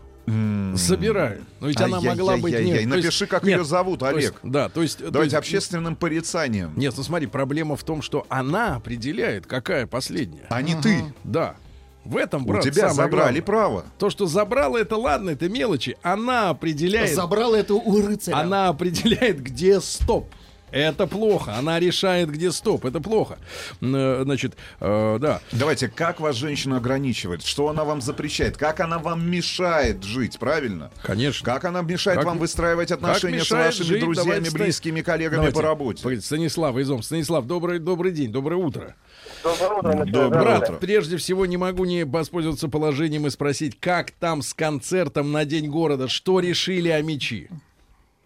[0.75, 1.41] Забирает.
[1.61, 2.55] Но ведь она могла быть...
[2.55, 2.85] Ай-яй-яй-яй.
[2.85, 4.41] нет, то есть- Напиши, как нет, ее зовут, то есть- Олег.
[4.43, 4.99] да, то есть...
[4.99, 6.73] то Давайте есть- общественным порицанием.
[6.77, 10.45] Нет, ну смотри, проблема в том, что она определяет, какая последняя.
[10.51, 11.03] А не ты.
[11.25, 11.57] Да.
[12.05, 13.43] В этом, У брат, тебя самое забрали главное.
[13.43, 13.85] право.
[13.99, 15.97] То, что забрала, это ладно, это мелочи.
[16.03, 17.15] Она определяет...
[17.15, 18.37] Забрал это у рыцаря.
[18.37, 20.29] Она определяет, где стоп.
[20.71, 21.55] Это плохо.
[21.57, 22.85] Она решает, где стоп.
[22.85, 23.39] Это плохо.
[23.81, 25.41] Э, Значит, э, да.
[25.53, 27.43] Давайте, как вас женщина ограничивает?
[27.43, 28.57] Что она вам запрещает?
[28.57, 30.91] Как она вам мешает жить, правильно?
[31.03, 31.45] Конечно.
[31.45, 34.01] Как она мешает Как- вам выстраивать отношения с вашими жить?
[34.01, 36.21] друзьями, Давайте близкими, коллегами Давайте, по работе?
[36.21, 37.07] Станислав из Омска.
[37.07, 38.95] Станислав, добрый, добрый день, доброе утро.
[39.43, 40.05] Доброе утро.
[40.05, 40.73] Доброе Брат, утро.
[40.79, 45.69] прежде всего не могу не воспользоваться положением и спросить, как там с концертом на День
[45.71, 47.49] города, что решили о мечи?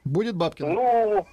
[0.05, 0.73] Будет Бабкин.
[0.75, 1.27] Ну,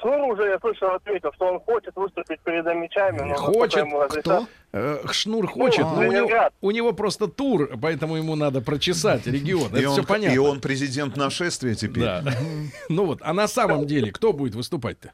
[0.00, 3.20] Шнур уже, я слышал, ответил, что он хочет выступить перед мечами.
[3.20, 3.84] Но Хочет?
[3.84, 4.46] ему разрешат- Кто?
[4.72, 6.30] Э, Шнур хочет, Ну, но у него,
[6.60, 9.74] у него просто тур, поэтому ему надо прочесать регион.
[9.74, 10.34] И Это он, все понятно.
[10.34, 12.04] и он президент нашествия теперь.
[12.04, 12.22] Да.
[12.88, 15.10] Ну вот, а на самом деле, кто будет выступать-то?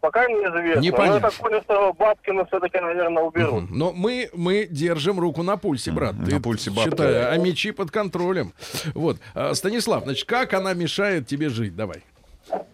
[0.00, 0.80] Пока неизвестно.
[0.80, 1.06] Непонятно.
[1.08, 3.68] Но я так понял, что Бабкина все-таки, наверное, уберут.
[3.68, 6.14] Но мы, мы держим руку на пульсе, брат.
[6.24, 6.90] Ты на пульсе бабки.
[6.90, 8.52] считай, а мечи под контролем.
[8.94, 9.16] Вот.
[9.34, 11.74] А, Станислав, значит, как она мешает тебе жить?
[11.74, 12.04] Давай.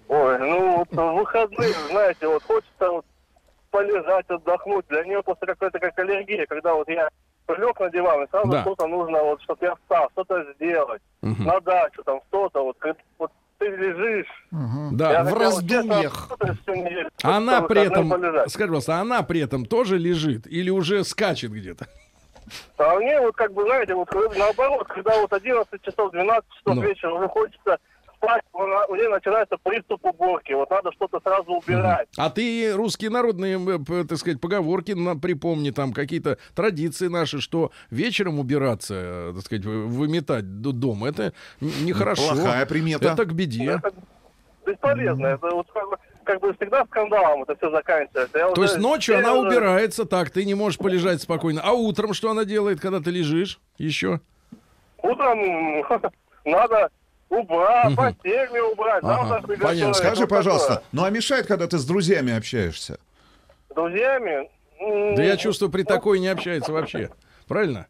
[0.09, 3.05] Ой, ну, вот в выходные, знаете, вот хочется вот
[3.71, 4.87] полежать, отдохнуть.
[4.89, 7.09] Для нее просто какая-то как аллергия, когда вот я
[7.49, 8.63] лег на диван, и сразу Да.
[8.63, 11.03] что-то нужно, вот, чтобы я встал, что-то сделать.
[11.23, 11.45] Мгм.
[11.45, 12.77] На дачу, там, что-то, вот,
[13.19, 14.47] вот ты лежишь.
[14.93, 15.13] Да.
[15.13, 16.29] я в хотел, честно, раздумьях.
[17.23, 18.09] А Она при этом,
[18.49, 21.87] скажи, пожалуйста, она при этом тоже лежит или уже скачет где-то?
[22.79, 26.83] А мне вот как бы, знаете, вот наоборот, когда вот 11 часов, 12 часов Ну.
[26.83, 27.79] вечера уже хочется
[28.25, 28.43] спать,
[28.89, 30.53] у нее начинается приступ уборки.
[30.53, 32.09] Вот надо что-то сразу убирать.
[32.17, 37.71] А ты русские народные, э, так сказать, поговорки нам припомни, там какие-то традиции наши, что
[37.91, 42.35] вечером убираться, э, так сказать, вы- выметать дом, это нехорошо.
[42.35, 43.09] Плохая примета.
[43.13, 43.65] Это к беде.
[43.79, 43.93] Это
[44.67, 45.27] бесполезно.
[45.27, 48.39] Это вот как бы, как бы всегда скандалом это все заканчивается.
[48.39, 51.61] Я То уже- есть ночью я она уже убирается так, ты не можешь полежать спокойно.
[51.63, 53.61] А утром что она делает, когда ты лежишь?
[53.79, 54.21] Еще?
[55.03, 55.39] Утром
[56.45, 56.91] надо
[57.35, 59.95] убрать, постель мне убрать, Ага, понятно.
[59.95, 60.85] Скажи, Вот пожалуйста, такое.
[60.93, 62.99] ну а мешает, когда ты с друзьями общаешься?
[63.71, 64.51] С друзьями?
[65.17, 67.11] Да я чувствую, при такой не общается вообще.
[67.47, 67.87] Правильно?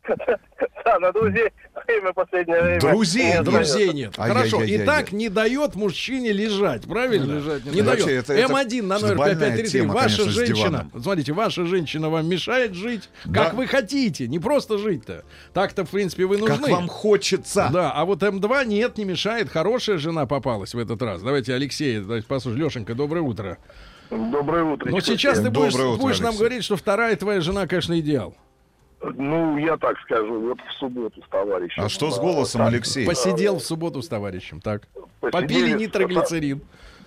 [0.85, 1.49] Да, на друзей
[1.87, 2.81] время последнее время.
[2.81, 4.19] Друзей, не Друзей нет.
[4.19, 4.51] Ай-яй-яй-яй-яй.
[4.51, 4.63] Хорошо.
[4.63, 7.35] И так не дает мужчине лежать, правильно?
[7.39, 8.07] Лежать не не дает.
[8.07, 9.81] это- это М1 на номер больная 5533.
[9.81, 13.45] тема, Ваша конечно, женщина, смотрите, ваша женщина вам мешает жить, Да.
[13.45, 14.29] как вы хотите.
[14.29, 15.25] Не просто жить-то.
[15.53, 16.57] Так-то, в принципе, вы нужны.
[16.59, 17.71] Как вам хочется?
[17.73, 19.49] Да, а вот М2 нет, не мешает.
[19.49, 21.23] Хорошая жена попалась в этот раз.
[21.23, 22.63] Давайте Алексей, давайте послушаем.
[22.65, 23.57] Лешенька, доброе утро.
[24.11, 24.91] Доброе утро.
[24.91, 28.35] Но сейчас ты будешь, утро, будешь нам говорить, что вторая твоя жена, конечно, идеал.
[29.17, 31.83] Ну, я так скажу, вот в субботу с товарищем.
[31.83, 33.07] А что с голосом, Так, Алексей?
[33.07, 34.83] Посидел в субботу с товарищем, так.
[35.21, 36.61] Посидели Попили нитроглицерин.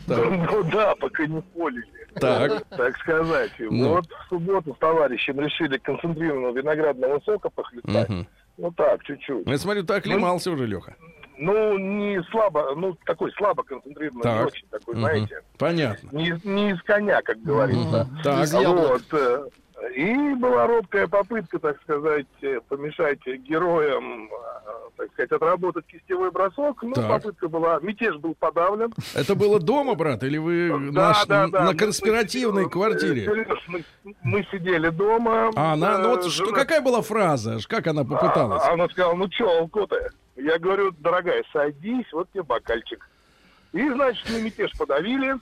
[0.07, 0.19] Так.
[0.29, 1.85] Ну да, пока не полили.
[2.15, 2.63] Так.
[2.69, 3.51] Так сказать.
[3.59, 3.89] Ну.
[3.89, 8.09] Вот в субботу с товарищем решили концентрированного виноградного сока похлестать.
[8.09, 8.27] Мгм.
[8.57, 9.45] Ну так, чуть-чуть.
[9.45, 10.95] Ну, Я смотрю, ты оклемался уже, Леха.
[11.37, 14.39] Ну, не слабо, ну, такой слабо концентрированный, Так.
[14.39, 15.01] не очень такой, Мгм.
[15.01, 15.41] знаете.
[15.59, 16.09] Понятно.
[16.11, 18.07] Не, не из коня, как говорится.
[18.23, 18.43] Так.
[18.45, 19.01] Из яблок.
[19.11, 19.51] Вот.
[19.89, 26.31] Э, И была робкая попытка, так сказать, э, помешать героям, э, так сказать, отработать кистевой
[26.31, 26.81] бросок.
[26.83, 27.07] Ну, Так.
[27.07, 28.93] попытка была, мятеж был подавлен.
[29.15, 31.63] Это было дома, брат, или вы Да, наш- да, да.
[31.65, 33.25] на конспиративной мы- квартире?
[33.25, 33.83] Серёж, мы,
[34.23, 35.51] мы сидели дома.
[35.55, 37.57] А она, ну вот э, что, жена- какая была фраза?
[37.67, 38.63] Как она попыталась?
[38.65, 40.09] А- Она сказала, ну чё, алко-то?
[40.35, 43.07] Я говорю, дорогая, садись, вот тебе бокальчик.
[43.77, 45.35] И, значит, мы мятеж подавили,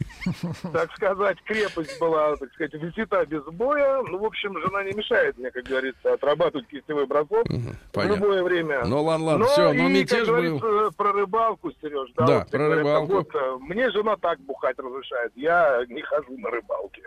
[0.73, 4.01] так сказать, крепость была, так сказать, взята без боя.
[4.03, 8.15] Ну, в общем, жена не мешает мне, как говорится, отрабатывать кистевой бросок в понятно.
[8.15, 8.83] любое время.
[8.85, 10.91] Ну ладно, ладно, Но все, и, ну мятеж как был.
[10.91, 12.09] про рыбалку, Сереж.
[12.17, 13.13] Да, Да, вот, про говорят, рыбалку.
[13.13, 15.31] вот, э, мне жена так бухать разрешает.
[15.35, 17.03] Я не хожу на рыбалке.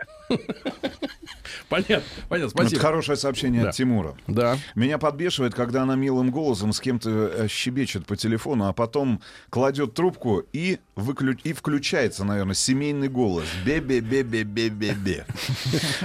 [1.67, 2.81] Понятно, понятно, Это спасибо.
[2.81, 3.69] хорошее сообщение Да.
[3.69, 4.15] от Тимура.
[4.27, 4.57] Да.
[4.75, 9.93] Меня подбешивает, когда она милым голосом с кем-то э, щебечет по телефону, а потом кладет
[9.93, 10.79] трубку и,
[11.19, 11.37] выклю...
[11.43, 13.45] и включается, наверное, семейный голос.
[13.65, 15.25] Бе-бе-бе-бе-бе-бе-бе.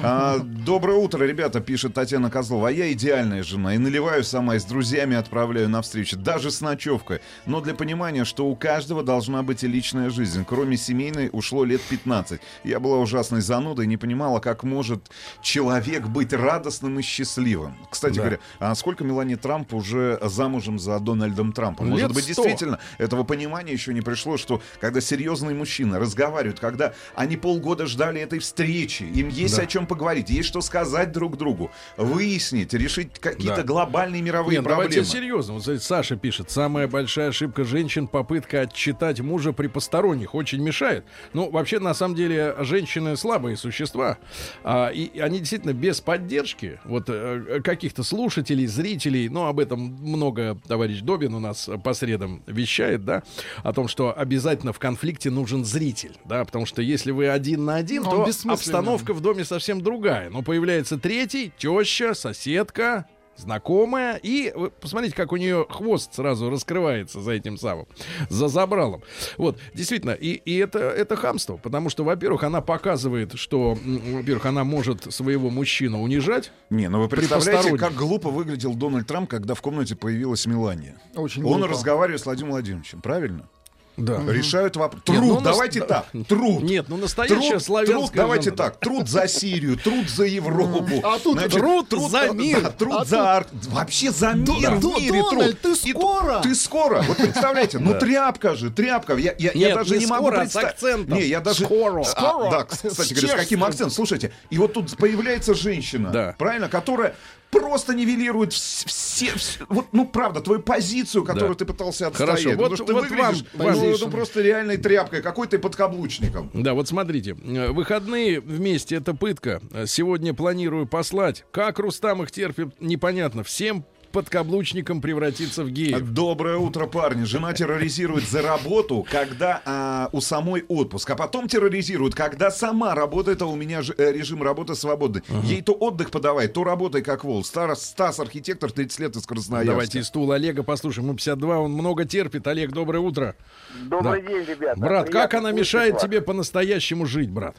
[0.02, 2.68] А, Доброе утро, ребята, пишет Татьяна Козлова.
[2.68, 3.74] А я идеальная жена.
[3.74, 6.16] И наливаю сама, и с друзьями отправляю на встречи.
[6.16, 7.20] Даже с ночевкой.
[7.46, 10.44] Но для понимания, что у каждого должна быть и личная жизнь.
[10.48, 12.40] Кроме семейной ушло лет 15.
[12.64, 15.10] Я была ужасной занудой, не понимала, как может
[15.42, 17.76] человек быть радостным и счастливым.
[17.90, 18.20] Кстати Да.
[18.20, 21.86] говоря, а сколько Мелани Трамп уже замужем за Дональдом Трампом?
[21.86, 22.34] Лет Может быть, 100.
[22.34, 28.20] действительно этого понимания еще не пришло, что когда серьезные мужчины разговаривают, когда они полгода ждали
[28.20, 29.62] этой встречи, им есть Да.
[29.62, 33.62] о чем поговорить, есть что сказать друг другу, выяснить, решить какие-то Да.
[33.62, 35.06] глобальные мировые Нет, давайте проблемы.
[35.06, 35.54] серьезно.
[35.54, 41.04] Вот смотрите, Саша пишет, самая большая ошибка женщин попытка отчитать мужа при посторонних очень мешает.
[41.32, 44.18] Ну, вообще, на самом деле, женщины слабые существа,
[44.62, 50.58] а, и они действительно без поддержки вот э, каких-то слушателей, зрителей, ну, об этом много
[50.66, 53.22] товарищ Добин у нас по средам вещает, да,
[53.62, 57.76] о том, что обязательно в конфликте нужен зритель, да, потому что если вы один на
[57.76, 60.28] один, Ну, он то обстановка в доме совсем другая.
[60.28, 67.22] Но появляется третий, теща, соседка, знакомая, и вы посмотрите, как у нее хвост сразу раскрывается
[67.22, 67.86] за этим самым,
[68.28, 69.02] за забралом.
[69.38, 74.64] Вот, действительно, и, и это, это хамство, потому что, во-первых, она показывает, что, во-первых, она
[74.64, 76.52] может своего мужчину унижать.
[76.68, 81.00] Не, ну вы представляете, как глупо выглядел Дональд Трамп, когда в комнате появилась Мелания.
[81.16, 81.68] Очень Он глупо.
[81.68, 83.48] разговаривает с Владимиром Владимировичем, правильно?
[83.96, 84.20] Да.
[84.26, 85.02] Решают вопрос.
[85.06, 85.86] Нет, Труд, ну, нас- давайте да.
[85.86, 86.26] так.
[86.26, 86.62] Труд.
[86.62, 88.64] Нет, ну настоящая Труд, славянская труд, давайте жена, да.
[88.64, 88.76] так.
[88.80, 91.00] Труд за Сирию, труд за Европу.
[91.04, 92.60] А тут труд за да, мир.
[92.62, 95.80] да, труд А за Ар- Вообще за мир Да, в мире Дональд, труд.
[95.82, 96.40] ты И скоро?
[96.42, 97.02] Ты скоро.
[97.02, 99.14] Вот представляете, ну тряпка же, тряпка.
[99.16, 101.08] Я, я, я Нет, даже не не могу а представить.
[101.08, 101.64] Не, я даже...
[101.64, 102.00] Скоро.
[102.00, 102.50] А, Скоро.
[102.50, 103.90] да, кстати говоря, с каким акцентом?
[103.90, 106.34] Слушайте, и вот тут появляется женщина, Да.
[106.38, 107.14] правильно, которая
[107.54, 111.58] просто нивелирует вс- все, вс- вот, ну правда, твою позицию, которую Да.
[111.58, 112.42] ты пытался отстоять.
[112.42, 116.50] Хорошо, вот- что ты вот выглядишь, вам- ну, ну, просто реальной тряпкой, какой-то подкаблучником.
[116.52, 119.60] Да, вот смотрите, э, выходные вместе это пытка.
[119.86, 121.44] Сегодня планирую послать.
[121.50, 123.44] Как Рустам их терпит, непонятно.
[123.44, 123.84] Всем
[124.14, 126.00] подкаблучникам превратиться в геев.
[126.00, 127.24] Доброе утро, парни.
[127.24, 133.42] Жена терроризирует за работу, когда а, у самой отпуск, а потом терроризирует, когда сама работает,
[133.42, 135.22] а у меня же, э, режим работы свободный.
[135.42, 137.42] Ей то отдых подавай, то работай как вол.
[137.44, 139.72] Стар, Стас, архитектор, 30 лет из Красноярска.
[139.72, 141.08] Давайте из стула Олега послушаем.
[141.08, 142.46] Ему 52, он много терпит.
[142.46, 143.34] Олег, доброе утро.
[143.82, 144.28] Добрый Да.
[144.28, 144.80] день, ребята.
[144.80, 146.02] Брат, как она мешает вас.
[146.02, 147.56] тебе по-настоящему жить, брат?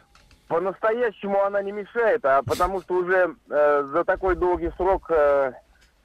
[0.47, 5.53] По-настоящему она не мешает, а потому что уже э, за такой долгий срок, э,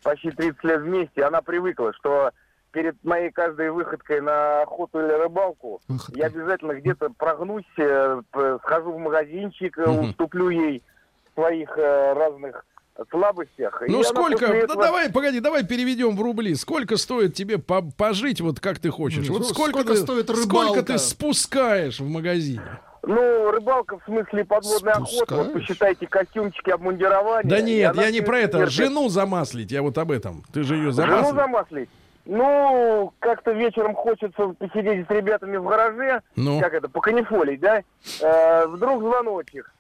[0.03, 2.31] почти 30 лет вместе, она привыкла, что
[2.73, 6.19] перед моей каждой выходкой на охоту или рыбалку Выходка.
[6.19, 10.11] я обязательно где-то прогнусь, э, п- схожу в магазинчик, Мгм.
[10.11, 10.83] уступлю ей
[11.31, 12.65] в своих э, разных
[13.11, 13.83] слабостях.
[13.87, 16.55] И Ну она сколько, да этого- давай, погоди, давай переведем в рубли.
[16.55, 19.27] Сколько стоит тебе по- пожить вот как ты хочешь?
[19.27, 20.83] Ну, Вот сколько, сколько ты, стоит сколько рыбалка?
[20.83, 22.61] ты спускаешь в магазине?
[23.03, 25.37] Ну, рыбалка в смысле подводная охота.
[25.37, 27.51] Вот посчитайте костюмчики, обмундирование.
[27.51, 28.59] Да нет, я не про это.
[28.59, 28.73] терпит.
[28.75, 30.43] Жену замаслить, я вот об этом.
[30.53, 31.89] Ты же ее Жену замаслить.
[32.27, 36.61] Ну, как-то вечером хочется посидеть с ребятами в гараже, Ну.
[36.61, 37.83] как это, поканифолить, да?
[38.21, 39.73] Э, вдруг звоночек.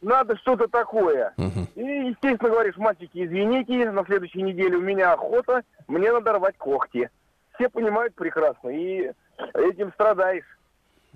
[0.00, 1.32] Надо что-то такое.
[1.74, 7.10] И, естественно, говоришь, мальчики, извините, на следующей неделе у меня охота, мне надо рвать когти.
[7.54, 9.10] Все понимают прекрасно, и
[9.54, 10.44] этим страдаешь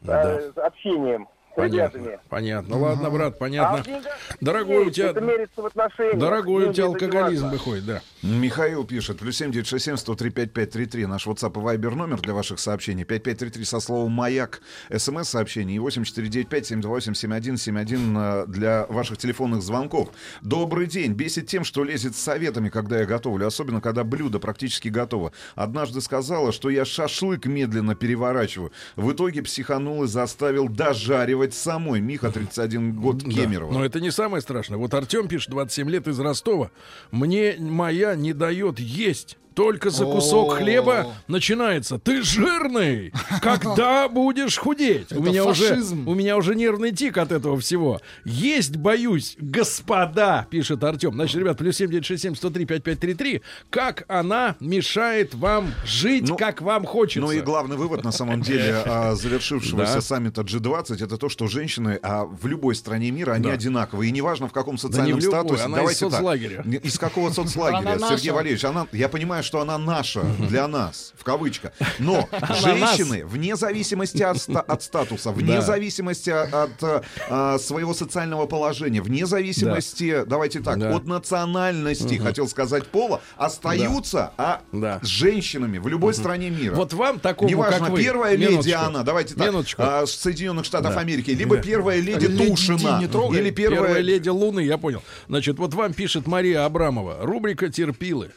[0.09, 2.05] э, с общением с ребятами.
[2.05, 2.79] Понятно, понятно.
[2.79, 3.83] Ладно, брат, А понятно.
[3.83, 6.19] в деньгах Дорогой у тебя- Это мерится в отношениях.
[6.19, 8.03] Дорогой у тебя алкоголизм выходит, да.
[8.23, 13.65] Михаил пишет, плюс 7967 103 5533, наш WhatsApp и Viber номер для ваших сообщений, 5533
[13.65, 14.63] со словом «Маяк»,
[14.97, 20.11] смс-сообщение и 8495 728 7171 э, для ваших телефонных звонков.
[20.41, 21.13] Добрый день.
[21.13, 25.33] Бесит тем, что лезет с советами, когда я готовлю, особенно когда блюдо практически готово.
[25.55, 28.73] Однажды сказала, что я шашлык медленно переворачиваю.
[28.97, 32.01] В итоге психанул и заставил дожаривать самой.
[32.01, 33.73] Миха, 31 год, Кемерово.
[33.73, 34.79] Но это не самое страшное.
[34.79, 36.71] Вот Артем пишет, 27 лет из Ростова.
[37.11, 39.39] Мне моя не дает есть.
[39.55, 41.99] Только за кусок хлеба начинается.
[41.99, 43.13] Ты жирный!
[43.41, 45.13] Когда будешь худеть?
[45.13, 48.01] У меня уже, у меня уже нервный тик от этого всего.
[48.25, 51.15] Есть боюсь, господа, пишет Артем.
[51.15, 53.43] Значит, ребят, плюс 7967 103 5533.
[53.71, 57.21] Как она мешает вам жить, Ну, как вам хочется?
[57.21, 61.99] Ну и главный вывод, на самом деле, а, завершившегося саммита G20, это то, что женщины
[62.03, 64.09] а, в любой стране мира, они одинаковые.
[64.09, 65.65] И неважно, в каком социальном статусе.
[65.65, 66.63] она из соцлагеря.
[66.63, 68.31] Из какого соцлагеря, Сергей.
[68.31, 68.65] Валерьевич?
[68.65, 71.73] Она, я понимаю, что она наша, для нас, в кавычках.
[71.99, 72.29] Но
[72.63, 75.61] женщины, вне зависимости от, от статуса, вне Да.
[75.63, 80.95] зависимости от а, а, своего социального положения, вне зависимости, давайте так, Да.
[80.97, 85.01] от национальности, хотел сказать, пола, остаются а, Да.
[85.03, 86.75] с женщинами в любой стране мира.
[86.75, 88.03] Вот вам такому, Неважно, как вы.
[88.03, 88.81] первая леди Минуточку.
[88.81, 89.83] она, давайте так, Минуточку.
[89.85, 91.01] а, Соединенных Штатов Да.
[91.01, 91.63] Америки, либо Да.
[91.63, 93.41] первая леди Леди Тушина, не трогай.
[93.41, 93.81] или Первая...
[93.83, 95.03] первая, леди Луны, я понял.
[95.29, 97.19] Значит, вот вам пишет Мария Абрамова.
[97.23, 98.31] Рубрика «Терпилы».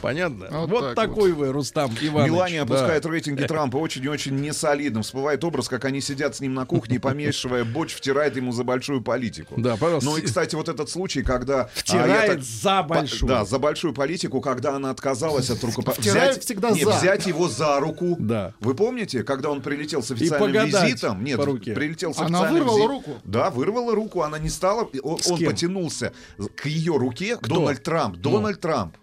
[0.00, 0.46] Понятно?
[0.50, 2.32] Вот, Вот так такой вы, Рустам Иванович.
[2.32, 2.74] Мелания Да.
[2.74, 5.02] опускает рейтинги Трампа очень и очень несолидным.
[5.02, 9.02] Всплывает образ, как они сидят с ним на кухне, помешивая борщ, втирает ему за большую
[9.02, 9.54] политику.
[9.56, 10.08] Да, пожалуйста.
[10.10, 11.62] Ну и, кстати, вот этот случай, когда...
[11.62, 13.28] а, Втирает так- за большую.
[13.28, 16.10] Да, за большую политику, когда она отказалась от рукопожатия.
[16.12, 16.90] Втирает всегда не, за.
[16.90, 18.16] взять его за руку.
[18.18, 18.54] Да.
[18.60, 21.24] Вы помните, когда он прилетел с официальным визитом?
[21.24, 21.72] Нет, по руке.
[21.74, 23.10] прилетел с Она официальным вырвала визи- руку?
[23.24, 24.22] Да, вырвала руку.
[24.22, 24.88] Она не стала...
[25.02, 26.12] Он, он потянулся
[26.56, 27.36] к ее руке.
[27.42, 28.16] Дональд Трамп.
[28.16, 28.96] Дональд Трамп.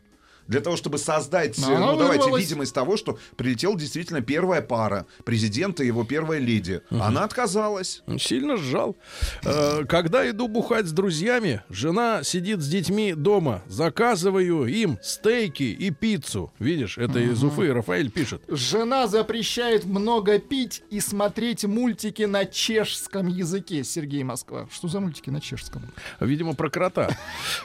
[0.48, 2.44] Для того, чтобы создать, Но ну, давайте, вырвалась.
[2.44, 6.82] видимость того, что прилетела действительно первая пара, президента и его первая леди.
[6.90, 8.04] Она отказалась.
[8.20, 8.96] Сильно сжал.
[9.44, 13.64] Э, Когда иду бухать с друзьями, жена сидит с детьми дома.
[13.68, 16.52] Заказываю им стейки и пиццу.
[16.60, 18.42] Видишь, это из Уфы Рафаэль пишет.
[18.48, 23.84] Жена запрещает много пить и смотреть мультики на чешском языке.
[23.84, 24.68] Сергей Москва.
[24.72, 25.82] Что за мультики на чешском?
[26.20, 27.10] Видимо, про крота.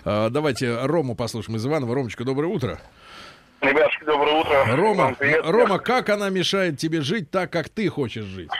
[0.04, 1.94] Э, Давайте Рому послушаем из Иванова.
[1.94, 2.69] Ромочка, доброе утро.
[3.60, 4.64] Ребятушки, доброе утро.
[4.76, 5.14] Рома.
[5.44, 8.50] Рома, как она мешает тебе жить так, как ты хочешь жить?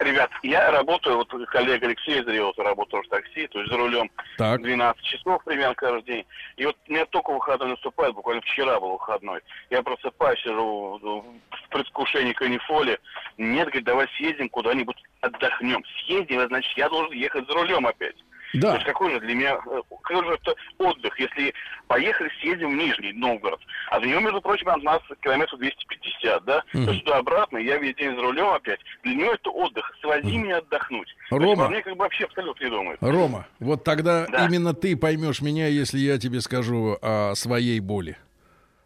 [0.00, 4.10] Ребят, я работаю, вот коллега Алексей Зрелов работает тоже в такси, то есть за рулем
[4.38, 4.62] Так.
[4.62, 6.26] 12 часов примерно каждый день.
[6.56, 9.42] И вот у меня только выходной наступает, буквально вчера был выходной.
[9.68, 12.98] Я просыпаюсь, сижу в предвкушении канифоли.
[13.36, 15.84] Нет, говорит, давай съездим куда-нибудь отдохнем.
[16.06, 18.16] Съездим, значит, я должен ехать за рулем опять.
[18.52, 18.74] То Да.
[18.74, 21.54] есть какой же для меня, э, какой же это отдых, если
[21.86, 26.62] поехали, съездим в Нижний Новгород, а до него, между прочим, от нас километров 250, да?
[26.72, 28.80] То есть туда-обратно, я весь день за рулем опять.
[29.04, 31.08] Для него это отдых, свози меня отдохнуть.
[31.30, 31.68] То Рома.
[31.68, 32.98] мне как бы вообще абсолютно не думает.
[33.00, 34.46] Рома, вот тогда Да.
[34.46, 38.16] именно ты поймешь меня, если я тебе скажу о своей боли.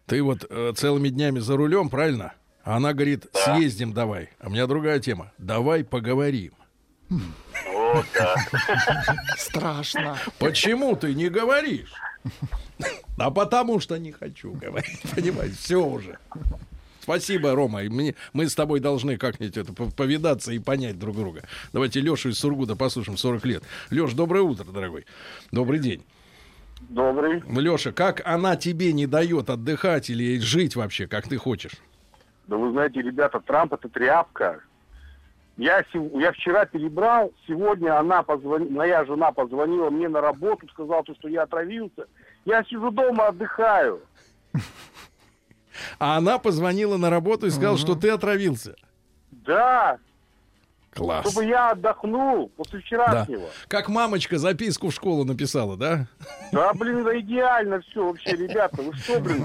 [0.06, 2.34] Ты вот э, целыми днями за рулем, правильно?
[2.64, 4.28] А Она говорит, съездим давай.
[4.40, 5.32] А у меня другая тема.
[5.38, 6.52] Давай поговорим.
[7.10, 8.34] Вот, да.
[9.36, 10.16] Страшно.
[10.38, 11.92] Почему ты не говоришь?
[13.18, 15.00] А потому что не хочу говорить.
[15.14, 16.18] Понимаете, все уже.
[17.00, 17.82] Спасибо, Рома.
[17.82, 21.42] И мне- мы с тобой должны как-нибудь это по- повидаться и понять друг друга.
[21.72, 23.62] Давайте Лешу из Сургута послушаем 40 лет.
[23.90, 25.04] Леш, доброе утро, дорогой.
[25.52, 26.02] Добрый день.
[26.88, 27.42] Добрый.
[27.46, 31.72] Леша, как она тебе не дает отдыхать или жить вообще, как ты хочешь?
[32.46, 34.60] Да вы знаете, ребята, Трамп это тряпка.
[35.56, 41.14] Я, я вчера перебрал, сегодня она позвони- моя жена позвонила мне на работу, сказала, то,
[41.14, 42.06] что я отравился.
[42.44, 44.00] Я сижу дома, отдыхаю.
[45.98, 48.74] А она позвонила на работу и сказала, что ты отравился.
[49.30, 49.98] Да,
[50.94, 51.28] Класс.
[51.30, 52.84] чтобы я отдохнул после Да.
[52.84, 53.48] вчерашнего.
[53.68, 56.06] Как мамочка записку в школу написала, да?
[56.52, 58.82] Да, блин, это идеально все вообще, ребята.
[58.82, 59.44] Вы что, блин?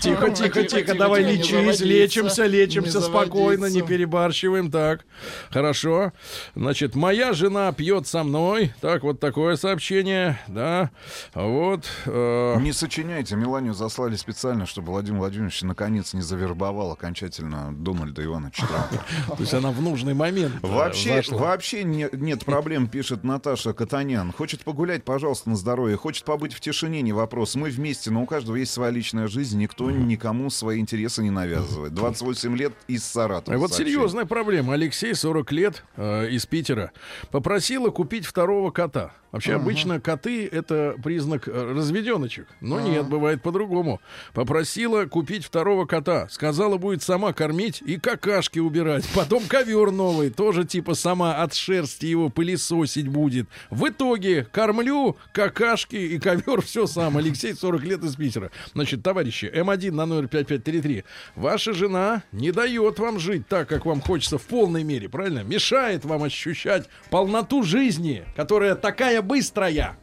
[0.00, 4.70] Тихо, тихо, Тихо, давай лечись, лечимся, лечимся спокойно, не перебарщиваем.
[4.70, 5.04] Так,
[5.50, 6.12] хорошо.
[6.54, 8.72] Значит, моя жена пьет со мной.
[8.80, 10.90] Так, вот такое сообщение, да.
[11.34, 11.84] Вот.
[12.06, 18.66] э, Не сочиняйте, Меланию заслали специально, чтобы Владимир Владимирович наконец не завербовал окончательно Дональда Ивановича
[18.66, 19.36] Трампа.
[19.36, 20.54] то есть она в нужный момент.
[20.74, 21.38] Э, Вообще, зашла.
[21.38, 24.32] вообще не- нет проблем, пишет Наташа Катанян.
[24.32, 25.96] Хочет погулять, пожалуйста, на здоровье.
[25.96, 27.54] Хочет побыть в тишине, не вопрос.
[27.54, 29.58] Мы вместе, но у каждого есть своя личная жизнь.
[29.58, 31.94] Никто никому свои интересы не навязывает.
[31.94, 33.56] 28 лет из Саратова.
[33.56, 33.94] А Вот сообщение.
[33.94, 34.74] серьезная проблема.
[34.74, 36.92] Алексей, 40 лет, э, из Питера,
[37.30, 39.12] попросила купить второго кота.
[39.32, 42.46] Вообще, обычно коты— это признак э, разведеночек.
[42.60, 44.00] Но нет, бывает по-другому.
[44.32, 46.28] Попросила купить второго кота.
[46.30, 49.04] Сказала, будет сама кормить и какашки убирать.
[49.14, 53.48] Потом ковер новый, тоже типа сама от шерсти его пылесосить будет.
[53.70, 57.16] В итоге кормлю, какашки и ковер все сам.
[57.16, 58.50] Алексей, 40 лет из Питера.
[58.72, 61.04] Значит, товарищи, М1 на номер 5533.
[61.36, 65.40] Ваша жена не дает вам жить так, как вам хочется в полной мере, правильно?
[65.40, 69.96] Мешает вам ощущать полноту жизни, которая такая быстрая.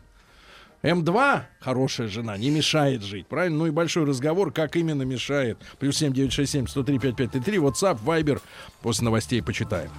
[0.84, 3.60] М2, хорошая жена, не мешает жить, правильно?
[3.60, 5.58] Ну и большой разговор, как именно мешает.
[5.80, 8.42] Плюс 7967 103 5533, WhatsApp, Viber.
[8.82, 9.92] После новостей почитаем.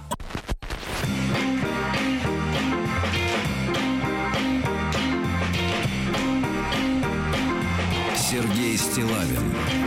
[8.15, 9.82] Сергей Стилавин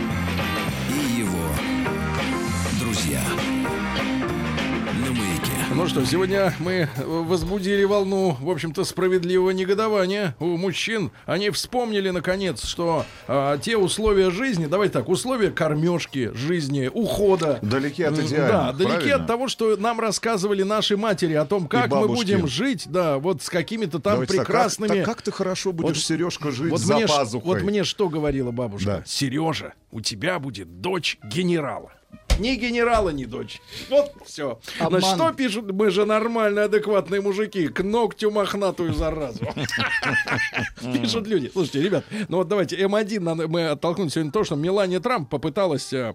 [5.77, 11.11] Ну что, сегодня мы возбудили волну, в общем-то, справедливого негодования у мужчин.
[11.27, 17.59] Они вспомнили, наконец, что а, те условия жизни, давайте так, условия кормежки, жизни, ухода.
[17.61, 19.15] Далеки от М, идеальных, Да, далеки правильно?
[19.17, 23.43] от того, что нам рассказывали наши матери о том, как мы будем жить, да, вот
[23.43, 24.87] с какими-то там Давайте так, прекрасными...
[24.87, 27.53] Как, так как ты хорошо будешь, Вот- Сережка, жить Вот за мне, пазухой?
[27.53, 28.85] вот мне что говорила бабушка?
[28.87, 29.03] Да.
[29.05, 31.91] Сережа, у тебя будет дочь генерала.
[32.39, 33.61] Ни генерала, ни дочь.
[33.89, 34.59] Вот все.
[34.79, 35.01] Обман.
[35.01, 35.71] Значит, что пишут?
[35.71, 37.67] Мы же нормальные, адекватные мужики.
[37.67, 39.39] К ногтю мохнатую заразу.
[40.93, 41.49] Пишут люди.
[41.51, 45.91] Слушайте, ребят, ну вот давайте М1 надо- мы оттолкнули сегодня то, что Мелания Трамп попыталась
[45.93, 46.13] э,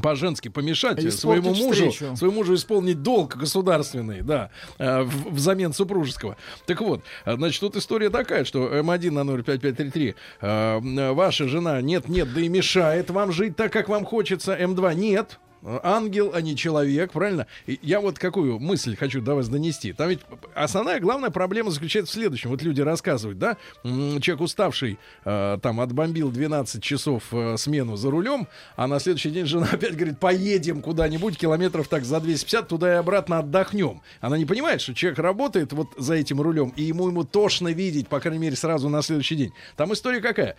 [0.00, 2.16] по-женски помешать Испортить своему мужу, встречу.
[2.16, 6.36] своему мужу исполнить долг государственный, да, э, взамен супружеского.
[6.66, 12.32] Так вот, э, значит, тут история такая, что М1 на 05533, э, ваша жена нет-нет,
[12.32, 17.12] да и мешает вам жить так, как вам хочется, М2 нет, Ангел, а не человек,
[17.12, 17.46] правильно?
[17.66, 19.92] И я вот какую мысль хочу до вас донести.
[19.92, 20.20] Там ведь
[20.54, 22.50] основная, главная проблема заключается в следующем.
[22.50, 28.48] Вот люди рассказывают, да, человек уставший, э, там, отбомбил 12 часов э, смену за рулем,
[28.76, 32.96] а на следующий день жена опять говорит, поедем куда-нибудь, километров так за 250, туда и
[32.96, 34.02] обратно отдохнем.
[34.20, 38.08] Она не понимает, что человек работает вот за этим рулем, и ему ему тошно видеть,
[38.08, 39.52] по крайней мере, сразу на следующий день.
[39.76, 40.56] Там история какая?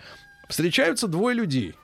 [0.48, 1.76] Встречаются двое людей.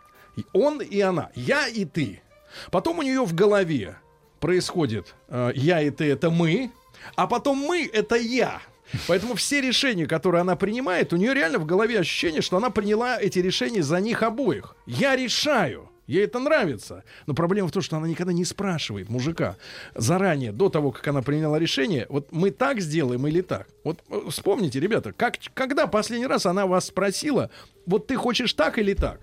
[0.54, 1.32] Он и она.
[1.36, 2.22] Я и ты.
[2.72, 3.98] Потом у нее в голове
[4.40, 6.72] происходит э, я и ты это мы,
[7.16, 8.62] а потом мы это я.
[9.08, 13.20] Поэтому все решения, которые она принимает, у нее реально в голове ощущение, что она приняла
[13.20, 14.76] эти решения за них обоих.
[14.88, 15.90] Я решаю.
[16.08, 17.04] Ей это нравится.
[17.28, 19.58] Но проблема в том, что она никогда не спрашивает мужика
[19.94, 23.68] заранее, до того, как она приняла решение, вот мы так сделаем или так.
[23.84, 27.52] Вот э, вспомните, ребята, как, когда последний раз она вас спросила,
[27.86, 29.22] вот ты хочешь так или так?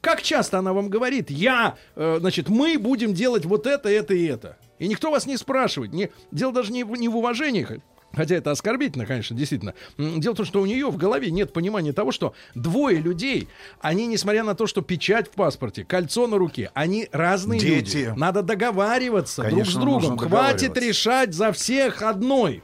[0.00, 4.24] Как часто она вам говорит, я, э, значит, мы будем делать вот это, это и
[4.26, 4.56] это.
[4.78, 5.92] И никто вас не спрашивает.
[5.92, 7.82] Не, дело даже не в, не в уважении,
[8.12, 9.74] хотя это оскорбительно, конечно, действительно.
[9.98, 13.48] Дело в том, что у нее в голове нет понимания того, что двое людей,
[13.80, 17.96] они, несмотря на то, что печать в паспорте, кольцо на руке, они разные Дети.
[17.96, 18.14] люди.
[18.16, 20.18] Надо договариваться друг с Конечно, другом.
[20.18, 22.62] Хватит решать за всех одной.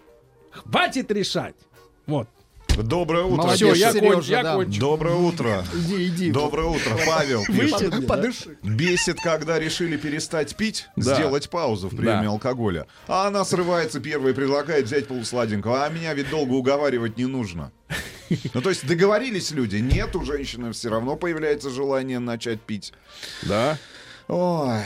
[0.50, 1.54] Хватит решать.
[2.06, 2.28] Вот.
[2.82, 3.36] Доброе утро.
[3.42, 4.54] Молодец, Все, я, Сережа, я да.
[4.54, 4.80] кончу.
[4.80, 5.64] Доброе утро.
[5.74, 6.30] Иди, иди.
[6.30, 8.00] Доброе утро, Павел мне, да?
[8.06, 8.58] Подыши.
[8.62, 11.14] Бесит, когда решили перестать пить, Да.
[11.14, 12.28] сделать паузу в приеме Да.
[12.30, 12.86] алкоголя.
[13.08, 15.84] А она срывается первой и предлагает взять полусладенького.
[15.84, 17.72] А меня ведь долго уговаривать не нужно.
[18.54, 19.76] Ну, то есть договорились люди.
[19.76, 22.92] Нет, у женщины все равно появляется желание начать пить.
[23.42, 23.78] Да.
[24.28, 24.80] Ой.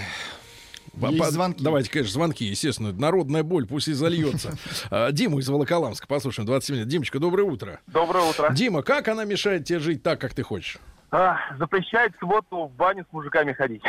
[0.95, 1.63] Есть звонки.
[1.63, 2.93] Давайте, конечно, звонки, естественно.
[2.93, 4.53] Народная боль пусть и зальется.
[4.91, 6.89] А, Диму из Волоколамска, послушаем, 27 лет.
[6.89, 7.81] Димочка, доброе утро.
[7.87, 8.51] Доброе утро.
[8.53, 10.79] Дима, как она мешает тебе жить так, как ты хочешь?
[11.13, 13.83] А, запрещает в субботу в баню с мужиками ходить.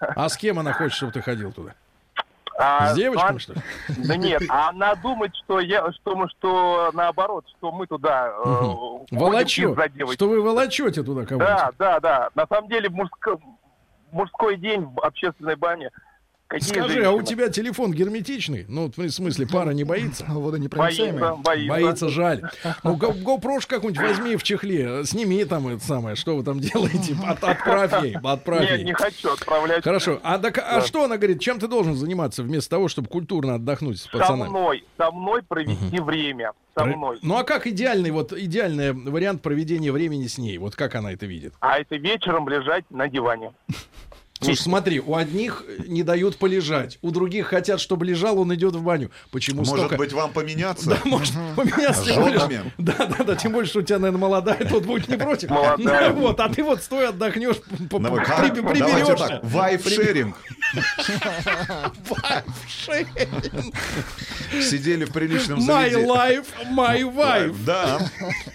[0.00, 1.74] А с кем она хочет, чтобы ты ходил туда?
[2.60, 3.60] А, С девочками, ну, что ли?
[3.98, 8.50] Да нет, а она думает, что я, что мы, что наоборот, что мы туда э,
[9.12, 10.14] из-за девочек.
[10.14, 11.46] Что вы волочете туда кого-то?
[11.46, 12.30] Да, да, да.
[12.34, 13.40] На самом деле мужско-
[14.10, 15.90] мужской день в общественной бане.
[16.48, 17.26] Какие Скажи, а у женщины?
[17.26, 18.64] тебя телефон герметичный?
[18.68, 20.24] Ну, в смысле, пара не боится?
[20.28, 21.68] Боится, боится.
[21.68, 22.42] Боится, жаль.
[22.84, 27.44] Ну, GoPro какую-нибудь возьми в чехле, сними там это самое, что вы там делаете, От-
[27.44, 28.84] отправь ей, отправь Нет, ей.
[28.86, 29.84] не хочу отправлять.
[29.84, 30.80] Хорошо, а, так- а Да.
[30.80, 34.48] что она говорит, чем ты должен заниматься вместо того, чтобы культурно отдохнуть с Со пацанами?
[34.48, 36.52] мной, со мной провести время.
[36.74, 37.18] Со Про- мной.
[37.20, 40.56] Ну а как идеальный, вот идеальный вариант проведения времени с ней?
[40.56, 41.52] Вот как она это видит?
[41.60, 43.52] А это вечером лежать на диване.
[44.40, 48.82] Слушай, смотри, у одних не дают полежать, у других хотят, чтобы лежал, он идет в
[48.82, 49.10] баню.
[49.32, 49.96] Почему Может столько?
[49.96, 50.90] быть, вам поменяться?
[50.90, 52.04] Да, может поменяться.
[52.04, 55.50] что- Да, да, да, тем более, что у тебя, наверное, молодая, тот будет не против.
[55.50, 56.10] Молодая.
[56.10, 59.16] Да, Вот, а ты вот стой, отдохнешь, Ну, приберешься.
[59.16, 59.44] так.
[59.44, 60.34] Вайф-шеринг.
[64.62, 66.06] Сидели в приличном My заведении.
[66.08, 67.56] life, my wife.
[67.66, 67.98] Да.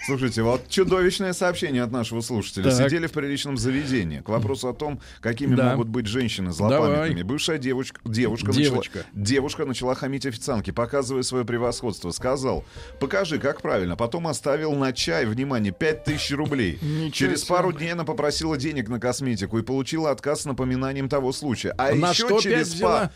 [0.06, 2.70] Слушайте, вот чудовищное сообщение от нашего слушателя.
[2.70, 4.20] Сидели в приличном заведении.
[4.20, 5.73] К вопросу о том, какими Да.
[5.76, 7.08] Могут быть женщины злопамятными.
[7.08, 7.22] Давай.
[7.22, 8.98] Бывшая девочка, девушка, Девочка.
[8.98, 12.10] Начала, девушка начала хамить официантке, показывая свое превосходство.
[12.10, 12.64] Сказал,
[13.00, 13.96] покажи, как правильно.
[13.96, 16.78] Потом оставил на чай, внимание, 5000 рублей.
[16.82, 17.48] Ничего Через себе.
[17.48, 21.74] пару дней она попросила денег на косметику и получила отказ с напоминанием того случая.
[21.78, 23.12] А На еще через пять па- взяла?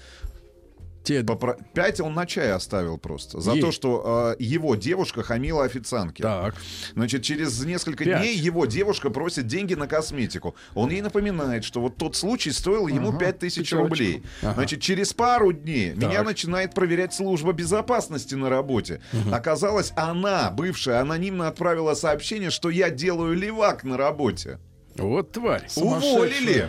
[1.09, 3.41] Те- Попро- Пять он на чай оставил просто.
[3.41, 3.63] За Ей.
[3.63, 6.23] то, что э, его девушка хамила официантке.
[6.23, 6.55] Так.
[6.95, 8.21] Значит, через несколько Пять.
[8.21, 10.55] дней его девушка просит деньги на косметику.
[10.75, 13.89] Он ей напоминает, что вот тот случай стоил ему тысяч пятерочку.
[13.89, 14.23] рублей.
[14.43, 14.55] Ага.
[14.55, 16.27] Значит, через пару дней меня Так.
[16.27, 19.01] начинает проверять служба безопасности на работе.
[19.33, 24.59] Оказалось, она, бывшая, анонимно отправила сообщение, что я делаю левак на работе.
[24.97, 25.67] Вот тварь.
[25.77, 26.69] Уволили.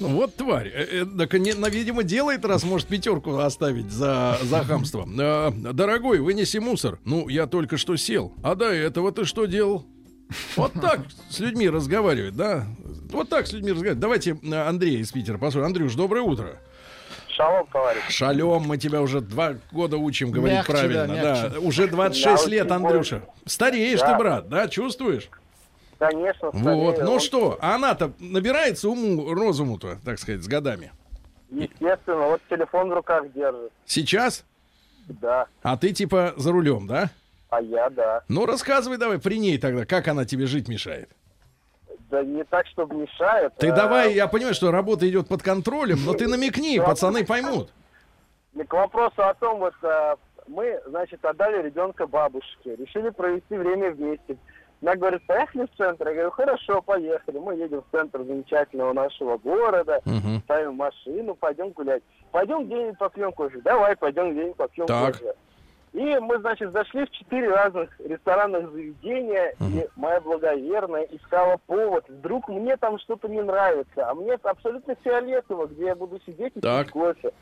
[0.00, 0.68] Ну, Вот тварь.
[0.68, 5.06] Э, э, Так, не, на- видимо, делает, раз может пятерку оставить за, за хамство.
[5.18, 6.98] Э, дорогой, вынеси мусор.
[7.04, 8.32] Ну, я только что сел.
[8.42, 9.84] А до этого ты что делал?
[10.56, 12.64] Вот так с людьми разговаривать, да?
[13.10, 14.00] Вот так с людьми разговаривать.
[14.00, 15.66] Давайте э, Андрея из Питера послушаем.
[15.66, 16.56] Андрюш, доброе утро.
[17.28, 18.02] Шалом, товарищ.
[18.08, 21.06] Шалем, мы тебя уже два года учим говорить Мягче, правильно.
[21.06, 21.60] да, Да.
[21.60, 23.22] Уже 26 Да, лет, Андрюша.
[23.46, 24.12] Стареешь Да.
[24.12, 25.28] ты, брат, да, чувствуешь?
[26.00, 30.92] Конечно, Вот, ну он- что, а она-то набирается уму, розуму-то, так сказать, с годами.
[31.50, 33.70] Естественно, вот телефон в руках держит.
[33.84, 34.46] Сейчас?
[35.08, 35.46] Да.
[35.62, 37.10] А ты типа за рулем, да?
[37.50, 38.22] А я, да.
[38.28, 41.10] Ну, рассказывай давай при ней тогда, как она тебе жить мешает.
[42.08, 43.54] Да не так, чтобы мешает.
[43.58, 47.70] Ты а давай, я понимаю, что работа идет под контролем, но ты намекни, пацаны поймут.
[48.66, 50.16] К вопросу о том, вот а,
[50.48, 54.38] мы, значит, отдали ребенка бабушке, решили провести время вместе.
[54.82, 56.08] Она говорит, поехали в центр.
[56.08, 57.38] Я говорю, хорошо, поехали.
[57.38, 60.40] Мы едем в центр замечательного нашего города, Мгм.
[60.44, 62.02] ставим машину, пойдем гулять.
[62.32, 63.60] Пойдем где-нибудь попьем кофе.
[63.62, 65.12] Давай, пойдем где-нибудь попьем Так.
[65.18, 65.34] кофе.
[65.92, 72.08] И мы, значит, зашли в четыре разных ресторанных заведения, и моя благоверная искала повод.
[72.08, 76.60] Вдруг мне там что-то не нравится, а мне абсолютно фиолетово, где я буду сидеть и
[76.60, 76.84] Так.
[76.86, 77.32] пить кофе.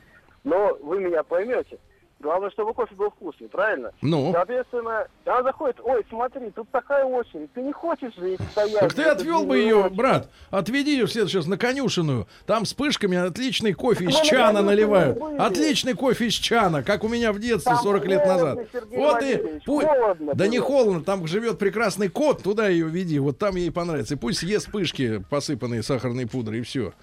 [0.43, 1.77] Но вы меня поймете.
[2.19, 3.91] Главное, чтобы кофе был вкусный, правильно?
[4.01, 8.79] Ну, Соответственно, она заходит, ой, смотри, тут такая очередь, ты не хочешь же стоять?
[8.79, 9.95] так ты отвел бы ее, очень».
[9.95, 10.29] брат.
[10.49, 12.27] Отведи ее раз на конюшенную.
[12.45, 15.17] Там с пышками отличный кофе из Так чана наливают.
[15.39, 18.59] Отличный кофе из чана, как у меня в детстве Там 40 лет назад.
[18.73, 19.87] Сергей Вот и пусть.
[19.87, 24.15] холодно Да не холодно, там живет прекрасный кот, туда ее веди, вот там ей понравится.
[24.15, 26.93] И пусть ест пышки, посыпанные сахарной пудрой, и все.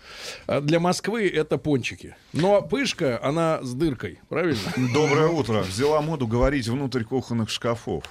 [0.47, 2.17] А для Москвы это пончики.
[2.35, 4.61] Но пышка, она с дыркой, правильно?
[5.09, 5.61] Доброе утро.
[5.61, 8.02] Взяла моду говорить внутрь кухонных шкафов.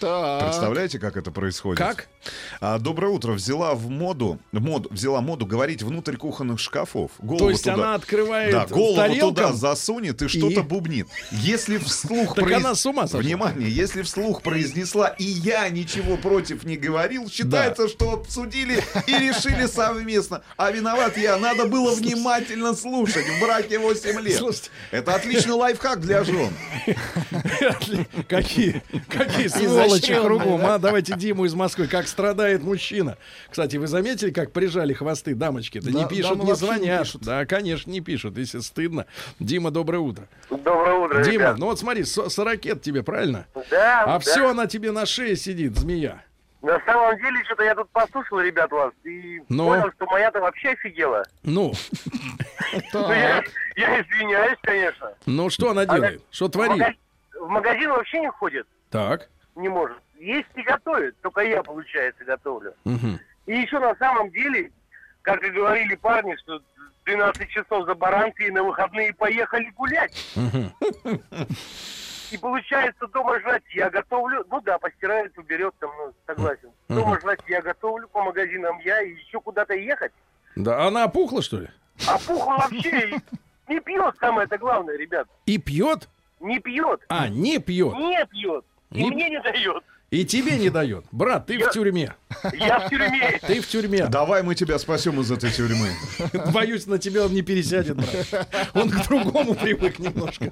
[0.00, 0.44] Так.
[0.44, 1.78] Представляете, как это происходит?
[1.78, 2.08] Как?
[2.60, 3.32] А, доброе утро.
[3.32, 7.10] Взяла в моду, мод, взяла моду говорить внутрь кухонных шкафов.
[7.18, 7.74] Голову То есть туда.
[7.74, 9.34] она открывает Да, голову тарелкам?
[9.34, 11.06] туда засунет и что-то бубнит.
[11.30, 13.20] Если вслух Так произ- она с ума сошла.
[13.20, 19.66] Внимание, если вслух произнесла и я ничего против не говорил, считается, что обсудили и решили
[19.66, 20.42] совместно.
[20.56, 21.36] А виноват я.
[21.36, 23.26] Надо было внимательно слушать.
[23.26, 24.38] В браке 8 лет.
[24.38, 24.70] Слушайте.
[24.92, 26.52] Это отличный лайфхак для жен.
[28.28, 29.48] Какие, какие
[29.98, 30.74] сволочи кругом, да?
[30.74, 30.78] а?
[30.78, 31.86] Давайте Диму из Москвы.
[31.86, 33.16] Как страдает мужчина.
[33.50, 35.88] Кстати, вы заметили, как прижали хвосты дамочки-то?
[35.90, 37.02] Не Да, пишут, дамы не вообще не звонят.
[37.02, 37.22] пишут.
[37.22, 39.06] Да, конечно, не пишут, если стыдно.
[39.38, 40.28] Дима, доброе утро.
[40.50, 41.58] Доброе утро, Дима, ребят.
[41.58, 43.46] ну вот смотри, со- сорокет тебе, правильно?
[43.70, 44.18] Да, А да.
[44.20, 46.22] все она тебе на шее сидит, змея.
[46.62, 49.68] На самом деле, что-то я тут послушал, ребят, вас, и Ну?
[49.68, 51.22] понял, что моя-то вообще офигела.
[51.42, 51.72] Ну,
[52.92, 53.42] Ну, я,
[53.76, 55.12] извиняюсь, конечно.
[55.26, 56.22] ну что она делает?
[56.30, 56.82] Что творит?
[57.40, 59.28] в магазин вообще не ходит, Так.
[59.54, 59.98] Не может.
[60.18, 62.74] Есть и готовит, только я, получается, готовлю.
[63.46, 64.70] И еще на самом деле,
[65.22, 66.60] как и говорили парни, что
[67.04, 70.12] 12 часов за баранкой и на выходные поехали гулять.
[72.30, 74.46] И получается, дома жрать я готовлю.
[74.50, 76.70] Ну да, постирает, уберет, там, ну, согласен.
[76.88, 80.12] Дома жрать я готовлю, по магазинам я, и еще куда-то ехать.
[80.54, 81.68] Да, она опухла, что ли?
[82.06, 83.18] А пуха вообще
[83.68, 85.26] не пьет, самое это главное, ребят.
[85.46, 86.08] И пьет?
[86.38, 87.04] Не пьет.
[87.08, 87.94] А, не пьет.
[87.94, 88.64] Не пьет.
[88.92, 89.84] И Не- мне не дает.
[90.10, 91.04] И тебе не дает.
[91.12, 92.14] Брат, ты в Я- тюрьме.
[92.54, 93.38] Я в тюрьме.
[93.46, 94.06] Ты в тюрьме.
[94.08, 95.90] Давай мы тебя спасем из этой тюрьмы.
[96.52, 98.48] Боюсь, на тебя он не пересядет, брат.
[98.74, 100.50] Он к другому привык немножко.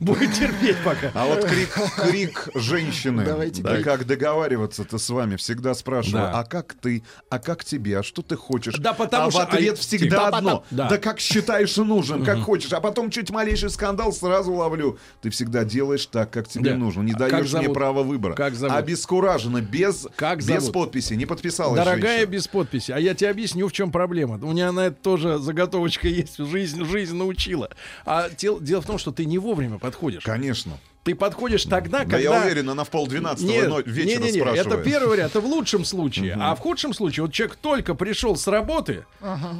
[0.00, 1.10] Будет терпеть пока.
[1.14, 3.24] А вот крик, крик женщины.
[3.24, 5.36] Давайте да как договариваться-то с вами?
[5.36, 6.40] Всегда спрашиваю, Да.
[6.40, 8.74] а как ты, а как тебе, а что ты хочешь?
[8.76, 10.64] Да потому а что- в ответ а, всегда типа, одно.
[10.70, 10.88] да.
[10.90, 10.98] Да.
[10.98, 12.72] как считаешь нужным, как хочешь.
[12.74, 14.98] А потом чуть малейший скандал сразу ловлю.
[15.22, 16.76] Ты всегда делаешь так, как тебе Да.
[16.76, 17.00] нужно.
[17.00, 18.34] Не А даешь мне права выбора.
[18.34, 18.76] Как зовут?
[18.98, 21.14] Обескуражена, без, Как без подписи.
[21.14, 22.32] Не подписалась Дорогая, женщина.
[22.32, 22.90] без подписи.
[22.92, 24.38] А я тебе объясню, в чем проблема.
[24.42, 26.38] У меня на это тоже заготовочка есть.
[26.38, 27.70] Жизнь, жизнь научила.
[28.04, 30.24] А дел- дело в том, что ты не вовремя подходишь.
[30.24, 30.72] Конечно.
[31.04, 32.18] Ты подходишь тогда, Да когда...
[32.18, 34.66] я уверен, она в полдвенадцатого Нет, но- вечера не, не, не, спрашивает.
[34.66, 36.36] это первый вариант, это в лучшем случае.
[36.38, 39.04] А в худшем случае, вот человек только пришел с работы,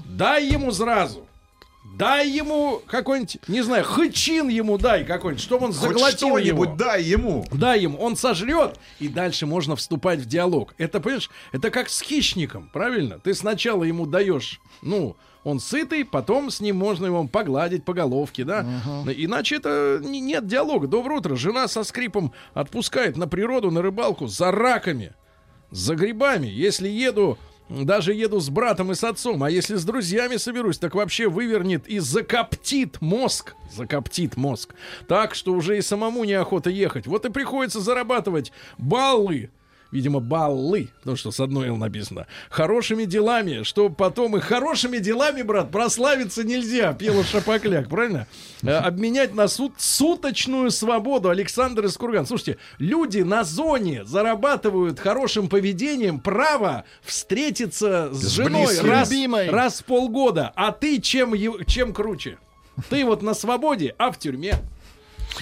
[0.05, 1.27] дай ему сразу.
[1.99, 6.39] Дай ему какой-нибудь, не знаю, хычин ему дай какой-нибудь, чтобы он Хоть заглотил его.
[6.65, 7.45] что-нибудь дай ему.
[7.53, 10.75] Дай ему, он сожрет, и дальше можно вступать в диалог.
[10.79, 13.19] Это, понимаешь, это как с хищником, правильно?
[13.19, 18.45] Ты сначала ему даешь, ну, он сытый, потом с ним можно его погладить по головке,
[18.45, 18.67] да?
[19.05, 20.87] Но Иначе это не- нет диалога.
[20.89, 21.37] Доброе утро.
[21.37, 25.15] Жена со скрипом отпускает на природу, на рыбалку за раками,
[25.71, 26.49] за грибами.
[26.49, 27.39] Если еду,
[27.69, 31.87] даже еду с братом и с отцом, а если с друзьями соберусь, так вообще вывернет
[31.87, 33.55] и закоптит мозг.
[33.75, 34.75] Закоптит мозг.
[35.07, 37.07] Так, что уже и самому неохота ехать.
[37.07, 39.51] Вот и приходится зарабатывать баллы.
[39.91, 42.27] Видимо, баллы, потому что с одной «л» написано.
[42.51, 48.27] Хорошими делами, что потом и хорошими делами, брат, прославиться нельзя, пела Шапокляк, правильно?
[48.63, 51.31] Э, Обменять на суд суточную свободу.
[51.31, 52.27] Александр из Курган.
[52.27, 59.49] Слушайте, люди на зоне зарабатывают хорошим поведением право встретиться с, С женой раз, Любимой.
[59.49, 60.53] раз в полгода.
[60.55, 61.35] А ты чем,
[61.67, 62.39] чем круче?
[62.91, 64.55] Ты вот на свободе, а в тюрьме.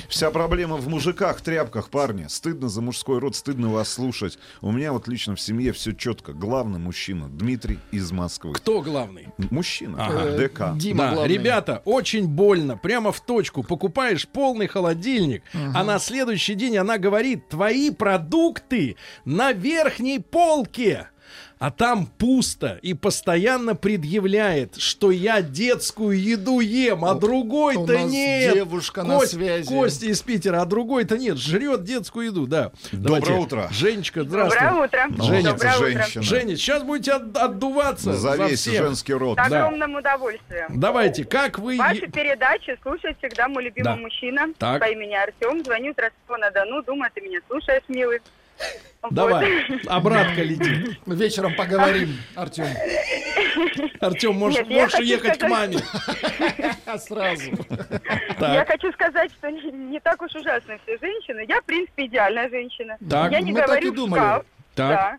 [0.09, 2.27] Вся проблема в мужиках, тряпках, парни.
[2.29, 4.39] Стыдно за мужской род, стыдно вас слушать.
[4.61, 6.33] У меня вот лично в семье все четко.
[6.33, 8.55] Главный мужчина Дмитрий из Москвы.
[8.55, 9.29] Кто главный?
[9.51, 10.07] Мужчина.
[10.07, 10.37] Ага.
[10.37, 10.77] ДК.
[10.77, 11.35] Дима да, главный.
[11.35, 13.63] ребята, очень больно, прямо в точку.
[13.63, 21.09] Покупаешь полный холодильник, а на следующий день она говорит, твои продукты на верхней полке.
[21.59, 28.53] А там пусто и постоянно предъявляет, что я детскую еду ем, а другой-то нет.
[28.53, 29.67] девушка на Кость- связи.
[29.67, 31.39] Костя из Питера, а другой-то нет.
[31.39, 32.73] Жрет детскую еду, да.
[32.93, 33.33] Доброе Давайте.
[33.33, 33.69] утро.
[33.73, 34.61] Женечка, здравствуй.
[34.69, 35.07] Доброе утро.
[35.25, 36.23] Женя, Доброе женщина.
[36.23, 38.75] Женя, сейчас будете от- отдуваться За за весь всех.
[38.83, 39.39] женский род.
[39.39, 39.67] С Да.
[39.67, 40.67] огромным удовольствием.
[40.79, 41.79] Давайте, как вы...
[41.79, 43.97] Ваши передачи слушает всегда мой любимый Да.
[43.97, 44.81] мужчина Так.
[44.83, 45.65] по имени Артем.
[45.65, 46.83] Звоню с Ростова-на-Дону.
[46.83, 48.21] Думаю, ты меня слушаешь, милый.
[49.11, 49.81] Давай, Вот.
[49.87, 50.99] обратка летит.
[51.07, 52.67] Вечером поговорим, Артем.
[54.01, 55.79] Артем, может, Нет, я можешь ехать к сказать- маме.
[56.87, 57.51] А сразу.
[58.41, 61.45] Я Так, хочу сказать, что не, не так уж ужасны все женщины.
[61.49, 62.97] Я, в принципе, идеальная женщина.
[63.09, 63.31] Так.
[63.33, 64.21] Я не Мы так говорю и в думали.
[64.21, 64.45] шкаф.
[64.75, 64.89] так.
[64.91, 65.19] Да.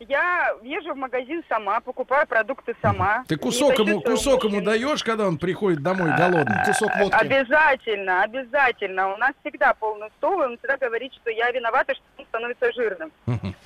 [0.00, 3.24] Я езжу в магазин сама, покупаю продукты сама.
[3.26, 6.64] Ты кусок ему, кусок ему даешь, когда он приходит домой голодный?
[6.64, 7.16] Кусок водки.
[7.16, 9.14] Обязательно, обязательно.
[9.14, 12.72] У нас всегда полный стол, и он всегда говорит, что я виновата, что он становится
[12.72, 13.12] жирным.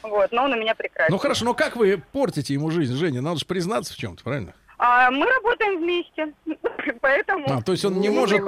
[0.03, 1.13] Вот, но он у меня прекрасен.
[1.13, 3.21] Ну хорошо, но как вы портите ему жизнь, Женя?
[3.21, 4.55] Надо же признаться в чем-то, правильно?
[4.79, 6.33] А мы работаем вместе,
[7.01, 7.47] поэтому...
[7.49, 8.41] А, то есть он не может,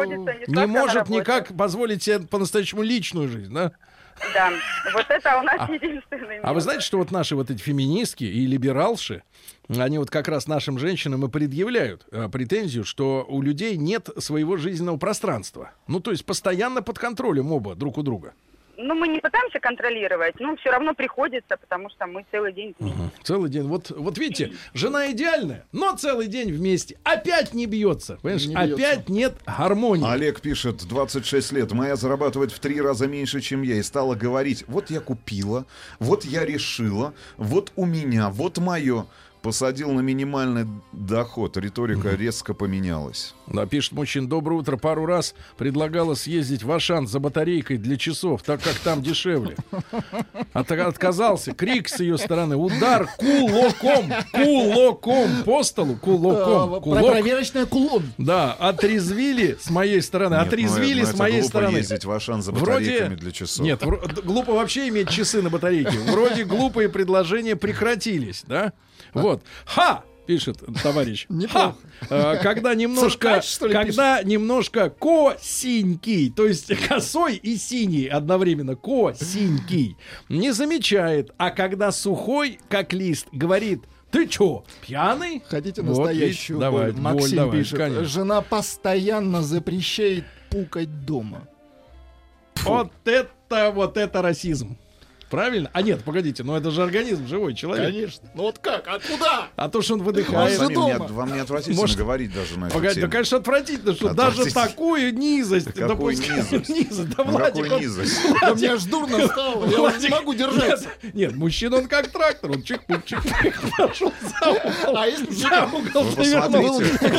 [0.49, 3.71] не может никак позволить себе по-настоящему личную жизнь, да?
[4.33, 4.53] Да,
[4.93, 8.25] вот это у нас А- единственный А вы знаете, что вот наши вот эти феминистки
[8.25, 9.23] и либералши,
[9.69, 14.57] они вот как раз нашим женщинам и предъявляют э, претензию, что у людей нет своего
[14.57, 15.73] жизненного пространства.
[15.87, 18.35] Ну, то есть постоянно под контролем оба друг у друга.
[18.77, 23.11] Ну, мы не пытаемся контролировать, но все равно приходится, потому что мы целый день вместе.
[23.23, 23.63] Целый день.
[23.65, 26.97] Вот, вот видите, жена идеальная, но целый день вместе.
[27.05, 28.19] Опять не бьется.
[28.23, 28.47] Понимаешь?
[28.47, 28.75] Не бьется.
[28.75, 30.11] Опять нет гармонии.
[30.11, 34.65] Олег пишет, 26 лет, моя зарабатывает в три раза меньше, чем я, и стала говорить,
[34.67, 35.67] вот я купила,
[35.99, 39.07] вот я решила, вот у меня, вот мое.
[39.45, 43.35] Посадил на минимальный доход, риторика резко поменялась.
[43.47, 44.79] Да, пишет мужчина, доброе утро.
[44.79, 49.57] Пару раз предлагала съездить в Ашан за батарейкой для часов, так как там дешевле.
[50.55, 51.53] От- отказался.
[51.53, 52.57] Крик с ее стороны.
[52.57, 54.11] Удар кулаком.
[54.33, 55.97] Кулаком по столу.
[55.97, 56.75] Кулаком.
[56.77, 57.05] А, Кулак.
[57.07, 58.05] Проверочная кулон.
[58.17, 60.37] Да, отрезвили с моей стороны.
[60.37, 61.77] Нет, ну, Отрезвили ну, с моей глупо стороны.
[61.77, 62.87] ездить в Ашан за Вроде...
[62.87, 63.63] батарейками для часов.
[63.63, 65.99] Нет, д- глупо вообще иметь часы на батарейке.
[66.11, 68.73] Вроде глупые предложения прекратились, да?
[69.15, 69.43] Вот.
[69.65, 70.05] Ха!
[70.27, 71.27] Пишет товарищ.
[71.29, 71.77] Неплохо.
[72.09, 72.35] Ха!
[72.39, 78.75] Э, Когда немножко, Циркач, что ли, когда немножко косенький, то есть косой и синий одновременно,
[78.75, 79.97] косенький,
[80.31, 85.43] не замечает, а когда сухой, как лист, говорит, ты чё, пьяный?
[85.47, 87.01] Хотите Вот, настоящую видишь, давай, боль?
[87.03, 87.79] Максим боль давай, пишет.
[87.79, 88.05] конечно.
[88.05, 91.49] Жена постоянно запрещает пукать дома.
[92.63, 94.79] Вот это, вот это расизм.
[95.31, 95.71] Правильно?
[95.73, 97.87] А нет, погодите, но это же организм, живой человек.
[97.93, 98.29] Конечно.
[98.35, 98.87] Ну вот как?
[98.87, 99.49] А куда?
[99.57, 100.53] А то, что он Вам, выдыхает.
[100.53, 101.07] же самим не, дома.
[101.09, 103.13] вам не отвратительно Может, говорить даже на эту Погоди, да, тему?
[103.13, 106.53] конечно, отвратительно, что даже такую низость Да какую допускают.
[106.53, 106.69] низость?
[106.91, 108.21] Низость, да, Ну, Владик, какую он- низость?
[108.41, 109.67] Да мне аж дурно стало.
[109.71, 110.89] Я уже не могу держаться.
[111.03, 114.97] Нет, нет, мужчина, он как трактор, он чик-пук, чик-пук, пошел за угол.
[114.99, 116.41] А если За угол посмотрите,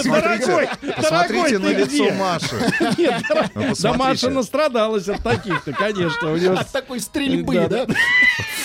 [0.09, 2.13] Дорогой, посмотрите на лицо?
[2.13, 2.55] Маши.
[2.97, 3.23] Нет.
[3.55, 3.93] Ну, Да.
[3.93, 6.31] Маша настрадалась от таких-то, конечно.
[6.31, 7.85] У нее От такой стрельбы, Да.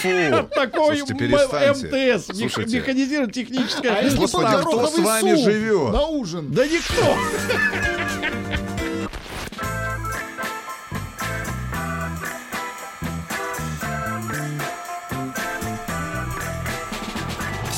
[0.01, 0.09] Фу.
[0.35, 2.17] от такой Слушайте.
[2.17, 2.79] МТС, Слушайте.
[2.79, 3.97] механизированная техническая.
[3.97, 5.93] А если Господи, под кто с вами суп живет?
[5.93, 6.53] На ужин.
[6.53, 7.17] Да никто.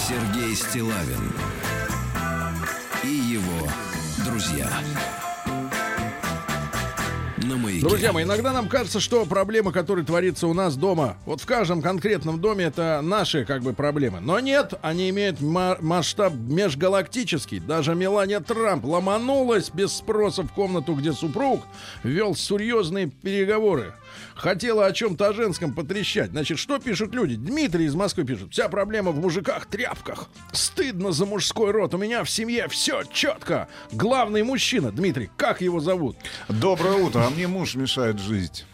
[0.08, 1.32] Сергей Стилавин
[3.02, 3.68] и его
[4.24, 4.68] друзья.
[7.82, 11.82] Друзья мои, иногда нам кажется, что проблемы, которые творятся у нас дома, вот в каждом
[11.82, 14.20] конкретном доме, это наши как бы проблемы.
[14.20, 17.58] Но нет, они имеют ма- масштаб межгалактический.
[17.58, 21.64] Даже Мелания Трамп ломанулась без спроса в комнату, где супруг
[22.04, 23.92] вел серьезные переговоры.
[24.42, 26.30] Хотела о чем-то женском потрещать.
[26.30, 27.36] Значит, что пишут люди?
[27.36, 28.50] Дмитрий из Москвы пишет.
[28.50, 30.28] Вся проблема в мужиках тряпках.
[30.50, 31.94] Стыдно за мужской род.
[31.94, 33.68] У меня в семье все четко.
[33.92, 34.90] Главный мужчина.
[34.90, 36.16] Дмитрий, как его зовут?
[36.48, 38.66] Доброе утро, а мне муж мешает жить.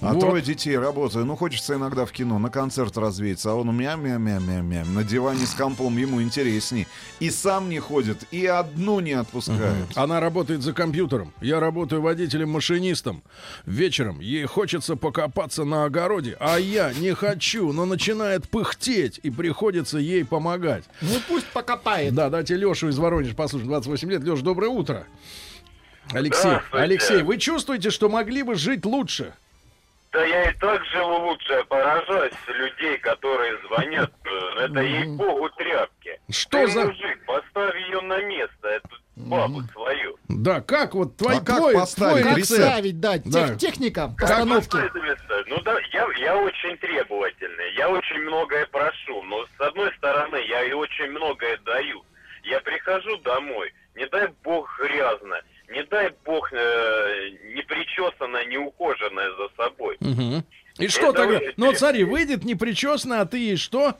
[0.00, 0.20] А Вот.
[0.20, 1.24] трое детей, работаю.
[1.24, 3.52] Ну, хочется иногда в кино, на концерт развеяться.
[3.52, 6.86] А он у меня мя мя мя мя На диване с компом ему интересней.
[7.20, 9.86] И сам не ходит, и одну не отпускает.
[9.94, 11.32] Она работает за компьютером.
[11.40, 13.22] Я работаю водителем-машинистом.
[13.66, 19.98] Вечером ей хочется покопаться на огороде, а я не хочу, но начинает пыхтеть, и приходится
[19.98, 20.84] ей помогать.
[21.00, 22.14] Ну пусть покопает.
[22.14, 23.68] Да, давайте Лешу из Воронежа послушаем.
[23.70, 24.24] 28 лет.
[24.24, 25.06] Леш, доброе утро.
[26.12, 26.52] Алексей.
[26.72, 29.34] Алексей, вы чувствуете, что могли бы жить лучше?
[30.12, 34.10] Да я и так живу лучше, я поражаюсь людей, которые звонят.
[34.24, 36.20] э, Это ей-богу тряпки.
[36.30, 40.16] Что Ты, за- мужик, поставь ее на место, эту бабу свою.
[40.28, 42.22] Да, как вот твой, А как твой, поставить?
[42.22, 43.54] твой Как ставить, да, тех- Да.
[43.56, 44.76] техника постановки.
[45.46, 50.64] Ну да, я, я очень требовательный, я очень многое прошу, но с одной стороны я
[50.64, 52.04] и очень многое даю.
[52.42, 59.30] Я прихожу домой, не дай бог грязно, не дай бог э, не причесанная, не ухоженная
[59.32, 59.96] за собой.
[60.00, 60.44] Мгм.
[60.78, 61.36] И что Это тогда?
[61.38, 63.94] очень Ну вот смотри, выйдет непричесанно, а ты ей что?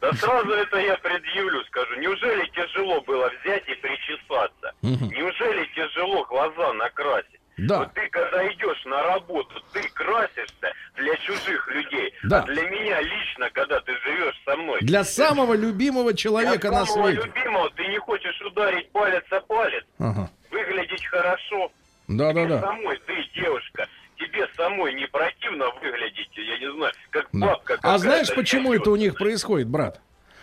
[0.00, 1.94] Да сразу это я предъявлю, скажу.
[2.00, 4.72] Неужели тяжело было взять и причесаться?
[4.82, 7.39] Неужели тяжело глаза накрасить?
[7.66, 7.78] Да.
[7.80, 12.12] Вот ты, когда идешь на работу, ты красишься для чужих людей.
[12.24, 12.40] Да.
[12.40, 16.86] А для меня лично, когда ты живешь со мной, Для самого любимого человека для на
[16.86, 17.26] самого свете.
[17.26, 20.30] любимого ты не хочешь ударить палец о палец, Ага.
[20.50, 21.70] выглядеть хорошо.
[22.08, 22.60] Да-да-да.
[22.60, 23.86] Самой ты девушка.
[24.16, 27.46] Тебе самой не противно выглядеть, я не знаю, как Да.
[27.46, 30.00] бабка А какая-то знаешь, почему это у них происходит, брат?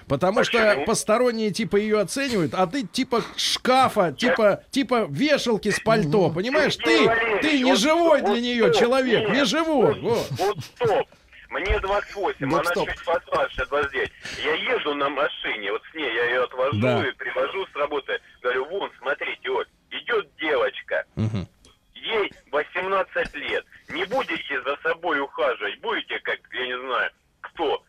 [0.07, 6.29] Потому что посторонние типа ее оценивают, а ты типа шкафа, типа типа вешалки с пальто,
[6.29, 6.75] понимаешь?
[6.77, 7.09] Ты
[7.41, 9.99] ты не живой для нее человек, не живой.
[9.99, 10.25] Вот,
[10.75, 11.07] стоп.
[11.49, 12.89] Мне 28, Вот она стоп.
[12.89, 14.11] чуть постарше 29.
[14.43, 17.07] Я еду на машине, вот с ней я ее отвожу Да.
[17.07, 18.19] и привожу с работы.
[18.41, 21.05] Говорю, вон, смотрите, вот, идет девочка.
[21.15, 21.47] Мгм.
[21.95, 23.65] Ей 18 лет.
[23.89, 27.11] Не будете за собой ухаживать, будете, как, я не знаю,
[27.41, 27.81] кто.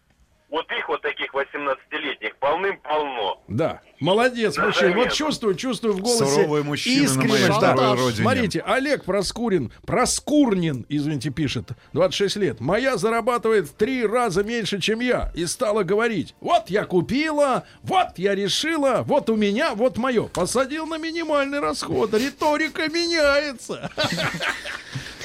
[0.51, 3.43] Вот их вот таких 18-летних полным-полно.
[3.49, 4.95] Да, молодец, Да, мужчина.
[4.95, 7.49] Вот чувствую, чувствую в голосе Суровые мужчины на искренность.
[7.49, 7.75] моей Да.
[7.95, 8.23] родине.
[8.23, 12.61] Смотрите, Олег Проскурин, Проскурнин, извините, пишет, 26 лет.
[12.61, 15.31] Моя зарабатывает в три раза меньше, чем я.
[15.35, 20.29] И стала говорить, вот я купила, вот я решила, вот у меня, вот мое.
[20.29, 22.15] Посадил на минимальный расход.
[22.15, 23.91] Риторика меняется.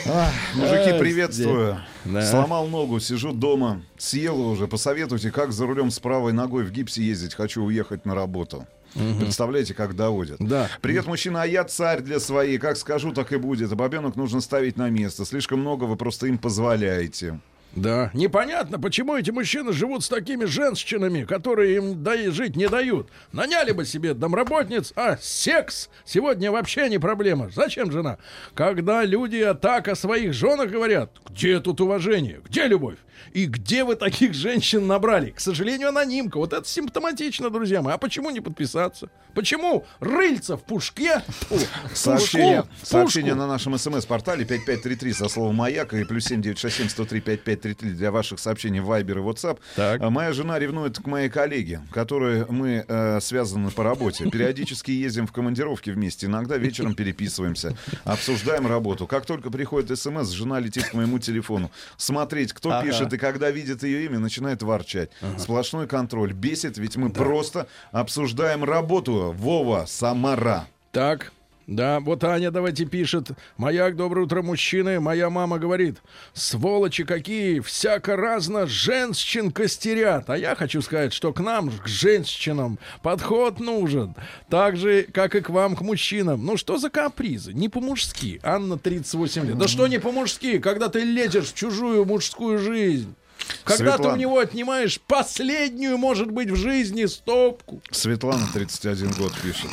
[0.05, 1.79] Мужики, приветствую.
[2.05, 2.21] Да.
[2.29, 3.81] Сломал ногу, сижу дома.
[3.97, 4.67] Съел уже.
[4.67, 7.35] Посоветуйте, как за рулем с правой ногой в гипсе ездить.
[7.35, 8.67] Хочу уехать на работу.
[8.93, 10.37] Представляете, как доводят.
[10.39, 10.69] Да.
[10.81, 12.57] Привет, мужчина, а я царь для своей.
[12.57, 13.71] Как скажу, так и будет.
[13.71, 15.25] А бабенок нужно ставить на место.
[15.25, 17.39] Слишком много вы просто им позволяете.
[17.75, 23.09] Да, непонятно, почему эти мужчины живут с такими женщинами, которые им да- жить не дают.
[23.31, 27.49] Наняли бы себе домработниц, а секс сегодня вообще не проблема.
[27.49, 28.19] Зачем жена?
[28.53, 32.97] Когда люди так о своих женах говорят, где тут уважение, где любовь?
[33.33, 35.31] И где вы таких женщин набрали?
[35.31, 36.37] К сожалению, анонимка.
[36.37, 37.93] Вот это симптоматично, друзья мои.
[37.93, 39.09] А почему не подписаться?
[39.33, 41.21] Почему рыльца в пушке?
[41.49, 41.57] Фу,
[41.93, 47.89] Сообщение, пушку, сообщение на нашем смс-портале 5533 со словом «Маяк» и плюс 7967 103 5533
[47.91, 49.59] для ваших сообщений в Viber и WhatsApp.
[49.75, 50.01] Так.
[50.01, 54.29] А Моя жена ревнует к моей коллеге, которой мы э, связаны по работе.
[54.29, 59.07] Периодически ездим в командировки вместе, иногда вечером переписываемся, обсуждаем работу.
[59.07, 61.71] Как только приходит смс, жена летит к моему телефону.
[61.97, 65.09] Смотреть, кто пишет, и когда видит ее имя, начинает ворчать.
[65.37, 66.31] Сплошной контроль.
[66.31, 69.33] Бесит, ведь мы просто обсуждаем работу.
[69.35, 70.67] Вова, Самара.
[70.91, 71.33] Так,
[71.67, 73.31] да, вот Аня, давайте пишет.
[73.57, 74.99] Маяк, доброе утро, мужчины.
[74.99, 75.97] Моя мама говорит,
[76.33, 80.29] сволочи какие, всяко разно женщин костерят.
[80.29, 84.13] А я хочу сказать, что к нам, к женщинам, подход нужен.
[84.49, 86.45] Так же, как и к вам, к мужчинам.
[86.45, 87.53] Ну что за капризы?
[87.53, 88.41] Не по-мужски.
[88.43, 89.57] Анна, 38 лет.
[89.57, 93.15] Да что не по-мужски, когда ты лезешь в чужую мужскую жизнь?
[93.63, 94.13] Когда ты Светлана.
[94.13, 97.81] у него отнимаешь последнюю, может быть, в жизни стопку.
[97.91, 99.69] Светлана, 31 год, пишет.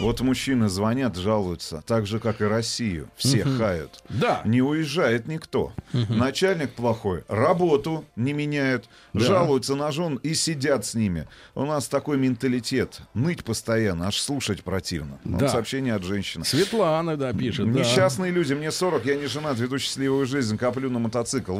[0.00, 3.08] Вот мужчины звонят, жалуются, так же, как и Россию.
[3.16, 4.02] Все хают.
[4.08, 4.42] Да.
[4.44, 5.72] Не уезжает никто.
[5.92, 11.26] Начальник плохой, работу не меняют, жалуются на жен и сидят с ними.
[11.54, 13.00] У нас такой менталитет.
[13.14, 15.18] Ныть постоянно, аж слушать противно.
[15.24, 15.48] Вот Да.
[15.48, 16.44] сообщение от женщины.
[16.44, 17.72] Светлана, да, пишет.
[17.72, 17.80] да.
[17.80, 21.54] Несчастные люди, мне 40, я не женат, веду счастливую жизнь, коплю на мотоцикл.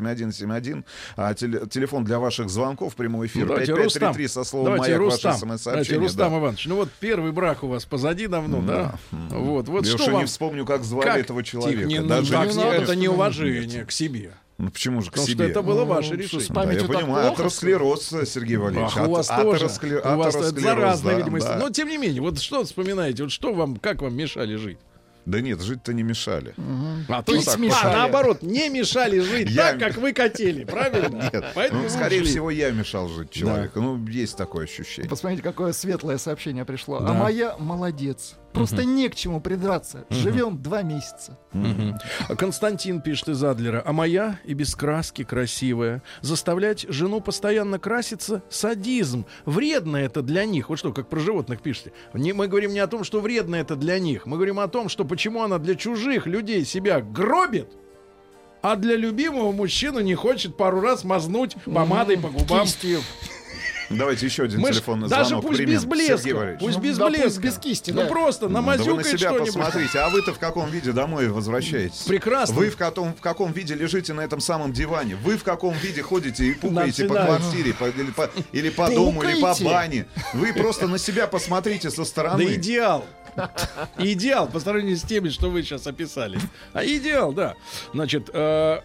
[0.00, 0.84] 8495-728-7171.
[1.16, 3.42] А теле- телефон для ваших звонков, прямой эфир.
[3.42, 6.00] Ну, давайте Рустам, 5533 со словом давайте «Маяк» Рустам, ваше давайте смс-сообщение.
[6.02, 6.38] Рустам да.
[6.38, 8.94] Иванович, ну вот первый брак у вас позади давно, да?
[9.10, 10.20] Вот, вот Я что вам...
[10.22, 11.18] не вспомню, как звали Как?
[11.18, 11.84] этого человека.
[11.84, 14.32] Не, ну, Даже так не не- это неуважение к себе.
[14.56, 15.48] Ну, почему же к Потому что себе?
[15.50, 16.48] это было ваше что, с решение.
[16.54, 18.92] Да, я понимаю, плохо, атеросклероз, Сергей Валерьевич.
[18.96, 19.64] Ах, у вас ат- тоже.
[19.66, 21.56] атероскле- У вас это заразная, да, видимо, да.
[21.58, 24.78] Но тем не менее, вот что вспоминаете, вот что вам, как вам мешали жить?
[25.26, 26.54] Да нет, жить-то не мешали.
[27.08, 27.94] А, то Пить есть, мешали.
[27.94, 31.30] а, наоборот, не мешали жить Я- так, как вы хотели, правильно?
[31.32, 32.30] Нет, Поэтому ну, скорее ушли.
[32.30, 33.80] всего, я мешал жить человеку.
[33.80, 35.08] Ну, есть такое ощущение.
[35.08, 37.00] Посмотрите, какое светлое сообщение пришло.
[37.00, 37.10] Да.
[37.10, 38.34] А моя молодец.
[38.54, 40.06] Просто не к чему придраться.
[40.10, 41.38] Живем два месяца.
[42.28, 43.82] А Константин пишет из Адлера.
[43.84, 46.02] А моя и без краски красивая.
[46.20, 49.26] Заставлять жену постоянно краситься— садизм.
[49.44, 50.68] Вредно это для них.
[50.68, 51.92] Вот что, как про животных пишете.
[52.12, 54.26] Не, мы говорим не о том, что вредно это для них.
[54.26, 57.72] Мы говорим о том, что почему она для чужих людей себя гробит,
[58.62, 62.62] а для любимого мужчину не хочет пару раз мазнуть помадой по губам.
[62.62, 63.00] Кистью.
[63.90, 65.74] Давайте еще один Мы телефонный даже звонок пусть примем.
[65.74, 66.56] без блеска.
[66.58, 67.40] Пусть Ну, без да, блеска.
[67.40, 68.06] без кисти, Ну да.
[68.08, 69.98] просто Да вы на намазюкает себя посмотрите.
[69.98, 72.02] А вы-то в каком виде домой возвращаетесь?
[72.04, 72.54] Прекрасно.
[72.56, 75.16] Вы в каком, в каком виде лежите на этом самом диване?
[75.16, 79.22] Вы в каком виде ходите и пукаете по квартире, по- или, по, или по дому,
[79.22, 80.06] или по бане?
[80.32, 82.54] Вы просто на себя посмотрите со Да стороны.
[82.54, 83.04] идеал.
[83.98, 86.38] Идеал по сравнению с теми, что вы сейчас описали.
[86.72, 87.54] А идеал, да.
[87.92, 88.80] Значит, э,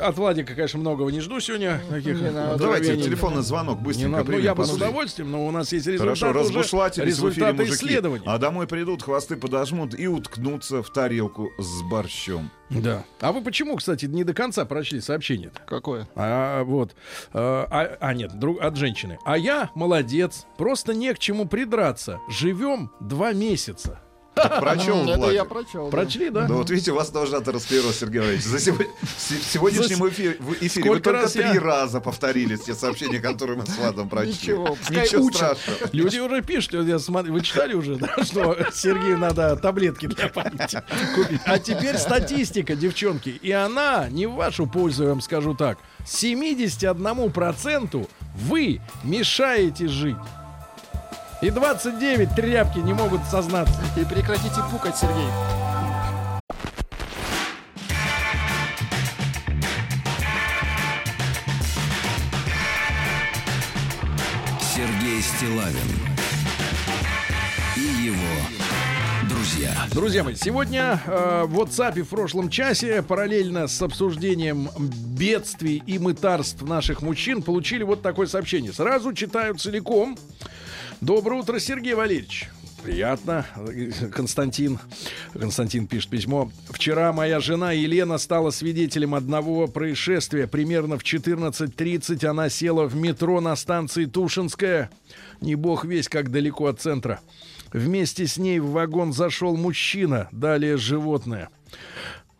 [0.00, 1.80] от Владика, конечно, многого не жду сегодня.
[1.90, 2.58] Таких Не надо.
[2.58, 4.32] Давайте телефонный звонок Не быстренько надо.
[4.32, 7.46] Ну, я бы с удовольствием, но у нас есть результаты Хорошо, уже, разбушлатились в эфире
[7.46, 7.74] результаты мужики.
[7.74, 8.24] исследований.
[8.26, 12.50] А домой придут, хвосты подожмут и уткнутся в тарелку с борщом.
[12.70, 13.04] Да.
[13.20, 15.60] А вы почему, кстати, не до конца прочли сообщение-то?
[15.66, 16.08] Какое?
[16.14, 16.94] А вот, э,
[17.34, 19.18] а, а, нет, друг, от женщины.
[19.24, 22.18] А я молодец, просто не к чему придраться.
[22.28, 24.00] Живем два месяца.
[24.34, 25.90] Так прочел, М, Это я прочел.
[25.90, 26.46] Прочли, да?
[26.46, 28.46] Да вот видите, у вас тоже атеросклероз, Сергей Валерьевич.
[28.46, 28.78] За сего-
[29.18, 33.66] с- в сегодняшнем эфире, вы только раз три я- раза повторили те сообщения, которые мы
[33.66, 34.32] с Владом прочли.
[34.32, 35.78] Ничего, Ничего страшного.
[35.92, 40.82] Люди уже пишут, я смотрю, вы читали уже, да, что Сергею надо таблетки для памяти
[41.14, 41.40] купить.
[41.44, 43.28] А теперь статистика, девчонки.
[43.42, 45.76] И она не в вашу пользу, я вам скажу так.
[46.06, 50.16] 71% вы мешаете жить.
[51.42, 53.82] И 29 тряпки не могут сознаться.
[53.96, 55.26] И прекратите пукать, Сергей.
[64.72, 65.74] Сергей Стилавин
[67.76, 68.16] и его
[69.28, 69.72] друзья.
[69.92, 76.62] Друзья мои, сегодня э, в WhatsApp в прошлом часе параллельно с обсуждением бедствий и мытарств
[76.62, 78.72] наших мужчин получили вот такое сообщение.
[78.72, 80.16] Сразу читаю целиком.
[81.02, 82.48] Доброе утро, Сергей Валерьевич.
[82.84, 83.44] Приятно.
[84.12, 84.78] Константин.
[85.32, 86.52] Константин пишет письмо.
[86.70, 90.46] Вчера моя жена Елена стала свидетелем одного происшествия.
[90.46, 94.90] Примерно в 14.30 она села в метро на станции Тушинская.
[95.40, 97.18] Не бог весь, как далеко от центра.
[97.72, 101.48] Вместе с ней в вагон зашел мужчина, далее животное.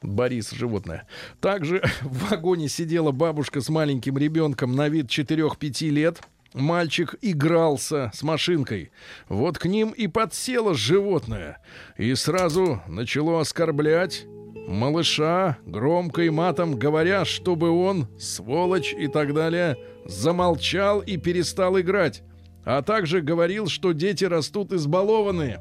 [0.02, 1.08] Борис, животное.
[1.40, 6.20] Также в вагоне сидела бабушка с маленьким ребенком на вид 4-5 лет.
[6.54, 8.92] Мальчик игрался с машинкой.
[9.28, 11.58] Вот к ним и подсело животное.
[11.96, 14.26] И сразу начало оскорблять
[14.68, 22.22] малыша, громко и матом говоря, чтобы он, сволочь и так далее, замолчал и перестал играть.
[22.64, 25.60] А также говорил, что дети растут избалованные.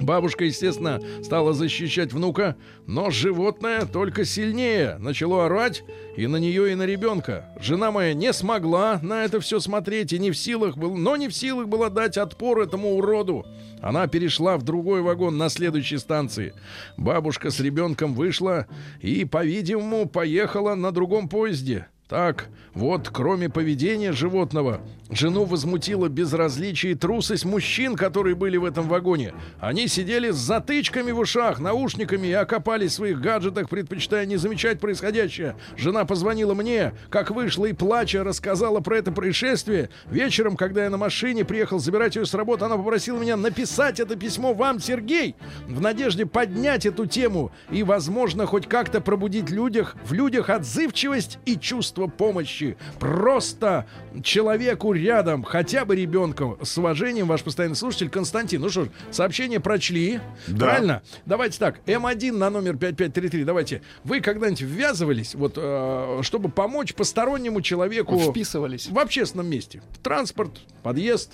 [0.00, 2.56] Бабушка, естественно, стала защищать внука,
[2.86, 5.84] но животное только сильнее начало орать
[6.16, 7.48] и на нее, и на ребенка.
[7.60, 11.28] Жена моя не смогла на это все смотреть и не в силах был, но не
[11.28, 13.46] в силах была дать отпор этому уроду.
[13.80, 16.54] Она перешла в другой вагон на следующей станции.
[16.96, 18.66] Бабушка с ребенком вышла
[19.00, 21.86] и, по-видимому, поехала на другом поезде.
[22.08, 24.80] Так, вот, кроме поведения животного,
[25.14, 29.32] Жену возмутило безразличие и трусость мужчин, которые были в этом вагоне.
[29.60, 34.80] Они сидели с затычками в ушах, наушниками и окопались в своих гаджетах, предпочитая не замечать
[34.80, 35.54] происходящее.
[35.76, 39.88] Жена позвонила мне, как вышла и плача рассказала про это происшествие.
[40.06, 44.16] Вечером, когда я на машине приехал забирать ее с работы, она попросила меня написать это
[44.16, 45.36] письмо вам, Сергей,
[45.68, 51.56] в надежде поднять эту тему и, возможно, хоть как-то пробудить людях, в людях отзывчивость и
[51.56, 52.76] чувство помощи.
[52.98, 53.86] Просто
[54.24, 56.58] человеку рядом, хотя бы ребенку.
[56.62, 58.60] С уважением, ваш постоянный слушатель Константин.
[58.60, 60.20] Ну что ж, сообщение прочли.
[60.48, 60.66] Да.
[60.66, 61.02] Правильно?
[61.26, 61.80] Давайте так.
[61.86, 63.44] М1 на номер 5533.
[63.44, 63.82] Давайте.
[64.02, 68.88] Вы когда-нибудь ввязывались, вот, э, чтобы помочь постороннему человеку Вписывались.
[68.88, 69.82] в общественном месте?
[70.02, 70.52] Транспорт,
[70.82, 71.32] подъезд,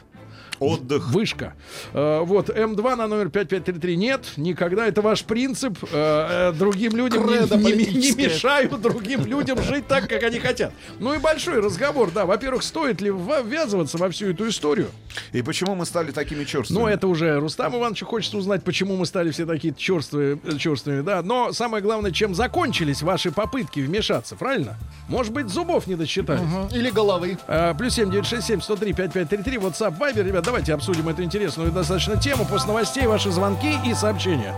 [0.60, 1.08] Отдых.
[1.10, 1.54] Вышка.
[1.92, 4.86] Э, вот, М2 на номер 5533 нет, никогда.
[4.86, 5.78] Это ваш принцип.
[5.90, 8.24] Э, э, другим людям не, Кредо не- не политическое.
[8.28, 10.72] мешаю другим людям жить так, как они хотят.
[10.98, 12.26] Ну и большой разговор, да.
[12.26, 14.90] Во-первых, стоит ли ввязываться во всю эту историю?
[15.32, 16.80] И почему мы стали такими черствыми?
[16.80, 21.02] Ну, это уже Рустам Иванович хочет узнать, почему мы стали все такие черствые, э, черствыми,
[21.02, 21.22] да.
[21.22, 24.76] Но самое главное, чем закончились ваши попытки вмешаться, правильно?
[25.08, 26.42] Может быть, зубов не досчитались.
[26.42, 26.68] Мгм.
[26.68, 27.38] Или головы.
[27.48, 29.56] А, Плюс семь девять шесть семь сто три пять пять три три.
[29.56, 30.22] WhatsApp, Viber.
[30.22, 32.46] Ребят, давайте обсудим эту интересную достаточно тему.
[32.48, 34.54] После новостей ваши звонки и сообщения.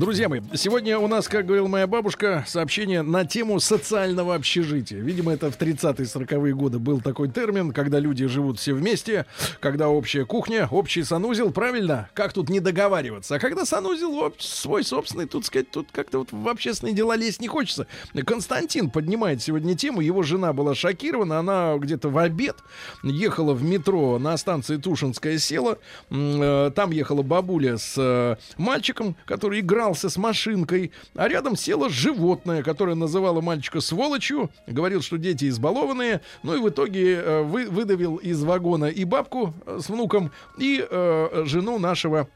[0.00, 4.98] Друзья мои, сегодня у нас, как говорила моя бабушка, сообщение на тему социального общежития.
[4.98, 9.26] Видимо, это в 30-е, 40-е годы был такой термин, когда люди живут все вместе,
[9.60, 12.08] когда общая кухня, общий санузел, правильно?
[12.14, 13.34] Как тут не договариваться?
[13.34, 17.48] А когда санузел свой собственный, тут сказать, тут как-то вот в общественные дела лезть не
[17.48, 17.86] хочется.
[18.24, 22.56] Константин поднимает сегодня тему, его жена была шокирована, она где-то в обед
[23.02, 25.76] ехала в метро на станции Тушинская села,
[26.08, 29.60] э, там ехала бабуля с э, мальчиком, который
[29.90, 36.20] игрался с машинкой, а рядом села животное, которое называло мальчика сволочью, говорил, что дети избалованные,
[36.44, 40.84] ну и в итоге э, вы- выдавил из вагона и бабку э, с внуком, и
[40.88, 42.28] э, жену нашего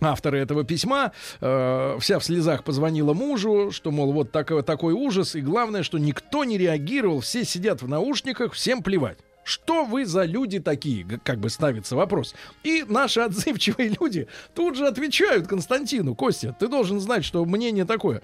[0.00, 1.10] Автора этого письма.
[1.40, 5.98] Э, вся в слезах позвонила мужу, что, мол, вот такой, такой ужас, и главное, что
[5.98, 9.18] никто не реагировал, все сидят в наушниках, всем плевать.
[9.48, 11.06] Что вы за люди такие?
[11.24, 12.34] Как бы ставится вопрос.
[12.64, 16.14] И наши отзывчивые люди тут же отвечают Константину.
[16.14, 18.20] Костя, ты должен знать, что мнение такое.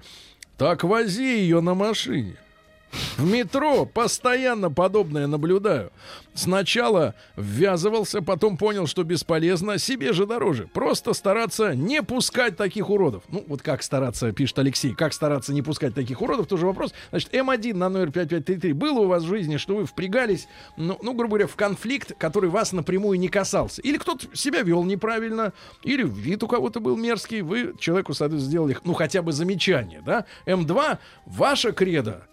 [0.55, 2.37] Так вози ее на машине.
[3.17, 5.91] В метро постоянно подобное наблюдаю.
[6.35, 10.67] Сначала ввязывался, потом понял, что бесполезно, себе же дороже.
[10.73, 13.23] Просто стараться не пускать таких уродов.
[13.29, 16.93] Ну, вот как стараться, пишет Алексей, как стараться не пускать таких уродов, тоже вопрос.
[17.11, 18.73] Значит, М1 на номер 5533.
[18.73, 22.49] Было у вас в жизни, что вы впрягались, ну, ну, грубо говоря, в конфликт, который
[22.49, 23.81] вас напрямую не касался?
[23.81, 25.53] Или кто-то себя вел неправильно,
[25.83, 30.25] или вид у кого-то был мерзкий, вы человеку, соответственно, сделали, ну, хотя бы замечание, да?
[30.45, 32.27] М2, ваша кредо,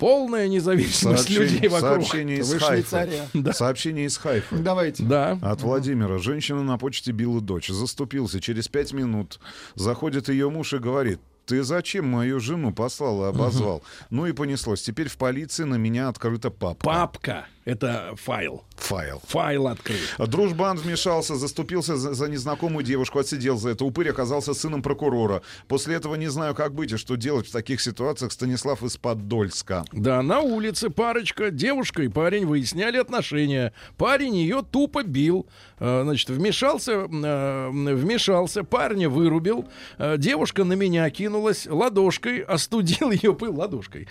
[0.00, 2.06] полная независимость людей вокруг.
[2.06, 2.66] сообщение из Хайфа.
[2.66, 3.52] Швейцария.
[3.52, 4.56] Сообщение из Хайфа.
[4.56, 5.02] Давайте.
[5.04, 5.38] Да.
[5.42, 6.18] От Владимира.
[6.18, 7.68] Женщина на почте била дочь.
[7.68, 8.40] Заступился.
[8.40, 9.38] Через пять минут
[9.74, 13.82] заходит ее муж и говорит, ты зачем мою жену послал и обозвал?
[14.08, 14.82] Ну и понеслось.
[14.82, 16.84] Теперь в полиции на меня открыта папка.
[16.84, 18.64] Папка— это файл.
[18.76, 19.20] Файл.
[19.26, 19.98] Файл открыт.
[20.18, 23.84] Дружбан вмешался, заступился за, за незнакомую девушку, отсидел за это.
[23.84, 25.42] Упырь оказался сыном прокурора.
[25.68, 28.32] После этого не знаю, как быть и что делать в таких ситуациях.
[28.32, 29.84] Станислав из Подольска.
[29.92, 33.72] Да, на улице парочка, девушка и парень выясняли отношения.
[33.96, 35.46] Парень ее тупо бил.
[35.78, 39.68] Э, Значит, вмешался, э, вмешался, парня вырубил.
[39.98, 44.08] Э, Девушка на меня кинулась ладошкой, остудил ее пыл ладошкой.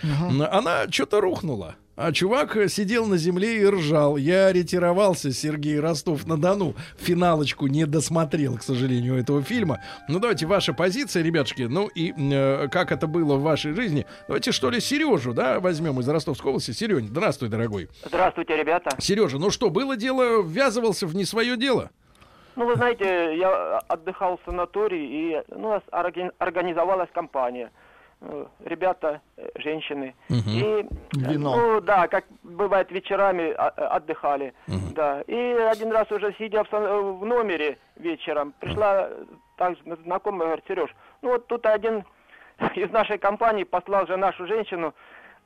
[0.50, 1.76] Она что-то рухнула.
[2.02, 4.16] А чувак э, сидел на земле и ржал.
[4.16, 6.74] Я ретировался, Сергей Ростов-на-Дону.
[6.96, 9.80] Финалочку не досмотрел, к сожалению, этого фильма.
[10.08, 11.62] Ну, давайте ваша позиция, ребятушки.
[11.68, 14.06] Ну, и э, как это было в вашей жизни.
[14.28, 16.70] Давайте, что ли, Сережу, да, возьмем из Ростовской области.
[16.70, 17.90] Серёнь, здравствуй, дорогой.
[18.06, 18.96] Здравствуйте, ребята.
[18.98, 21.90] Сережа, ну что, было дело, ввязывался в не свое дело?
[22.56, 27.70] Ну, вы знаете, я отдыхал в санатории, и ну, организовалась компания.
[28.22, 30.14] Э, Ребята, э, женщины.
[30.28, 30.86] И,
[31.16, 31.56] Вино.
[31.56, 34.52] ну, да, как бывает, вечерами а, э, отдыхали.
[34.94, 35.22] Да.
[35.22, 39.24] И один раз уже сидя в, сан- э, в номере вечером, пришла э,
[39.56, 40.90] также знакомая, говорит, Сереж,
[41.22, 42.04] ну вот тут один
[42.74, 44.94] из нашей компании послал же нашу женщину,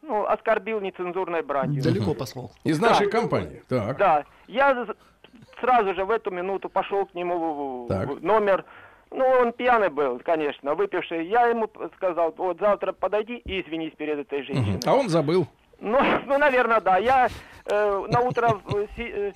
[0.02, 1.80] ну, оскорбил нецензурной бранью.
[1.82, 2.50] Далеко послал.
[2.64, 2.88] Из Да.
[2.90, 3.62] нашей компании.
[3.68, 3.96] Так.
[3.98, 4.84] Да, я
[5.60, 8.08] сразу же в эту минуту пошел к нему в- Так.
[8.08, 8.64] в номер.
[9.14, 11.26] Ну, он пьяный был, конечно, выпивший.
[11.26, 14.80] Я ему сказал, вот завтра подойди и извинись перед этой женщиной.
[14.84, 15.46] А он забыл.
[15.78, 16.98] Ну, ну, наверное, да.
[16.98, 17.28] Я
[17.66, 19.32] э, на утро э, э,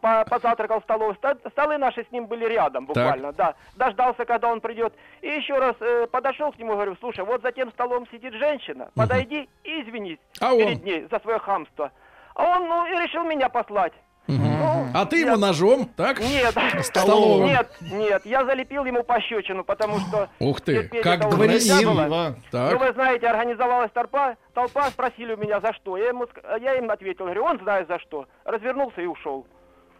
[0.00, 1.16] по- позавтракал в столовой.
[1.50, 3.54] Столы наши с ним были рядом буквально, да.
[3.76, 4.94] Дождался, когда он придет.
[5.20, 8.90] И еще раз э, подошел к нему говорю, слушай, вот за тем столом сидит женщина,
[8.94, 10.58] подойди и извинись А он?
[10.60, 11.90] перед ней за свое хамство.
[12.36, 13.94] А он, ну, и решил меня послать.
[14.28, 16.20] Ну, А ты ему ножом, так?
[16.20, 17.48] Нет, Столовым.
[17.48, 20.28] нет, нет, я залепил ему пощечину, потому что...
[20.38, 21.30] Ух ты, как.
[21.30, 22.36] Красиво.
[22.50, 22.72] Так.
[22.74, 25.96] Ну, вы знаете, организовалась толпа, толпа, спросили у меня, за что.
[25.96, 26.26] Я, ему,
[26.60, 28.26] я им ответил, говорю, он знает за что.
[28.44, 29.46] Развернулся и ушел.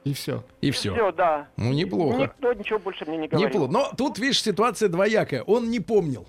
[0.04, 0.44] И все.
[0.60, 0.92] И все.
[0.94, 1.48] Все, да.
[1.56, 2.18] Ну, неплохо.
[2.18, 3.48] Никто ничего больше мне не говорил.
[3.48, 3.72] Неплохо.
[3.72, 5.42] Но тут, видишь, ситуация двоякая.
[5.42, 6.26] Он не помнил.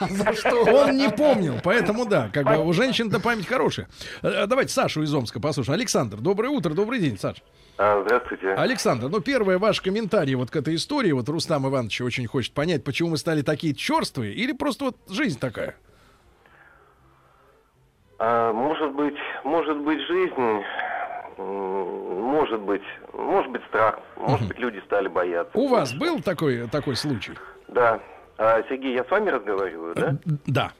[0.00, 3.88] Он не помнил, поэтому да, как бы у женщин-то память хорошая.
[4.22, 5.78] Э, Давайте Сашу из Омска послушаем.
[5.78, 7.42] Александр, доброе утро, добрый день, Саш.
[7.78, 8.52] А, здравствуйте.
[8.54, 12.84] Александр, ну первое ваш комментарий вот к этой истории, вот Рустам Иванович очень хочет понять,
[12.84, 15.76] почему мы стали такие черствые, или просто вот жизнь такая.
[18.18, 20.62] А, может быть, может быть жизнь,
[21.36, 22.82] может быть,
[23.12, 25.56] может быть страх, может быть люди стали бояться.
[25.56, 27.34] У вас был такой, такой случай?
[27.68, 28.00] Да.
[28.38, 30.16] А, Сергей, я с вами разговариваю, да?
[30.46, 30.72] Да.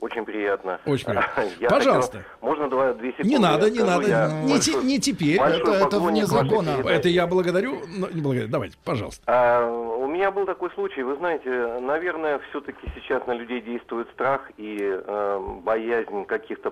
[0.00, 0.78] Очень приятно.
[0.84, 1.44] Очень приятно.
[1.58, 2.18] Я Пожалуйста.
[2.18, 3.30] хотел- можно два, две секунды?
[3.30, 4.06] Не надо, не надо.
[4.06, 5.38] Я Не, большой- не теперь.
[5.40, 6.82] Это- это вне закона.
[6.86, 8.48] Это я благодарю, но не благодарю.
[8.50, 9.22] Давайте, пожалуйста.
[9.26, 14.50] А, у меня был такой случай, вы знаете, наверное, все-таки сейчас на людей действует страх
[14.58, 16.70] и э, боязнь каких-то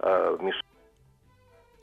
[0.00, 0.62] э, вмеш-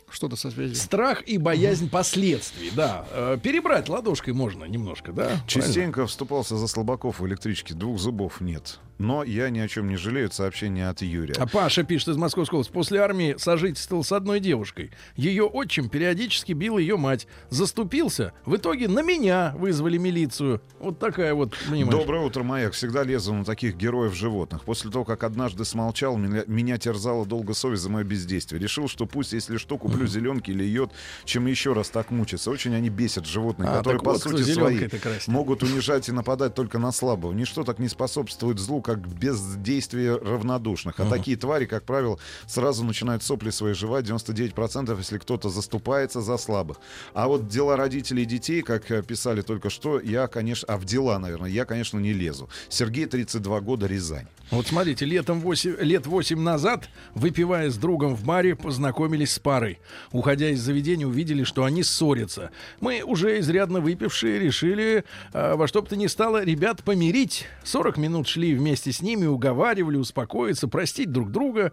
[0.10, 0.76] Что-то со связью.
[0.76, 3.06] Страх и боязнь последствий, да.
[3.12, 5.24] Э, Перебрать ладошкой можно немножко, да?
[5.24, 5.44] Правильно?
[5.48, 7.74] Частенько вступался за слабаков в электричке.
[7.74, 8.80] Двух зубов нет.
[8.98, 10.28] Но я ни о чем не жалею.
[10.28, 11.34] Это сообщение от Юрия.
[11.38, 12.72] А Паша пишет из Московской области.
[12.72, 14.92] После армии сожительствовал с одной девушкой.
[15.18, 17.28] Ее отчим периодически бил ее мать.
[17.50, 18.32] Заступился.
[18.46, 20.62] В итоге на меня вызвали милицию.
[20.80, 21.90] Вот такая вот, понимаешь.
[21.94, 22.72] Доброе утро, Маяк.
[22.74, 24.64] Всегда лезу на таких героев животных.
[24.64, 28.62] После того, как однажды смолчал, меня, меня терзала долго совесть за мое бездействие.
[28.62, 30.92] Решил, что пусть, если что, куплю зеленки или йод,
[31.24, 32.52] чем еще раз так мучиться.
[32.52, 34.54] Очень они бесят животных, А, которые, по вот, сути
[35.00, 35.28] красит.
[35.28, 37.32] могут унижать и нападать только на слабого.
[37.34, 41.00] Ничто так не способствует злу, как бездействие равнодушных.
[41.00, 44.06] А такие твари, как правило, сразу начинают сопли свои жевать.
[44.06, 46.78] 99% если кто-то заступается за слабых.
[47.14, 50.66] А вот дела родителей и детей, как э, писали только что, я, конечно...
[50.68, 52.50] А в дела, наверное, я, конечно, не лезу.
[52.70, 54.28] Сергей, 32 года, Рязань.
[54.52, 59.80] Вот смотрите, летом 8, лет 8 назад, выпивая с другом в баре, познакомились с парой.
[60.12, 62.52] Уходя из заведения, увидели, что они ссорятся.
[62.80, 65.04] Мы, уже изрядно выпившие, решили
[65.34, 67.46] э, во что бы то ни стало ребят помирить.
[67.64, 71.72] 40 минут шли вместе с ними, уговаривали, успокоиться, простить друг друга.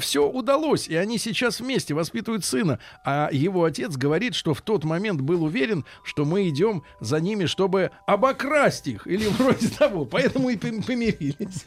[0.00, 2.78] Все удалось, и они сейчас вместе воспитывают сына.
[3.04, 7.46] А его отец говорит, что в тот момент был уверен, что мы идем за ними,
[7.46, 9.06] чтобы обокрасть их.
[9.06, 10.04] Или вроде того.
[10.04, 11.64] Поэтому и пом- помирились.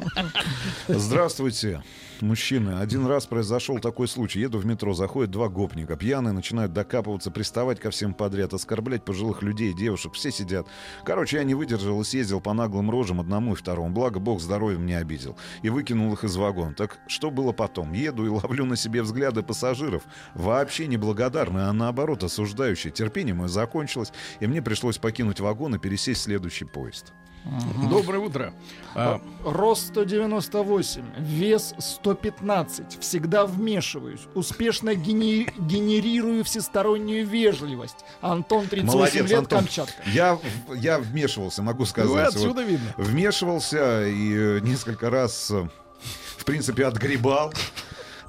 [0.88, 1.82] Здравствуйте,
[2.22, 2.80] мужчины.
[2.80, 4.40] Один раз произошел такой случай.
[4.40, 5.96] Еду в метро, заходят два гопника.
[5.96, 10.14] Пьяные начинают докапываться, приставать ко всем подряд, оскорблять пожилых людей, девушек.
[10.14, 10.68] Все сидят.
[11.04, 13.90] Короче, я не выдержал и съездил по наглым рожам одному и второму.
[13.90, 15.38] Благо, бог здоровья мне обидел.
[15.62, 16.74] И выкинул их из вагона.
[16.74, 17.94] Так что было потом?
[17.94, 20.04] Еду и ловлю на себе взгляды пассажиров.
[20.36, 22.92] Вообще неблагодарные, а наоборот осуждающие.
[22.92, 27.14] Терпение мое закончилось, и мне пришлось покинуть вагон и пересесть в следующий поезд.
[27.90, 28.54] Доброе утро.
[28.96, 33.00] А, Рост 198, вес 115.
[33.00, 34.22] Всегда вмешиваюсь.
[34.36, 37.98] Успешно гени- генерирую всестороннюю вежливость.
[38.22, 39.60] Антон, 38 Молодец, лет, Антон.
[39.60, 40.04] Камчатка.
[40.06, 40.38] Я,
[40.76, 42.10] я вмешивался, могу сказать.
[42.10, 42.94] Ну, Вот отсюда видно.
[42.98, 45.68] Вмешивался и несколько раз, э,
[46.38, 47.54] в принципе, отгребал.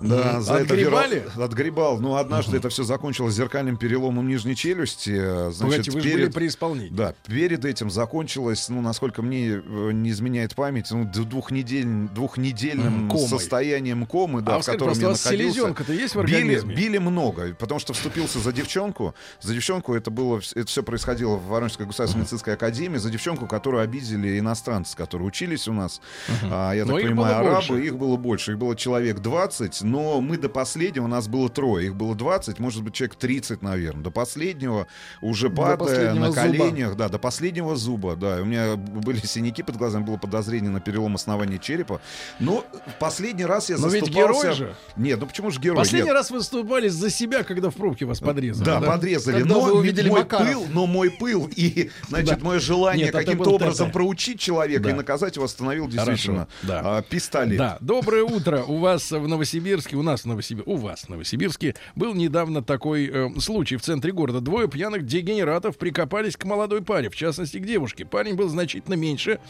[0.01, 1.25] Да, за это Отгребали?
[1.37, 2.01] веро- Отгребал.
[2.01, 5.11] Но однажды это все закончилось зеркальным переломом нижней челюсти.
[5.15, 6.89] э, Значит, Погодите, вы же были перед- при исполнении.
[6.91, 13.29] Да, перед этим закончилось, ну, насколько мне э, не изменяет память, ну, двухнедель, двухнедельным комой.
[13.29, 15.29] состоянием комы, да, а в котором я находился.
[15.31, 16.75] селезенка-то есть в Били, организме?
[16.75, 19.15] били много, потому что вступился за девчонку.
[19.41, 22.99] За девчонку это было, это все происходило в Воронежской государственной медицинской академии.
[22.99, 26.01] За девчонку, которую обидели иностранцы, которые учились у нас.
[26.45, 27.51] А, я Но так их понимаю, арабы.
[27.69, 27.85] больше.
[27.87, 28.53] Их было больше.
[28.53, 31.87] Их было человек 20, но мы до последнего, у нас было трое.
[31.87, 34.03] Их было 20, может быть, человек 30, наверное.
[34.05, 34.87] До последнего,
[35.21, 36.41] уже падая последнего на зуба.
[36.43, 38.39] коленях, да, до последнего зуба, да.
[38.41, 42.01] У меня были синяки под глазами, было подозрение на перелом основания черепа.
[42.39, 44.43] Но в последний раз я Но ведь заступался...
[44.43, 44.75] герой же.
[44.97, 45.77] Нет, ну почему же герой?
[45.79, 46.15] Последний Нет.
[46.15, 48.65] раз выступали за себя, когда в пробке вас подрезали.
[48.65, 49.39] Да, подрезали.
[49.41, 50.47] Когда но вы увидели мой Макаров.
[50.53, 52.45] пыл, но мой пыл и, значит, Да.
[52.45, 53.93] мое желание каким-то образом ТТ.
[53.95, 54.91] проучить человека Да.
[54.91, 56.81] и наказать его остановил действительно да.
[56.85, 57.59] а, пистолет.
[57.59, 58.63] Да, доброе утро.
[58.63, 63.11] У вас в Новосибирске, у нас в Новосибирске, у вас в Новосибирске был недавно такой
[63.13, 64.41] э, случай в центре города.
[64.41, 68.05] Двое пьяных дегенератов прикопались к молодой паре, в частности к девушке.
[68.05, 69.41] Парень был значительно меньше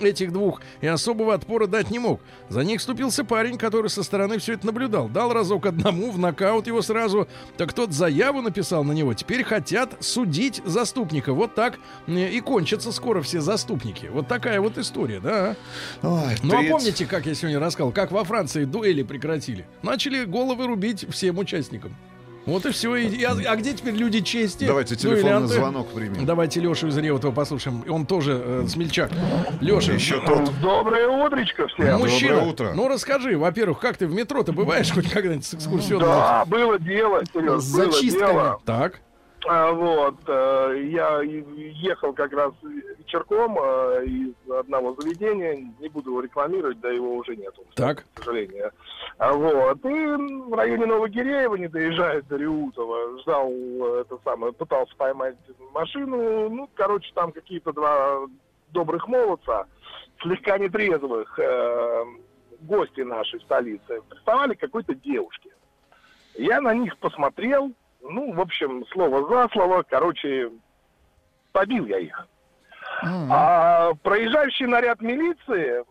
[0.00, 2.20] этих двух и особого отпора дать не мог.
[2.48, 5.08] За них вступился парень, который со стороны все это наблюдал.
[5.08, 7.28] Дал разок одному, в нокаут его сразу.
[7.56, 9.14] Так тот заяву написал на него.
[9.14, 11.32] Теперь хотят судить заступника.
[11.32, 14.06] Вот так э, и кончатся скоро все заступники.
[14.06, 15.56] Вот такая вот история, да.
[16.02, 19.66] Ой, Ну а помните, как я сегодня рассказал, как во Франции дуэли прекратили?
[19.82, 21.94] Начали головы рубить всем участникам.
[22.46, 22.96] Вот и все.
[22.96, 24.64] И, а, а где теперь люди чести?
[24.64, 25.54] Давайте телефонный дуэлянты?
[25.54, 26.24] звонок примем.
[26.24, 27.84] Давайте Лешу из Реутова послушаем.
[27.90, 29.10] Он тоже э, смельчак.
[29.60, 30.50] Леша, Еще тот.
[30.62, 31.98] Доброе утречко всем.
[31.98, 32.36] мужчина.
[32.36, 32.72] Доброе утро.
[32.74, 36.08] Ну расскажи, во-первых, как ты в метро-то бываешь хоть когда-нибудь с экскурсионным?
[36.08, 38.32] Да, было дело, Сереж, было зачистками.
[38.32, 38.60] дело.
[38.64, 39.00] Так.
[39.50, 42.52] А, вот, э, я ехал как раз
[42.98, 48.04] вечерком э, из одного заведения, не буду его рекламировать, да его уже нету, Так.
[48.12, 48.72] к сожалению.
[49.16, 54.94] А, вот, и в районе Новогиреева, не доезжая до Реутова, ждал э, это самое, пытался
[54.96, 55.36] поймать
[55.72, 58.26] машину, ну, короче, там какие-то два
[58.72, 59.66] добрых молодца,
[60.20, 62.04] слегка нетрезвых, э,
[62.60, 65.50] гости нашей столицы, приставали к какой-то девушке.
[66.34, 67.72] Я на них посмотрел,
[68.08, 70.50] ну, в общем, слово за слово, короче,
[71.52, 72.26] побил я их.
[73.02, 73.28] М.
[73.30, 75.84] А проезжающий наряд милиции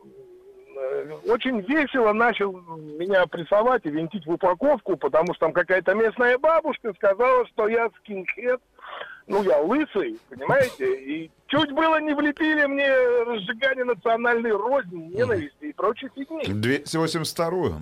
[0.78, 6.38] э, очень весело начал меня прессовать и винтить в упаковку, потому что там какая-то местная
[6.38, 8.62] бабушка сказала, что я скинхед,
[9.28, 12.90] ну, я лысый, понимаете, и чуть было не влепили мне
[13.26, 16.44] разжигание национальной розни, ненависти и прочей фигни.
[16.46, 17.80] 282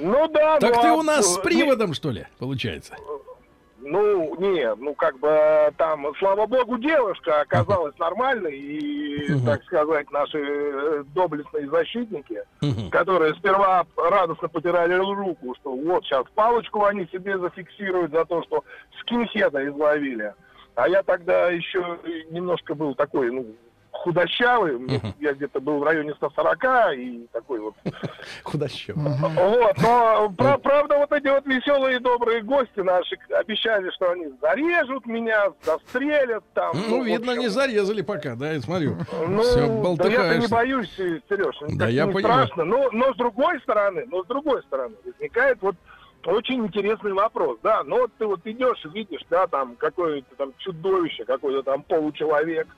[0.00, 2.94] Ну да, Так ну, ты а, у нас с э, приводом, что ли, получается?
[3.82, 9.46] Ну, не, ну как бы там, слава богу, девушка оказалась нормальной, и, Мгм.
[9.46, 12.90] так сказать, наши э, доблестные защитники, Мгм.
[12.90, 18.64] которые сперва радостно потирали руку, что вот сейчас палочку они себе зафиксируют за то, что
[19.00, 20.34] скинхеда изловили.
[20.74, 21.98] А я тогда еще
[22.30, 23.46] немножко был такой, ну,
[23.92, 25.14] худощавый, Мгм.
[25.20, 27.74] я где-то был в районе 140 и такой вот
[28.44, 29.02] Худощавый.
[29.04, 34.26] вот, но пра- правда вот эти вот веселые и добрые гости наши обещали, что они
[34.40, 36.76] зарежут меня, застрелят там.
[36.88, 38.96] Ну, в видно, общем, не зарезали пока, да, я смотрю.
[39.28, 40.50] Ну, да я-то не болтыхаешься.
[40.50, 42.46] боюсь, Сереж, Да, я не понимаю.
[42.46, 42.64] страшно.
[42.64, 45.76] Но, но с другой стороны, но с другой стороны, возникает вот
[46.26, 51.24] очень интересный вопрос, да, ну вот ты вот идешь, видишь, да, там какое-то там чудовище,
[51.24, 52.68] какой-то там получеловек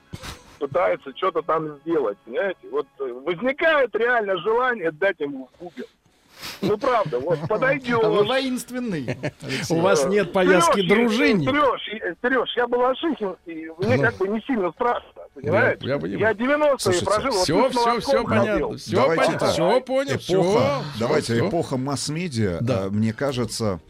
[0.67, 5.83] пытается что-то там сделать, понимаете, вот э, возникает реально желание дать ему в губе.
[6.61, 8.01] Ну, правда, вот подойдет.
[8.01, 9.17] А вы воинственный.
[9.69, 11.49] У вас нет повязки дружинник.
[12.21, 15.85] Сереж, я был Ашихинский, мне как бы не сильно страшно, понимаете?
[15.85, 16.19] Я- я понимаю.
[16.19, 18.77] Я 90-е Слушайте, прожил, Все, все, все понятно.
[18.77, 19.47] Все Давайте понятно.
[19.51, 20.15] Все понял.
[20.15, 22.85] Эпоха, давайте, эпоха масс-медиа, Да.
[22.85, 23.81] э, мне кажется,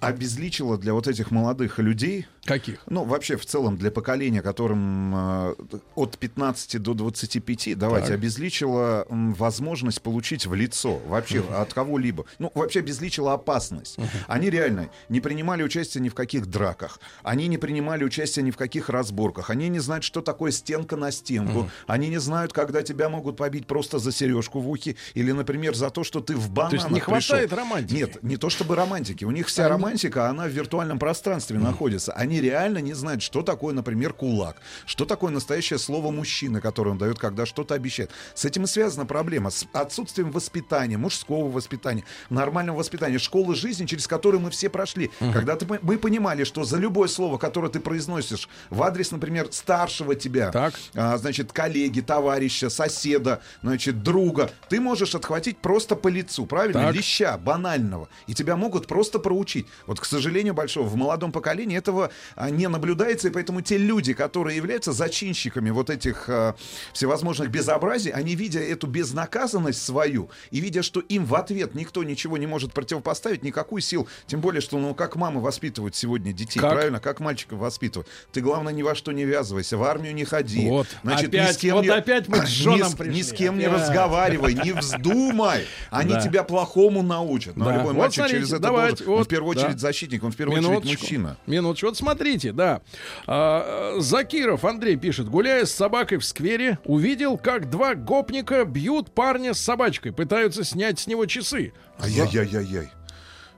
[0.00, 2.80] обезличила для вот этих молодых людей, Каких?
[2.88, 5.54] ну, вообще, в целом, для поколения, которым э,
[5.94, 8.16] от 15 до 25, давайте, Так.
[8.16, 12.24] обезличила м, возможность получить в лицо вообще от кого-либо.
[12.38, 13.98] Ну, вообще обезличила опасность.
[14.28, 17.00] Они реально не принимали участие ни в каких драках.
[17.22, 19.50] Они не принимали участие ни в каких разборках.
[19.50, 21.70] Они не знают, что такое стенка на стенку.
[21.86, 25.90] Они не знают, когда тебя могут побить просто за сережку в ухе или, например, за
[25.90, 27.36] то, что ты в бананах есть не пришел.
[27.36, 27.94] хватает романтики?
[27.94, 29.24] Нет, не то чтобы романтики.
[29.24, 32.12] У них вся романтика, она в виртуальном пространстве находится.
[32.12, 34.56] Они реально не знают, что такое, например, кулак.
[34.86, 38.10] Что такое настоящее слово мужчины, которое он дает, когда что-то обещает.
[38.34, 39.50] С этим и связана проблема.
[39.50, 45.10] С отсутствием воспитания, мужского воспитания, нормального воспитания, школы жизни, через которую мы все прошли.
[45.32, 50.14] Когда ты, мы понимали, что за любое слово, которое ты произносишь в адрес, например, старшего
[50.14, 50.74] тебя, Так.
[50.94, 56.82] а, значит, коллеги, товарища, соседа, значит, друга, ты можешь отхватить просто по лицу, правильно?
[56.86, 56.94] Так.
[56.94, 58.08] Леща банального.
[58.26, 59.66] И тебя могут просто проучить.
[59.86, 62.10] Вот, к сожалению, большого, в молодом поколении этого
[62.50, 66.54] не наблюдается, и поэтому те люди, которые являются зачинщиками вот этих а,
[66.92, 72.36] всевозможных безобразий, они, видя эту безнаказанность свою, и видя, что им в ответ никто ничего
[72.38, 76.72] не может противопоставить, никакую силу, тем более, что, ну, как мамы воспитывают сегодня детей, Как?
[76.72, 77.00] правильно?
[77.00, 78.08] Как мальчиков воспитывают.
[78.32, 80.68] Ты, главное, ни во что не ввязывайся, в армию не ходи.
[80.68, 80.86] Вот.
[81.02, 83.14] Значит, ни Опять- с кем вот не- опять мы ни с- пришли.
[83.14, 83.80] Ни с кем не Опять.
[83.82, 85.66] разговаривай, не вздумай.
[85.90, 86.20] Они Да.
[86.20, 87.56] тебя плохому научат.
[87.56, 87.72] Но Да.
[87.76, 89.08] любой Вот мальчик смотрите, через это давайте, должен.
[89.12, 89.62] Он вот, в первую да.
[89.62, 91.36] очередь защитник, он в первую очередь мужчина.
[91.46, 91.86] Минуточку.
[91.86, 92.80] Вот смотрите, да.
[93.26, 95.28] А, Закиров Андрей пишет.
[95.28, 100.12] Гуляя с собакой в сквере, увидел, как два гопника бьют парня с собачкой.
[100.12, 101.72] Пытаются снять с него часы.
[102.00, 102.88] Ай-яй-яй-яй.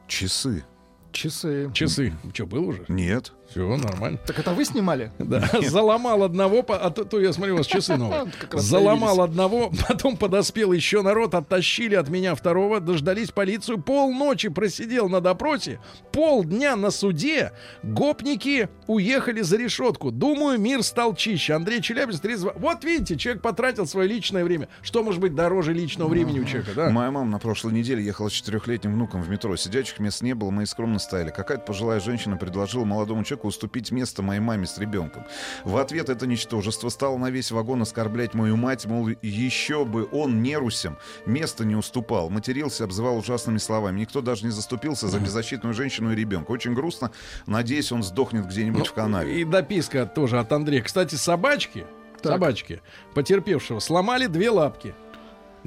[0.06, 0.64] Часы.
[1.12, 1.70] Часы.
[1.72, 2.12] Часы.
[2.34, 2.84] Что, был уже?
[2.88, 3.32] Нет.
[3.50, 4.18] Все, нормально.
[4.26, 5.10] Так это вы снимали?
[5.18, 8.30] Да, заломал одного, по- а то, то я смотрю, у вас часы новые.
[8.52, 15.20] Заломал одного, потом подоспел еще народ, оттащили от меня второго, дождались полицию, полночи просидел на
[15.22, 15.80] допросе,
[16.12, 17.52] полдня на суде,
[17.82, 20.10] гопники уехали за решетку.
[20.10, 21.54] Думаю, мир стал чище.
[21.54, 22.52] Андрей Челябинск, 32.
[22.56, 24.68] Вот видите, человек потратил свое личное время.
[24.82, 26.90] Что может быть дороже личного времени у человека, да?
[26.90, 29.56] Моя мама на прошлой неделе ехала с четырехлетним внуком в метро.
[29.56, 31.30] Сидячих мест не было, мы и скромно стояли.
[31.30, 35.24] Какая-то пожилая женщина предложила молодому человеку уступить место моей маме с ребенком.
[35.64, 40.42] В ответ это ничтожество стало на весь вагон оскорблять мою мать, мол, еще бы он
[40.42, 40.96] не русем,
[41.26, 44.00] место не уступал, матерился, обзывал ужасными словами.
[44.00, 46.50] Никто даже не заступился за беззащитную женщину и ребенка.
[46.50, 47.10] Очень грустно.
[47.46, 49.32] Надеюсь, он сдохнет где-нибудь в канаве.
[49.32, 50.82] Ну, И дописка тоже от Андрея.
[50.82, 51.86] Кстати, собачки,
[52.22, 52.80] собачки
[53.14, 54.94] потерпевшего сломали две лапки.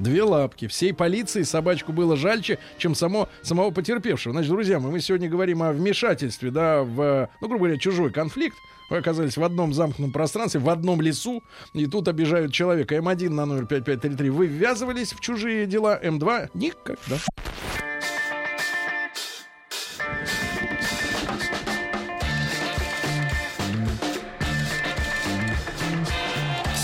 [0.02, 0.66] Две лапки.
[0.66, 4.32] Всей полиции собачку было жальче, чем само, самого потерпевшего.
[4.32, 8.56] Значит, друзья мои, мы сегодня говорим о вмешательстве, да, в, ну, грубо говоря, чужой конфликт.
[8.90, 12.96] Вы оказались в одном замкнутом пространстве, в одном лесу, и тут обижают человека.
[12.96, 14.30] М1 на номер 5533.
[14.30, 17.18] Вы ввязывались в чужие дела, М2 никогда.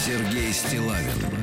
[0.07, 1.38] Сергей Стилавин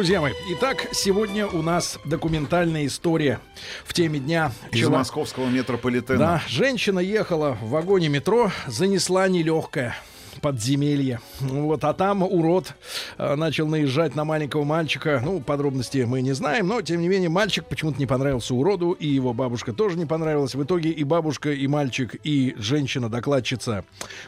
[0.00, 3.38] Друзья мои, итак, сегодня у нас документальная история
[3.84, 4.50] в теме дня.
[4.72, 6.18] Из Чело- московского метрополитена.
[6.18, 9.94] Да, женщина ехала в вагоне метро, занесла нелегкое
[10.40, 11.20] подземелье.
[11.40, 12.74] Вот, а там урод
[13.18, 15.20] э, начал наезжать на маленького мальчика.
[15.24, 19.06] Ну, подробности мы не знаем, но, тем не менее, мальчик почему-то не понравился уроду, и
[19.06, 20.54] его бабушка тоже не понравилась.
[20.54, 23.84] В итоге и бабушка, и мальчик, и женщина-докладчица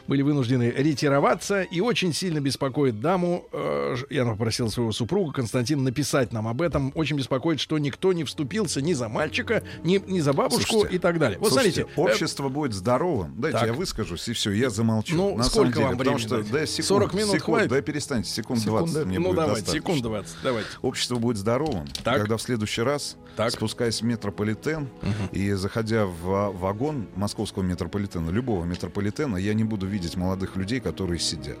[0.07, 3.45] были вынуждены ретироваться, и очень сильно беспокоит даму.
[3.51, 6.91] э, я попросил своего супруга Константина написать нам об этом.
[6.95, 10.99] Очень беспокоит, что никто не вступился ни за мальчика, ни, ни за бабушку Слушайте, и
[10.99, 11.39] так далее.
[11.39, 12.01] Вот слушайте, смотрите.
[12.01, 13.33] э, общество будет здоровым.
[13.37, 13.67] Дайте так.
[13.67, 15.15] я выскажусь, и все, я замолчу.
[15.15, 17.69] Ну, На сколько самом деле, вам потому времени что, да, секунд, 40 минут секунд, хватит?
[17.69, 19.07] Да, перестаньте, секунд 20 Секунда.
[19.07, 19.81] мне ну будет давайте, достаточно.
[19.89, 20.69] секунд 20, давайте.
[20.81, 22.19] Общество будет здоровым, Так.
[22.21, 23.51] когда в следующий раз, Так.
[23.51, 24.89] спускаясь в метрополитен
[25.31, 30.79] и заходя в а, вагон московского метрополитена, любого метрополитена, я не буду видеть молодых людей,
[30.79, 31.59] которые сидят.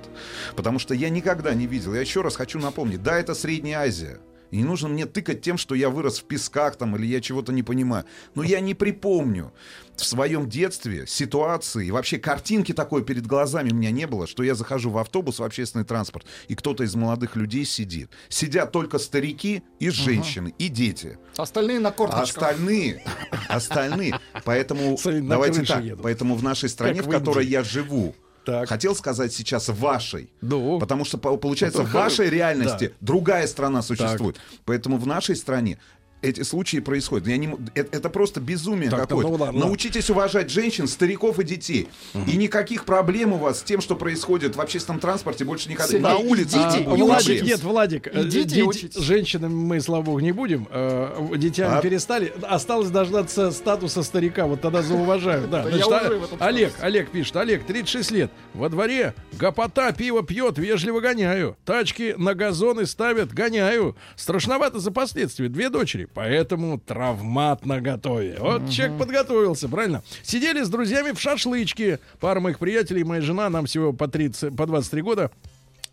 [0.55, 1.93] Потому что я никогда не видел.
[1.93, 4.19] Я еще раз хочу напомнить, да, это Средняя Азия.
[4.51, 7.51] И не нужно мне тыкать тем, что я вырос в песках там, или я чего-то
[7.51, 8.05] не понимаю.
[8.35, 9.51] Но я не припомню
[9.95, 14.55] в своем детстве ситуации, вообще картинки такой перед глазами у меня не было, что я
[14.55, 18.09] захожу в автобус, в общественный транспорт, и кто-то из молодых людей сидит.
[18.29, 21.17] Сидят только старики и женщины, и дети.
[21.37, 22.23] Остальные на корточках.
[22.43, 23.03] остальные,
[23.47, 24.19] остальные.
[24.43, 25.83] Поэтому давайте так.
[25.83, 26.01] едут.
[26.03, 28.15] Поэтому в нашей стране, Как в которой я живу,
[28.45, 28.67] Так.
[28.69, 30.29] хотел сказать сейчас вашей.
[30.41, 30.79] Ну.
[30.79, 32.93] Потому что по- получается Это в вашей реальности да.
[32.99, 34.37] другая страна существует.
[34.65, 35.77] Поэтому в нашей стране
[36.23, 37.27] эти случаи происходят.
[37.27, 39.29] Я не это, это просто безумие Так, какое-то.
[39.29, 39.59] ну ладно.
[39.59, 41.89] Научитесь уважать женщин, стариков и детей.
[42.27, 45.91] И никаких проблем у вас с тем, что происходит в общественном транспорте, больше никогда.
[45.91, 47.45] Сергей, На улице идите не будет Владик, проблем.
[47.45, 49.01] нет, Владик, э, Идите дети- учитесь.
[49.01, 50.67] женщинами мы, слава богу, не будем.
[50.71, 51.81] э, детьми А?
[51.81, 52.33] перестали.
[52.43, 54.45] Осталось дождаться статуса старика.
[54.45, 55.47] Вот тогда зауважаю.
[55.47, 56.73] Да, значит, а- Олег.
[56.81, 57.35] Олег пишет.
[57.35, 58.31] Олег, 36 лет.
[58.53, 61.57] Во дворе гопота, пиво пьет, вежливо гоняю.
[61.65, 63.95] Тачки на газоны ставят, гоняю.
[64.15, 65.49] Страшновато за последствия.
[65.49, 66.05] Две дочери.
[66.13, 68.37] Поэтому травмат на готове.
[68.39, 70.03] Вот человек подготовился, правильно?
[70.21, 71.99] Сидели с друзьями в шашлычке.
[72.19, 75.31] Пара моих приятелей, моя жена, нам всего по 30, по 23 года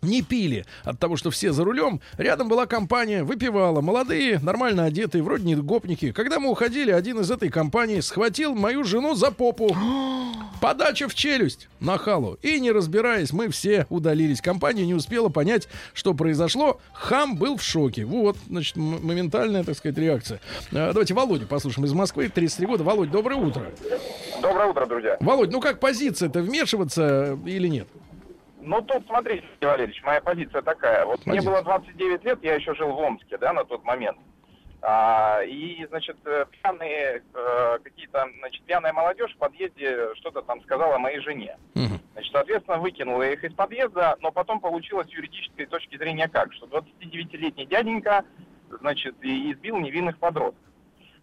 [0.01, 2.01] не пили от того, что все за рулем.
[2.17, 3.81] Рядом была компания, выпивала.
[3.81, 6.11] Молодые, нормально одетые, вроде не гопники.
[6.11, 9.75] Когда мы уходили, один из этой компании схватил мою жену за попу.
[10.61, 12.37] Подача в челюсть на халу.
[12.41, 14.41] И не разбираясь, мы все удалились.
[14.41, 16.79] Компания не успела понять, что произошло.
[16.93, 18.05] Хам был в шоке.
[18.05, 20.39] Вот, значит, моментальная, так сказать, реакция.
[20.71, 22.83] А, Давайте Володю послушаем из Москвы, 33 года.
[22.83, 23.71] Володь, доброе утро.
[24.41, 25.17] Доброе утро, друзья.
[25.19, 27.87] Володь, ну как позиция-то, вмешиваться или нет?
[28.61, 31.05] Ну, тут, смотрите, Валерьевич, моя позиция такая.
[31.05, 31.51] Вот мне Позиция.
[31.51, 34.17] было 29 лет, я еще жил в Омске, да, на тот момент.
[34.83, 40.97] А, и, значит, э, пьяные э, какие-то, значит, пьяная молодежь в подъезде что-то там сказала
[40.97, 41.57] моей жене.
[42.13, 46.51] Значит, соответственно, выкинула их из подъезда, но потом получилось с юридической точки зрения как?
[46.53, 48.25] Что 29-летний дяденька,
[48.79, 50.63] значит, и избил невинных подростков.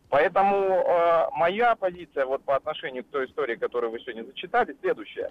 [0.09, 5.31] Поэтому э, моя позиция вот по отношению к той истории, которую вы сегодня зачитали, следующая.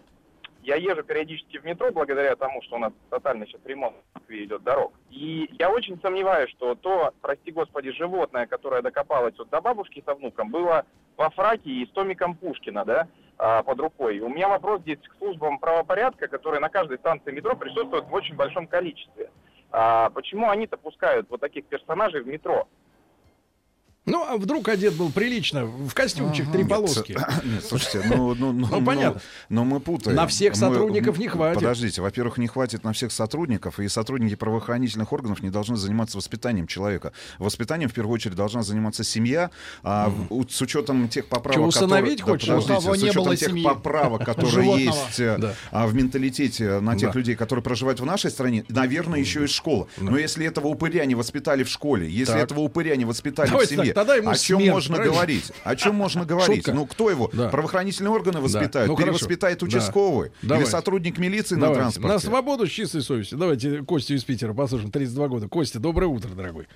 [0.68, 4.44] Я езжу периодически в метро благодаря тому, что у нас тотально сейчас ремонт в Москве
[4.44, 4.92] идет дорог.
[5.10, 10.14] И я очень сомневаюсь, что то, прости господи, животное, которое докопалось вот до бабушки со
[10.14, 10.86] внуком, было
[11.16, 13.08] во фраке и с томиком Пушкина, да,
[13.38, 14.20] а, под рукой.
[14.20, 18.36] У меня вопрос здесь к службам правопорядка, которые на каждой станции метро присутствуют в очень
[18.36, 19.32] большом количестве.
[19.72, 22.68] А почему они-то пускают вот таких персонажей в метро?
[24.08, 27.12] Ну, а вдруг одет был прилично, в костюмчик три полоски.
[27.44, 29.22] Нет, слушайте, ну, ну, ну, Ну, понятно.
[29.50, 30.16] Но мы путаем.
[30.16, 31.56] На всех Мы- сотрудников не хватит.
[31.60, 36.68] Подождите, во-первых, не хватит на всех сотрудников, и сотрудники правоохранительных органов не должны заниматься воспитанием
[36.68, 37.12] человека.
[37.38, 39.52] Воспитанием, в первую очередь, должна заниматься семья,
[39.84, 42.40] а у- с учетом тех поправок, усыновить которые...
[42.56, 42.66] хочешь?
[42.68, 43.64] Да, подождите, с не учетом было тех семьи.
[43.66, 45.54] поправок, которые есть э, Да.
[45.72, 47.20] а, в менталитете на тех Да.
[47.20, 49.88] людей, которые проживают в нашей стране, наверное, еще и школа.
[49.98, 52.44] Но если этого упыря не воспитали в школе, если Так.
[52.44, 55.16] этого упыря не воспитали Давайте в семье, тогда ему о чем смерть, можно правильно?
[55.16, 55.52] говорить?
[55.64, 56.58] О чем можно говорить?
[56.58, 56.74] Шутка.
[56.74, 57.30] Ну, кто его?
[57.34, 57.50] Да.
[57.50, 58.88] Правоохранительные органы воспитают?
[58.88, 59.14] Ну, хорошо.
[59.14, 59.66] Перевоспитает Да.
[59.66, 60.32] участковый?
[60.42, 60.72] Или Давайте.
[60.72, 61.82] сотрудник милиции на Давайте.
[61.82, 62.14] транспорте?
[62.14, 63.38] На свободу с чистой совестью.
[63.38, 64.92] Давайте Костю из Питера послушаем.
[64.92, 65.48] 32 года.
[65.48, 66.68] Костя, доброе утро, дорогой.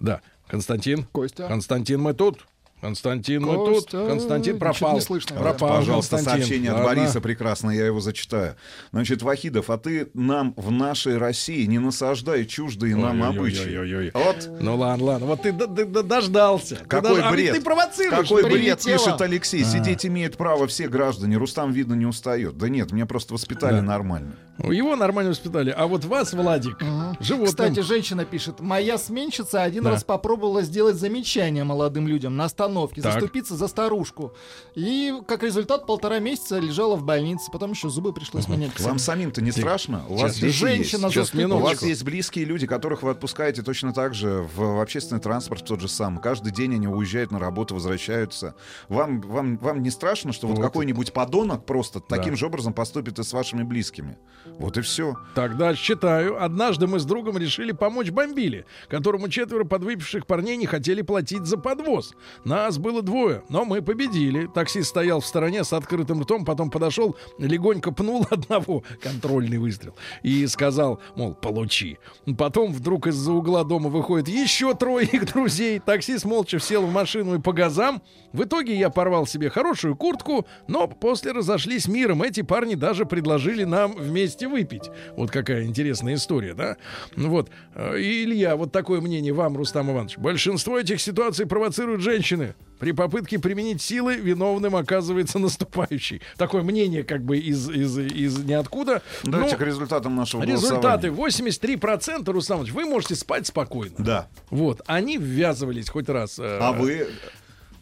[0.00, 0.20] Да.
[0.46, 1.04] Константин.
[1.12, 1.46] Костя.
[1.48, 2.46] Константин, мы тут.
[2.80, 3.90] Константин, мы тут.
[3.90, 4.94] Константин пропал.
[4.94, 5.36] не слышно.
[5.36, 6.42] Пропал, Пожалуйста, Константин.
[6.42, 6.94] сообщение от Ладно.
[7.02, 8.54] Бориса прекрасно, я его зачитаю.
[8.92, 13.76] Значит, Вахидов, а ты нам в нашей России не насаждай чуждые нам обычаи.
[13.78, 14.10] Ой-ой-ой-ой-ой.
[14.14, 15.26] Вот Ну ладно, ладно.
[15.26, 16.76] Вот ты д- д- дождался.
[16.76, 17.54] Ты Какой дож- а ведь бред?
[17.56, 18.28] ты провоцируешь.
[18.28, 18.96] Какой бред, Прилетело.
[18.98, 19.62] пишет Алексей.
[19.62, 19.66] А.
[19.66, 21.36] Сидеть имеют право все граждане.
[21.36, 22.56] Рустам, видно, не устает.
[22.58, 23.82] Да нет, меня просто воспитали Да.
[23.82, 24.36] нормально.
[24.58, 25.72] Его нормально воспитали.
[25.76, 26.78] А вот вас, Владик,
[27.20, 27.46] животным.
[27.46, 29.90] Кстати, женщина пишет, моя сменщица один Да.
[29.90, 33.14] раз попробовала сделать замечание молодым людям на остановке, Так.
[33.14, 34.32] заступиться за старушку.
[34.74, 38.78] И как результат полтора месяца лежала в больнице, потом еще зубы пришлось менять.
[38.80, 40.04] Вам самим-то не страшно?
[40.08, 41.12] У вас Сейчас, женщина есть.
[41.12, 41.52] Сейчас, заступилась.
[41.52, 41.86] У вас минуточку.
[41.86, 45.88] есть близкие люди, которых вы отпускаете точно так же в, в общественный транспорт тот же
[45.88, 46.20] самый.
[46.22, 48.54] Каждый день они уезжают на работу, возвращаются.
[48.88, 50.62] Вам, вам, вам не страшно, что вот, Вот.
[50.64, 52.16] какой-нибудь подонок просто Да.
[52.16, 54.18] таким же образом поступит и с вашими близкими?
[54.58, 55.14] Вот и все.
[55.34, 56.42] Тогда читаю.
[56.42, 61.56] Однажды мы с другом решили помочь бомбиле, которому четверо подвыпивших парней не хотели платить за
[61.56, 62.14] подвоз.
[62.58, 64.48] Нас было двое, но мы победили.
[64.52, 69.94] Таксист стоял в стороне с открытым ртом, потом подошел, легонько пнул одного, контрольный выстрел,
[70.24, 71.98] и сказал, мол, получи.
[72.36, 75.78] Потом вдруг из-за угла дома выходит еще трое их друзей.
[75.78, 78.02] Таксист молча сел в машину и по газам.
[78.32, 82.22] В итоге я порвал себе хорошую куртку, но после разошлись миром.
[82.24, 84.90] Эти парни даже предложили нам вместе выпить.
[85.16, 86.76] Вот какая интересная история, да?
[87.16, 87.50] Вот.
[87.76, 90.18] Э, И, Илья, вот такое мнение вам, Рустам Иванович.
[90.18, 92.47] Большинство этих ситуаций провоцируют женщины.
[92.78, 96.22] При попытке применить силы виновным оказывается наступающий.
[96.36, 99.02] Такое мнение как бы из, из, из ниоткуда.
[99.24, 101.56] Давайте Ну, к результатам нашего Результаты голосования.
[101.66, 103.96] 83%, Рустам Иванович, вы можете спать спокойно.
[103.98, 104.28] Да.
[104.50, 106.38] Вот, они ввязывались хоть раз.
[106.38, 107.08] э, А вы...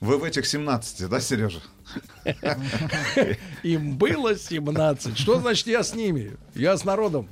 [0.01, 1.60] Вы в этих 17, да, Сережа?
[3.62, 5.16] Им было 17.
[5.18, 6.36] Что значит я с ними?
[6.55, 7.28] Я с народом.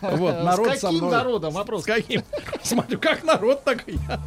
[0.00, 1.10] Вот, народ С со каким мной.
[1.12, 1.52] народом?
[1.52, 1.82] Вопрос.
[1.82, 2.22] С каким?
[2.62, 4.20] Смотрю, как народ, так и я.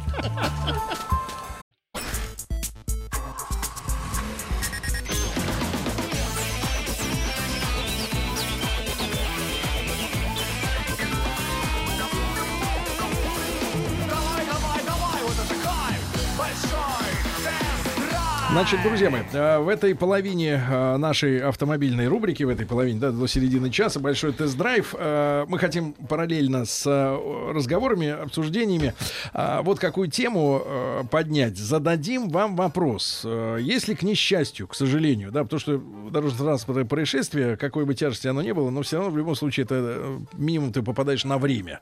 [18.56, 23.10] Значит, друзья мои, э, в этой половине э, нашей автомобильной рубрики, в этой половине, да,
[23.10, 28.94] до середины часа, большой тест-драйв, э, мы хотим параллельно с разговорами, обсуждениями,
[29.34, 31.58] вот какую тему поднять.
[31.58, 33.26] Зададим вам вопрос.
[33.60, 35.76] Если к несчастью, к сожалению, да, потому что
[36.10, 40.18] дорожно-транспортное происшествие, какой бы тяжести оно ни было, но все равно в любом случае это
[40.32, 41.80] минимум ты попадаешь на время.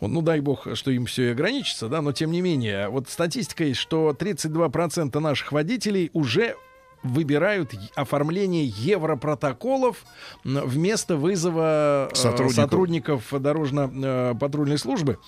[0.00, 3.64] Ну, дай бог, что им все и ограничится, да, но тем не менее, вот статистика
[3.64, 6.56] есть, что 32% наших водителей уже
[7.04, 10.04] выбирают оформление европротоколов
[10.44, 12.54] вместо вызова э, Сотрудников.
[12.54, 15.18] сотрудников дорожно-патрульной службы.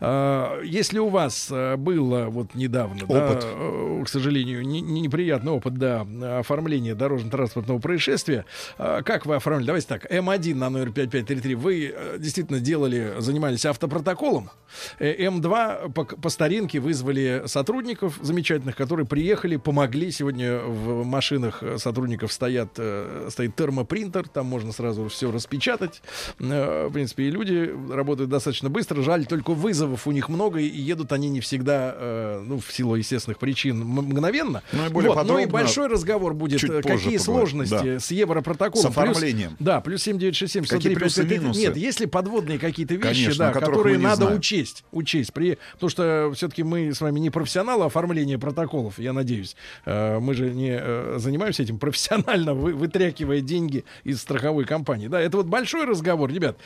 [0.00, 3.44] Э, Если у вас э, было вот недавно, да, Опыт.
[3.46, 6.06] э, к сожалению, не- не- неприятный опыт да,
[6.38, 8.44] оформления дорожно-транспортного происшествия,
[8.78, 9.66] э, как вы оформили?
[9.66, 14.50] Давайте так, М1 на номер 5533, вы э, действительно делали, занимались автопротоколом,
[14.98, 20.10] Э, М2 по, по старинке вызвали сотрудников замечательных, которые приехали, помогли.
[20.10, 26.02] Сегодня в машинах э, сотрудников стоят, э, стоит термопринтер, там можно сразу все распечатать.
[26.38, 29.00] Э, В принципе, и люди работают достаточно быстро.
[29.02, 33.38] Жаль, только вызовов у них много, и едут они не всегда, ну, в силу естественных
[33.38, 34.62] причин, мгновенно.
[34.72, 37.18] Ну и более Вот, ну и большой разговор будет, чуть какие поговорим.
[37.20, 38.00] сложности Да.
[38.00, 38.82] с европротоколом.
[38.82, 39.50] С оформлением.
[39.50, 41.38] Плюс, да, плюс 7967 Какие 103 плюсы, 5533.
[41.38, 41.60] минусы?
[41.60, 44.38] Нет, если подводные какие-то вещи, Конечно, да, которые надо знаем.
[44.38, 49.56] учесть, учесть, при, потому что все-таки мы с вами не профессионалы оформления протоколов, я надеюсь,
[49.86, 55.46] мы же не занимаемся этим профессионально, вы, вытряхивая деньги из страховой компании, да, это вот
[55.46, 56.56] большой разговор, ребят,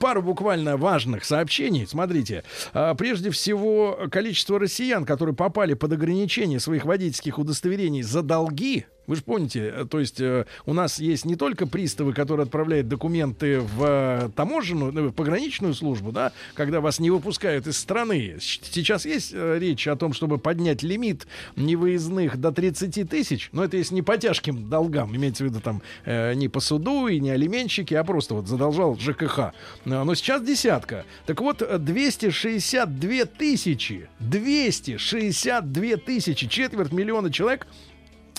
[0.00, 6.84] пару буквально важных сообщений, смотрите, А, прежде всего количество россиян, которые попали под ограничение своих
[6.84, 11.36] водительских удостоверений за долги, Вы же помните, э, то есть э, у нас есть не
[11.36, 16.98] только приставы, которые отправляют документы в э, таможенную, ну, в пограничную службу, да, когда вас
[16.98, 18.36] не выпускают из страны.
[18.40, 21.26] Сейчас есть э, речь о том, чтобы поднять лимит
[21.56, 25.82] невыездных до 30 тысяч, но это если не по тяжким долгам, имеется в виду там
[26.04, 29.38] э, не по суду и не алименщики, а просто вот задолжал ЖКХ.
[29.38, 29.52] Э,
[29.84, 31.04] Но сейчас десятка.
[31.26, 37.66] Так вот, э, 262 тысячи, 262 тысячи, четверть миллиона человек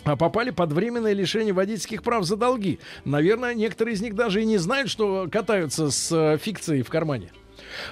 [0.06, 2.80] попали под временное лишение водительских прав за долги.
[3.04, 7.32] Наверное, некоторые из них даже и не знают, что катаются с э, фикцией в кармане.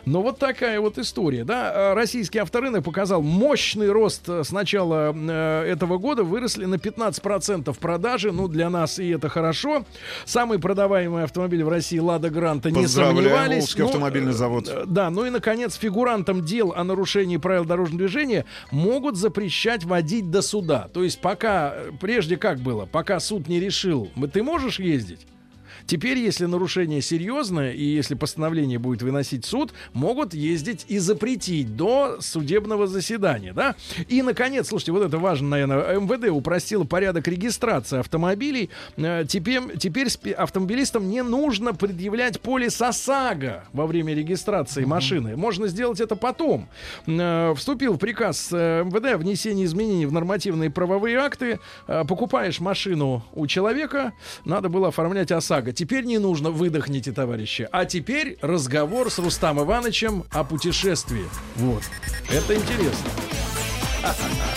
[0.05, 1.71] Но вот такая вот история, да.
[1.91, 6.23] А Российский авторынок показал мощный рост э, с начала э, этого года.
[6.23, 8.31] Выросли на 15% продажи.
[8.31, 9.85] Ну, для нас и это хорошо.
[10.25, 13.59] Самый продаваемый автомобиль в России Лада Гранта не сомневались.
[13.59, 14.67] Волжский Ну, автомобильный завод.
[14.69, 20.29] э, Да, ну и, наконец, фигурантам дел о нарушении правил дорожного движения могут запрещать водить
[20.31, 20.89] до суда.
[20.93, 25.25] То есть пока, прежде как было, пока суд не решил, ты можешь ездить?
[25.85, 32.17] Теперь, если нарушение серьезное и если постановление будет выносить суд, могут ездить и запретить до
[32.21, 33.75] судебного заседания, да?
[34.07, 38.69] И, наконец, слушайте, вот это важно, наверное, МВД упростило порядок регистрации автомобилей.
[38.97, 45.35] Э, Теперь, теперь автомобилистам не нужно предъявлять полис ОСАГО во время регистрации машины.
[45.35, 46.69] Можно сделать это потом.
[47.07, 51.59] Э, Вступил в приказ э, МВД о внесении изменений в нормативные правовые акты.
[51.87, 54.13] Покупаешь машину у человека,
[54.45, 55.72] надо было оформлять ОСАГО.
[55.75, 57.67] Теперь не нужно, выдохните, товарищи.
[57.71, 61.25] А теперь разговор с Рустам Ивановичем о путешествии.
[61.55, 61.83] Вот.
[62.29, 63.09] Это интересно.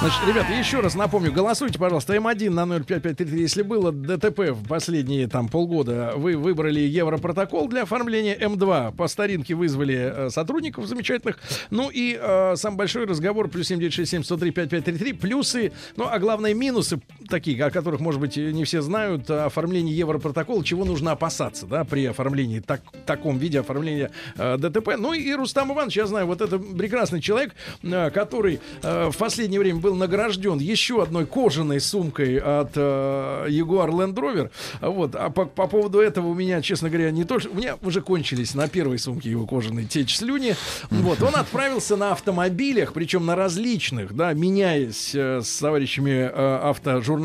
[0.00, 3.38] Значит, ребята, еще раз напомню, голосуйте, пожалуйста, М1 на 05533.
[3.38, 8.96] Если было ДТП в последние там полгода, вы выбрали Европротокол для оформления М2.
[8.96, 11.38] По старинке вызвали э, сотрудников замечательных.
[11.68, 15.12] Ну и э, самый большой разговор, плюс 7967 103 5533.
[15.12, 16.98] Плюсы, ну а главное минусы,
[17.30, 22.04] такие, о которых, может быть, не все знают, оформление Европротокола, чего нужно опасаться, да, при
[22.06, 24.96] оформлении, так, таком виде оформления э, ДТП.
[24.98, 29.60] Ну и Рустам Иванович, я знаю, вот это прекрасный человек, э, который э, в последнее
[29.60, 34.50] время был награжден еще одной кожаной сумкой от э, Jaguar Land Rover.
[34.80, 35.14] Вот.
[35.14, 37.50] А по, по поводу этого у меня, честно говоря, не то, что...
[37.50, 40.56] У меня уже кончились на первой сумке его кожаной течь слюни.
[40.90, 41.22] Вот.
[41.22, 47.19] Он отправился на автомобилях, причем на различных, да, меняясь э, с товарищами э, автожурналистами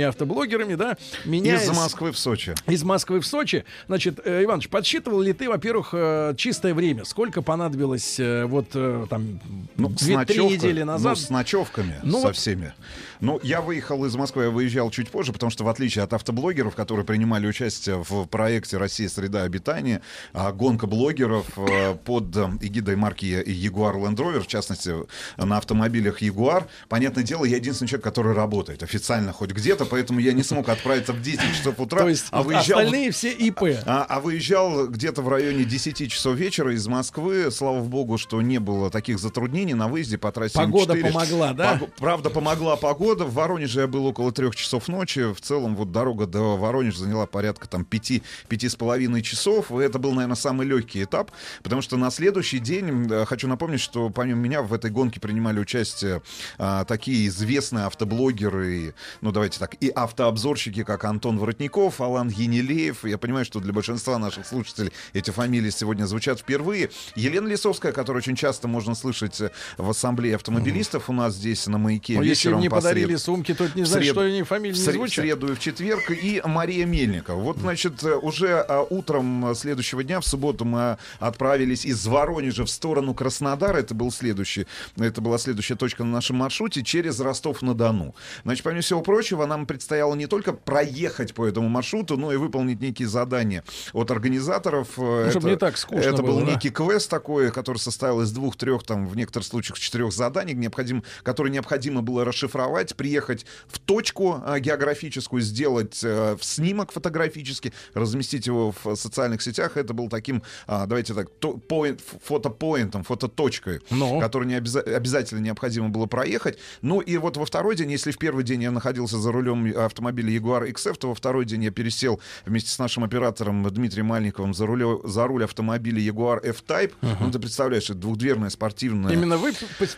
[0.00, 1.64] и автоблогерами, да, меняясь...
[1.64, 2.54] Из Москвы в Сочи.
[2.66, 3.64] Из Москвы в Сочи.
[3.86, 7.04] Значит, э, Иваныч, подсчитывал ли ты, во-первых, э, чистое время?
[7.04, 9.40] Сколько понадобилось э, вот э, там
[9.76, 11.16] Ну, с 2-3 ночевкой- недели назад?
[11.18, 12.72] Ну, с ночевками, Ну, со вот- всеми.
[13.20, 16.74] Ну, я выехал из Москвы, я выезжал чуть позже, потому что, в отличие от автоблогеров,
[16.74, 19.08] которые принимали участие в проекте «Россия.
[19.08, 20.00] Среда обитания»,
[20.32, 24.94] а, гонка блогеров э, под эгидой марки Jaguar Land Rover, в частности,
[25.36, 30.32] на автомобилях Jaguar, понятное дело, я единственный человек, который работает официально хоть где-то, поэтому я
[30.32, 32.78] не смог отправиться в 10 часов утра, То есть а выезжал...
[32.78, 33.62] остальные все ИП.
[33.84, 37.50] А, а выезжал где-то в районе 10 часов вечера из Москвы.
[37.50, 41.02] Слава богу, что не было таких затруднений на выезде по трассе Погода М4.
[41.02, 41.76] помогла, да?
[41.78, 43.09] Пог- Правда, помогла погода.
[43.18, 45.32] В Воронеже я был около трех часов ночи.
[45.32, 49.70] В целом, вот дорога до Воронежа заняла порядка там пяти, пяти с половиной часов.
[49.72, 51.30] И это был, наверное, самый легкий этап,
[51.62, 56.22] потому что на следующий день, хочу напомнить, что помимо меня в этой гонке принимали участие
[56.58, 63.04] а, такие известные автоблогеры, ну давайте так, и автообзорщики, как Антон Воротников, Алан Енилеев.
[63.04, 66.90] Я понимаю, что для большинства наших слушателей эти фамилии сегодня звучат впервые.
[67.16, 71.78] Елена Лисовская, которую очень часто можно слышать э, в ассамблее автомобилистов у нас здесь на
[71.78, 74.42] маяке Ну, если вечером им не по подарили сред- сумки, это не среду- что они
[74.42, 75.10] фамилии не звучат.
[75.24, 76.10] В среду и в четверг.
[76.10, 77.40] И Мария Мельникова.
[77.40, 82.64] Вот, значит, э, уже а, утром э, следующего дня, в субботу, мы отправились из Воронежа
[82.64, 83.78] в сторону Краснодара.
[83.78, 84.66] Это был следующий,
[84.98, 88.14] это была следующая точка на нашем маршруте через Ростов-на-Дону.
[88.44, 92.80] Значит, помимо всего прочего, нам предстояло не только проехать по этому маршруту, но и выполнить
[92.80, 94.88] некие задания от организаторов.
[94.96, 96.52] Э, Ну, чтобы не так скучно Это был было, да?
[96.52, 101.02] некий квест такой, который состоял из двух, трех, там, в некоторых случаях четырех заданий, необходим,
[101.22, 108.74] которые необходимо было расшифровать, приехать в точку а, географическую, сделать э, снимок фотографический, разместить его
[108.84, 109.76] в социальных сетях.
[109.76, 111.30] Это был таким, а, давайте так,
[111.68, 114.20] поинт, фотопоинтом, фототочкой, Ну.
[114.20, 116.58] которую не обяза- обязательно необходимо было проехать.
[116.82, 120.30] Ну и вот во второй день, если в первый день я находился за рулем автомобиля
[120.36, 124.64] Jaguar XF, то во второй день я пересел вместе с нашим оператором Дмитрием Мальниковым за,
[124.64, 126.92] рулё- за руль автомобиля Jaguar F-Type.
[127.20, 129.12] Ну, ты представляешь, это двухдверная спортивная...
[129.12, 129.52] Именно вы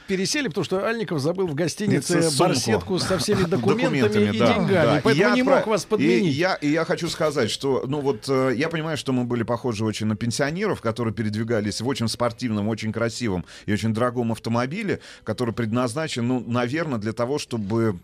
[0.07, 2.31] пересели, потому что Альников забыл в гостинице Это
[2.73, 4.73] барсетку со всеми документами, и да, деньгами.
[4.73, 5.01] да.
[5.05, 6.35] Поэтому И я не мог вас И подменить.
[6.35, 9.85] я, и я хочу сказать, что, ну вот, э, я понимаю, что мы были похожи
[9.85, 15.55] очень на пенсионеров, которые передвигались в очень спортивном, очень красивом и очень дорогом автомобиле, который
[15.55, 17.99] предназначен, ну, наверное, для того, чтобы...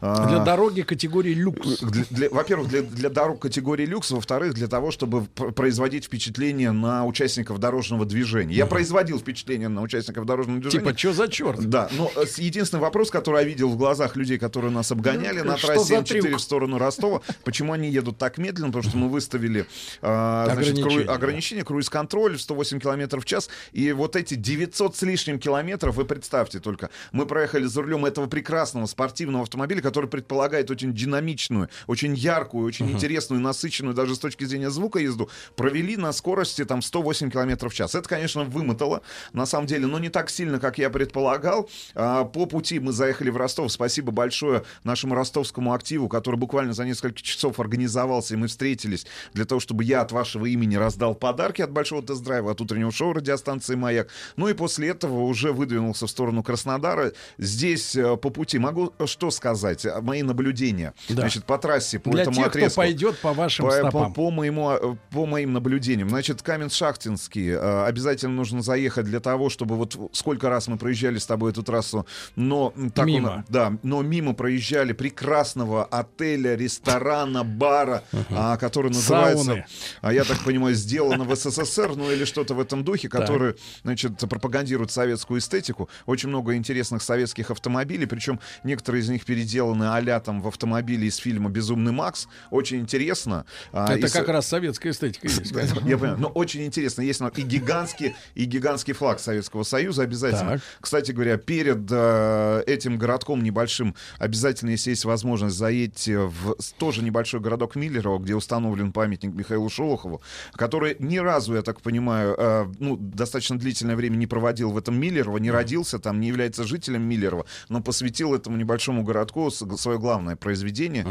[0.00, 1.80] э, Для дороги категории люкс.
[1.80, 6.72] для- для- во-первых, для, для дорог категории люкс, во-вторых, для того, чтобы пр- производить впечатление
[6.72, 8.54] на участников дорожного движения.
[8.54, 10.84] Я производил впечатление на участников дорожного движения.
[10.84, 11.60] Типа, что за черт?
[11.68, 15.44] Да, но э, единственный вопрос, который я видел в глазах людей, которые нас обгоняли Ну,
[15.52, 16.38] на трассе за М4 трюк?
[16.38, 19.66] в сторону Ростова, почему они едут так медленно, потому что мы выставили
[20.00, 21.14] э, значит, Ограничения, кру- да.
[21.14, 26.60] ограничение, круиз-контроль 108 километров в час, и вот эти 900 с лишним километров, вы представьте
[26.60, 32.66] только, мы проехали за рулем этого прекрасного спортивного автомобиля, который предполагает очень динамичную, очень яркую,
[32.66, 37.72] очень интересную, насыщенную даже с точки зрения звука езду, провели на скорости там 108 километров
[37.72, 37.94] в час.
[37.94, 39.02] Это, конечно, вымотало,
[39.32, 41.68] на самом деле, но не так сильно, как я предполагал.
[41.94, 43.70] А, По пути мы заехали в Ростов.
[43.70, 49.44] Спасибо большое нашему ростовскому активу, который буквально за несколько часов организовался, и мы встретились для
[49.44, 53.74] того, чтобы я от вашего имени раздал подарки от большого тест-драйва, от утреннего шоу радиостанции
[53.76, 54.08] «Маяк».
[54.36, 57.12] Ну и после этого уже выдвинулся в сторону Краснодара.
[57.38, 59.84] Здесь э, по пути могу э, что сказать?
[59.86, 60.94] А, Мои наблюдения.
[61.08, 61.16] Да.
[61.16, 62.70] Значит, по трассе, по Для этому тех, отрезку.
[62.72, 64.12] кто пойдет по вашим По, по- стопам.
[64.14, 66.08] по моему, э, по моим наблюдениям.
[66.08, 71.26] Значит, Каменшахтинский э, обязательно нужно заехать для того, чтобы вот сколько раз мы проезжали с
[71.26, 72.06] тобой эту трассу,
[72.36, 73.44] но так он- Мимо.
[73.48, 79.66] да, но мимо проезжали прекрасного отеля, ресторана, бара, а, который называется, Сауны.
[80.00, 83.54] а я так понимаю, сделано в СССР, ну или что-то в этом духе, который,
[83.84, 85.90] значит, пропагандирует советскую эстетику.
[86.06, 91.16] Очень много интересных советских автомобилей, причем некоторые из них переделаны а там в автомобили из
[91.16, 92.28] фильма «Безумный Макс».
[92.50, 93.44] Очень интересно.
[93.72, 95.52] А, Это и с- как раз советская эстетика есть.
[95.84, 96.16] я понимаю.
[96.18, 97.02] Но очень интересно.
[97.02, 100.60] Есть и гигантский, и гигантский флаг Советского Союза обязательно.
[100.80, 103.81] Кстати говоря, перед э, этим городком небольшим
[104.18, 110.22] обязательно, если есть возможность, заедьте в тоже небольшой городок Миллерово, где установлен памятник Михаилу Шолохову,
[110.54, 114.98] который ни разу, я так понимаю, э, ну, достаточно длительное время не проводил в этом
[114.98, 120.36] Миллерово, не родился там, не является жителем Миллерова, но посвятил этому небольшому городку свое главное
[120.36, 121.06] произведение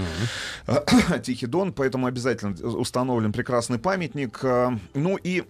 [1.24, 4.40] Тихий Дон, поэтому обязательно установлен прекрасный памятник.
[4.44, 5.44] э, Ну и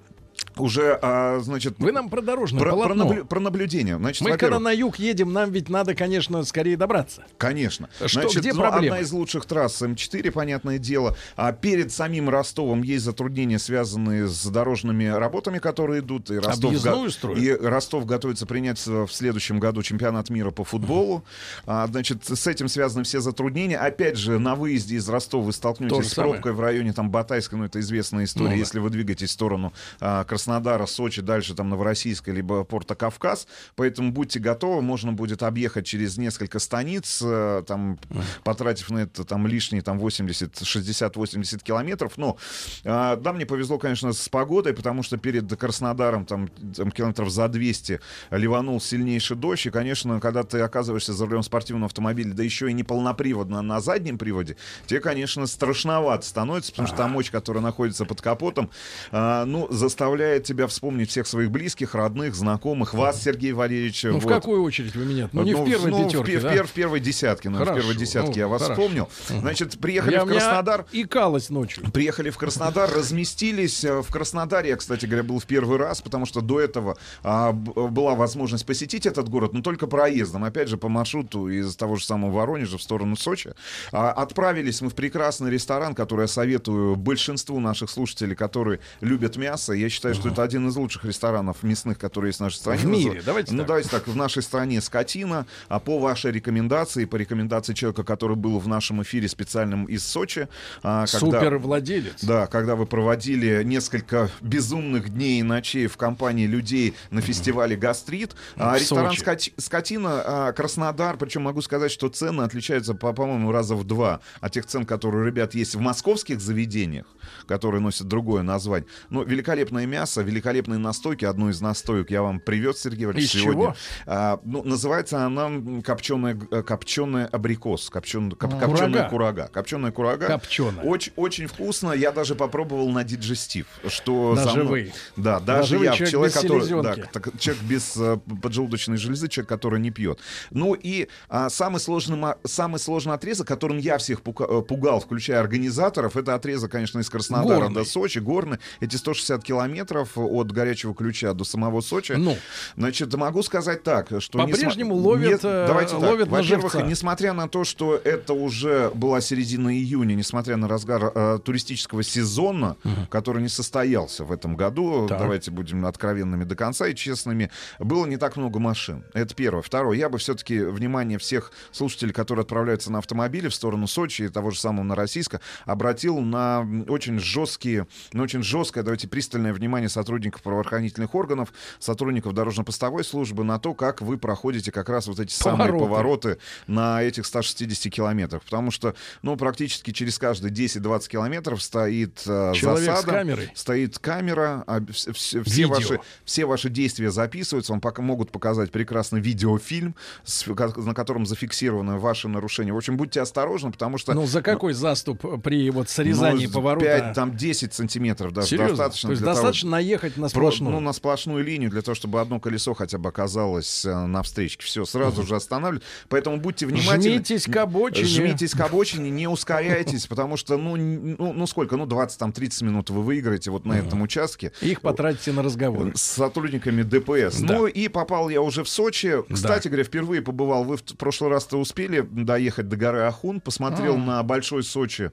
[0.57, 1.75] уже, а, значит...
[1.79, 3.05] Вы нам про дорожное про, про полотно.
[3.05, 3.97] наблю- про наблюдение.
[3.97, 7.23] Значит, Мы когда на юг едем, нам ведь надо, конечно, скорее добраться.
[7.37, 7.89] Конечно.
[8.05, 8.95] Что, Значит, где ну, проблемы?
[8.95, 11.15] одна из лучших трасс М4, понятное дело.
[11.35, 16.29] А перед самим Ростовом есть затруднения, связанные с дорожными работами, которые идут.
[16.31, 16.73] И Ростов,
[17.11, 17.37] строят?
[17.39, 21.23] и Ростов готовится принять в следующем году чемпионат мира по футболу.
[21.65, 23.77] А, значит, с этим связаны все затруднения.
[23.77, 26.33] Опять же, на выезде из Ростова вы То столкнетесь с самое.
[26.33, 28.49] пробкой в районе там Батайска, ну это известная история.
[28.49, 28.59] Ну да.
[28.59, 33.47] Если вы двигаетесь в сторону а, Краснодара, Сочи, дальше там Новороссийска, либо Порта Кавказ.
[33.75, 37.99] Поэтому будьте готовы, можно будет объехать через несколько станиц, э, там,
[38.45, 42.13] потратив на это там лишние там 80, 60, 80 километров.
[42.15, 42.37] Но
[42.85, 46.47] э, да, мне повезло, конечно, с погодой, потому что перед Краснодаром там,
[46.77, 47.99] там километров за 200
[48.31, 49.65] ливанул сильнейший дождь.
[49.65, 53.81] И, конечно, когда ты оказываешься за рулем спортивного автомобиля, да еще и не полноприводно, на
[53.81, 54.55] заднем приводе,
[54.85, 58.69] тебе, конечно, страшновато становится, потому что та мощь, которая находится под капотом,
[59.11, 64.03] а, ну, заставляет тебя вспомнить всех своих близких, родных, знакомых, вас, Сергей Валерьевич.
[64.03, 64.33] Ну, в вот.
[64.33, 65.29] какую очередь вы меня?
[65.31, 66.49] Ну, не в первой ну, пятерке, в, да?
[66.49, 68.81] в пер- в первой десятке, ну, в Хорошо, первой десятке ну, я вас хорошо.
[68.81, 69.09] вспомнил.
[69.27, 70.85] Значит, приехали Я в Краснодар.
[70.91, 71.89] икалась ночью.
[71.91, 74.69] Приехали в Краснодар, разместились э, в Краснодаре.
[74.69, 78.65] Я, кстати говоря, был в первый раз, потому что до этого а, б- была возможность
[78.65, 80.43] посетить этот город, но только проездом.
[80.43, 83.53] Опять же, по маршруту из того же самого Воронежа в сторону Сочи.
[83.91, 89.73] А, отправились мы в прекрасный ресторан, который я советую большинству наших слушателей, которые любят мясо.
[89.73, 92.79] Я считаю, что это один из лучших ресторанов мясных, которые есть в нашей стране.
[92.81, 94.07] В мире, Назыв- давайте Ну, давайте так.
[94.07, 99.01] В нашей стране скотина, а по вашей рекомендации, по рекомендации человека, который был в нашем
[99.03, 100.47] эфире специальном из Сочи,
[100.83, 102.23] а, Супер владелец.
[102.23, 108.35] да, когда вы проводили несколько безумных дней и ночей в компании людей на фестивале «Гастрит».
[108.57, 109.21] А, В ресторан Сочи.
[109.21, 114.19] «Скоти- «Скотина», а, Краснодар, причем могу сказать, что цены отличаются, по- по-моему, раза в два
[114.39, 117.05] от тех цен, которые, у ребят, есть в московских заведениях,
[117.47, 118.87] которые носят другое название.
[119.09, 121.25] Но великолепное мясо, мяса, великолепные настойки.
[121.25, 123.61] Одну из настоек я вам привез, Сергей Валерьевич, Из сегодня.
[123.61, 123.75] чего?
[124.07, 125.49] А, ну, называется она
[125.83, 128.65] копченая, копченая абрикос, копченая, Курага.
[128.65, 129.49] копченая курага.
[129.53, 130.27] Копченая курага.
[130.27, 130.83] Копченая.
[130.83, 131.91] Очень, очень вкусно.
[131.91, 134.91] Я даже попробовал на диджестив, что На за мной-.
[135.15, 139.27] Да, даже живые я, человек человек, без который, да, так, человек без э, поджелудочной железы,
[139.27, 140.19] человек, который не пьет.
[140.49, 146.17] Ну и а, самый сложный, самый сложный отрезок, которым я всех э, пугал, включая организаторов,
[146.17, 147.75] это отрезок, конечно, из Краснодара Горный.
[147.75, 148.57] до Сочи, горный.
[148.79, 149.80] Эти 160 километров
[150.15, 152.13] от горячего ключа до самого Сочи.
[152.13, 152.37] Ну.
[152.75, 154.37] Значит, могу сказать так, что...
[154.37, 156.01] По-прежнему несма- ловят, Нет, э, давайте так.
[156.01, 161.11] ловят на Во-первых, несмотря на то, что это уже была середина июня, несмотря на разгар
[161.13, 162.77] э, туристического сезона,
[163.09, 165.19] который не состоялся в этом году, Так.
[165.19, 167.49] давайте будем откровенными до конца и честными,
[167.79, 169.03] было не так много машин.
[169.13, 169.61] Это первое.
[169.61, 174.29] Второе, я бы все-таки внимание всех слушателей, которые отправляются на автомобиле в сторону Сочи и
[174.29, 180.41] того же самого Новороссийска, обратил на очень жесткие, на очень жесткое, давайте пристальное внимание сотрудников
[180.41, 185.71] правоохранительных органов, сотрудников дорожно-постовой службы на то, как вы проходите как раз вот эти самые
[185.71, 186.37] Повороты.
[186.67, 188.43] на этих 160 километрах.
[188.43, 193.51] Потому что, ну, практически через каждые 10-20 километров стоит э, Человек с засада, камерой.
[193.55, 195.69] стоит камера, а, вс- вс- все, Видео.
[195.69, 201.97] ваши, все ваши действия записываются, вам пока могут показать прекрасный видеофильм, с- на котором зафиксированы
[201.97, 202.73] ваши нарушения.
[202.73, 204.13] В общем, будьте осторожны, потому что...
[204.13, 206.85] Ну, за какой заступ при вот срезании ну, поворота?
[206.85, 208.69] 5, там 10 сантиметров даже Серьезно?
[208.77, 209.07] достаточно.
[209.07, 209.31] То есть для
[209.61, 210.71] достаточно наехать на Про- сплошную?
[210.73, 214.65] ну, на сплошную линию, для того, чтобы одно колесо хотя бы оказалось э, на встречке.
[214.65, 215.83] Все, сразу же останавливают.
[216.09, 217.15] Поэтому будьте внимательны.
[217.15, 218.05] Жмитесь к обочине.
[218.07, 223.01] Жмитесь к обочине, не ускоряйтесь, потому что, ну, ну, ну сколько, ну, 20-30 минут вы
[223.01, 224.51] выиграете вот на этом участке.
[224.61, 225.91] Их потратите на разговор.
[225.95, 227.39] С сотрудниками ДПС.
[227.41, 227.53] Да.
[227.53, 229.23] Ну и попал я уже в Сочи.
[229.31, 230.63] Кстати говоря, впервые побывал.
[230.63, 233.97] Вы в прошлый раз-то успели доехать до горы Ахун, посмотрел А.
[233.97, 235.11] на большой Сочи.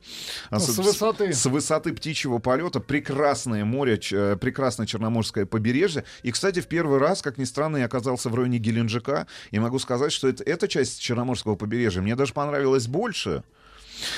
[0.51, 1.33] а, Ну, с высоты.
[1.33, 2.81] С высоты птичьего полета.
[2.81, 6.05] Прекрасное море, э, прекрасное черноморское побережье.
[6.23, 9.27] И, кстати, в первый раз, как ни странно, я оказался в районе Геленджика.
[9.51, 13.43] И могу сказать, что это, эта часть черноморского побережья мне даже понравилась больше.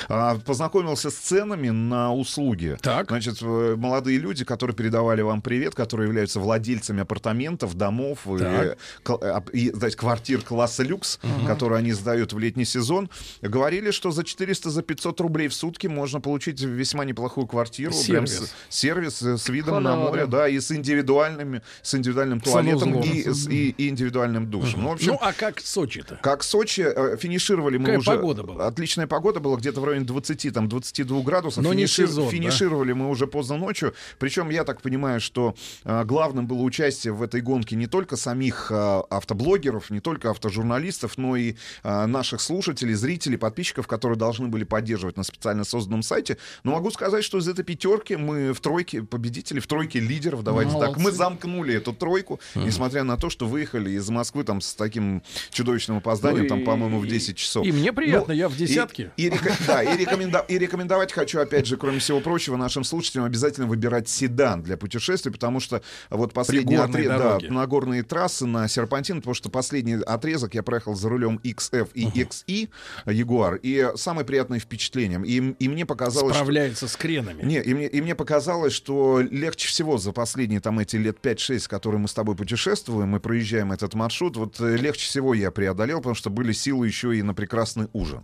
[0.09, 2.77] А, Познакомился с ценами на услуги.
[2.83, 3.09] Так.
[3.09, 8.79] Значит, э, молодые люди, которые передавали вам привет, которые являются владельцами апартаментов, домов, и, Так.
[9.23, 13.11] а, и, знаете, квартир класса люкс, которые они сдают в летний сезон,
[13.43, 17.93] говорили, что за 400, за 500 рублей в сутки можно получить весьма неплохую квартиру.
[17.93, 18.53] прям Сервис.
[18.69, 20.39] с, сервис э, с видом на Халява, море, да.
[20.39, 23.03] да, и с индивидуальными, с индивидуальным туалетом Санузлом.
[23.03, 24.83] и, с- и- и индивидуальным душем.
[24.83, 26.19] Ну, в общем, Ну, а как Сочи-то?
[26.23, 28.11] как Сочи, э, финишировали мы Какая уже...
[28.13, 28.67] погода была?
[28.67, 31.63] Отличная погода была, где-то в районе 20, там, 22 градусов.
[31.63, 32.31] Но не Финиши- сезон, да?
[32.31, 33.95] Финишировали мы уже поздно ночью.
[34.19, 38.71] Причем я так понимаю, что э, главным было участие в этой гонке не только самих
[38.71, 38.75] э,
[39.11, 45.17] автоблогеров, не только автожурналистов, но и э, наших слушателей, зрителей, подписчиков, которые должны были поддерживать
[45.17, 46.37] на специально созданном сайте.
[46.65, 50.73] Но могу сказать, что из этой пятерки мы в тройке победителей, в тройке лидеров, давайте
[50.73, 51.19] так, мы Молодцы.
[51.19, 56.43] замкнули эту тройку, несмотря на то, что выехали из Москвы там с таким чудовищным опозданием,
[56.45, 57.65] Ну там, по-моему, в 10 часов.
[57.67, 59.13] И мне приятно, Ну, я в десятке.
[59.17, 62.85] И, и река- да, и, рекоменда- и рекомендовать хочу, опять же, кроме всего прочего, нашим
[62.85, 67.19] слушателям обязательно выбирать седан для путешествий, потому что вот последний отрезок,
[67.49, 71.89] да, на горные трассы, на серпантин, потому что последний отрезок я проехал за рулем XF
[71.95, 72.69] и XI
[73.07, 75.21] Ягуар, и самое приятное впечатление.
[75.25, 77.43] И, и мне показалось, что- Справляется с кренами.
[77.43, 81.69] не, и мне, и мне показалось, что легче всего за последние там эти лет 5-6,
[81.69, 85.99] которые мы с тобой путешествуем, мы проезжаем этот маршрут, вот э, легче всего я преодолел,
[85.99, 88.23] потому что были силы еще и на прекрасный ужин.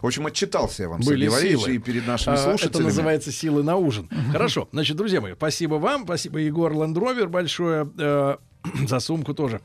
[0.00, 0.22] В общем,
[0.64, 1.74] отчитался я вам, Были силы.
[1.74, 2.84] и перед нашими А, Это слушателями.
[2.86, 4.08] называется силы на ужин.
[4.32, 4.68] Хорошо.
[4.72, 6.04] Значит, друзья мои, спасибо вам.
[6.04, 8.38] Спасибо, Егор Лендровер, большое.
[8.86, 9.60] За сумку тоже.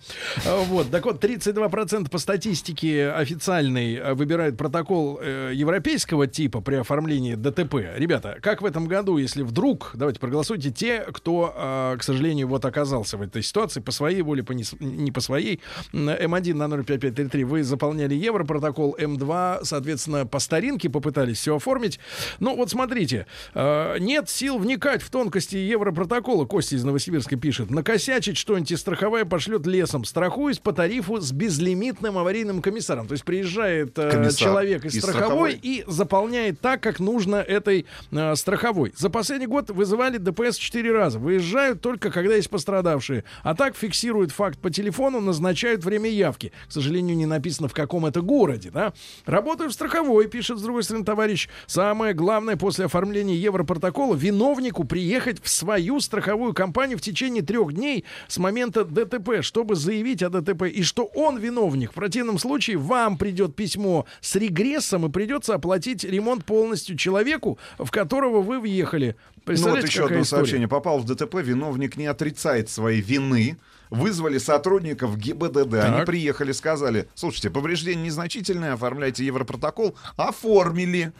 [0.46, 6.76] А, Вот, так вот, 32% по статистике официальной э, выбирают протокол э, европейского типа при
[6.76, 7.76] оформлении ДТП.
[7.96, 12.66] Ребята, как в этом году, если вдруг, давайте проголосуйте, те, кто, э, к сожалению, вот
[12.66, 15.60] оказался в этой ситуации по своей воле, по не, не по своей,
[15.94, 22.00] М, М1 на 05533, вы заполняли европротокол, М2, соответственно, по старинке попытались все оформить.
[22.40, 28.38] Ну, вот смотрите, э, нет сил вникать в тонкости европротокола, Костя из Новосибирска пишет, накосячить
[28.38, 33.06] что-нибудь страховая пошлет лесом, страхуюсь по тарифу с безлимитным аварийным комиссаром.
[33.06, 35.60] То есть приезжает э, Комиссар человек из из страховой, страховой.
[35.62, 38.94] и заполняет так, как нужно этой э, страховой.
[38.96, 41.20] За последний год вызывали ДПС 4 раза.
[41.20, 43.26] Выезжают только, когда есть пострадавшие.
[43.44, 46.54] А так фиксируют факт по телефону, назначают время явки.
[46.70, 48.72] К сожалению, не написано, в каком это городе.
[48.72, 48.94] Да?
[49.26, 51.50] Работаю в страховой, пишет с другой стороны товарищ.
[51.66, 58.06] Самое главное после оформления европротокола виновнику приехать в свою страховую компанию в течение трех дней
[58.30, 61.92] с момента каком-то ДТП, чтобы заявить о ДТП, и что он виновник.
[61.92, 67.90] В противном случае вам придет письмо с регрессом, и придется оплатить ремонт полностью человеку, в
[67.92, 69.16] которого вы въехали.
[69.48, 70.24] Ну вот еще одно история?
[70.26, 70.68] сообщение.
[70.68, 73.58] Попал в ДТП, виновник не отрицает своей вины.
[73.90, 75.76] Вызвали сотрудников ГИБДД.
[75.76, 76.06] Они Так.
[76.08, 79.96] приехали, сказали, слушайте, повреждение незначительное, оформляйте европротокол.
[80.18, 81.14] Оформили.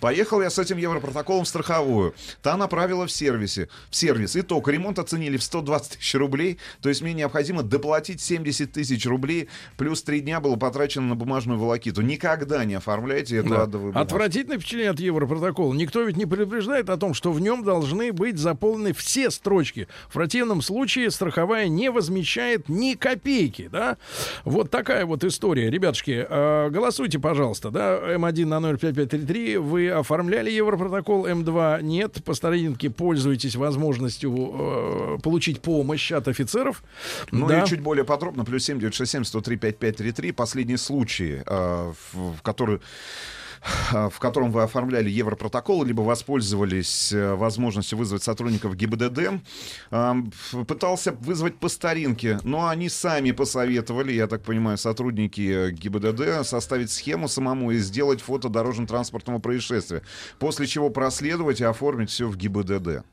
[0.00, 2.14] Поехал я с этим европротоколом в страховую.
[2.42, 3.68] Та направила в сервисе.
[3.90, 4.36] В сервис.
[4.36, 4.68] Итог.
[4.68, 6.58] Ремонт оценили в 120 тысяч рублей.
[6.82, 9.48] То есть мне необходимо доплатить 70 тысяч рублей.
[9.78, 12.02] Плюс три дня было потрачено на бумажную волокиту.
[12.02, 13.62] Никогда не оформляйте эту Да.
[13.62, 14.14] адовую бумажку.
[14.14, 15.72] Отвратительное впечатление от Европротокола.
[15.72, 19.88] Никто ведь не предупреждает о том, что в нем должны быть заполнены все строчки.
[20.08, 23.98] В противном случае страховая не возмещает ни копейки, да?
[24.44, 25.70] Вот такая вот история.
[25.70, 27.98] Ребятушки, э, голосуйте, пожалуйста, да?
[28.16, 29.58] М1 на 05533.
[29.58, 32.24] Вы оформляли Европротокол, М2 нет.
[32.24, 36.82] По старинке пользуйтесь возможностью э, получить помощь от офицеров.
[37.32, 37.60] Ну Да.
[37.62, 42.80] и чуть более подробно, плюс 7967 103 5533, последние случаи, э, в, в которые э,
[43.90, 49.32] в котором вы оформляли европротокол, либо воспользовались э, возможностью вызвать сотрудников ГИБДД, э,
[49.90, 56.46] ф- пытался вызвать по старинке, но они сами посоветовали, я так понимаю, сотрудники э, ГИБДД,
[56.46, 60.02] составить схему самому и сделать фото дорожно-транспортного происшествия,
[60.38, 63.04] после чего проследовать и оформить все в ГИБДД.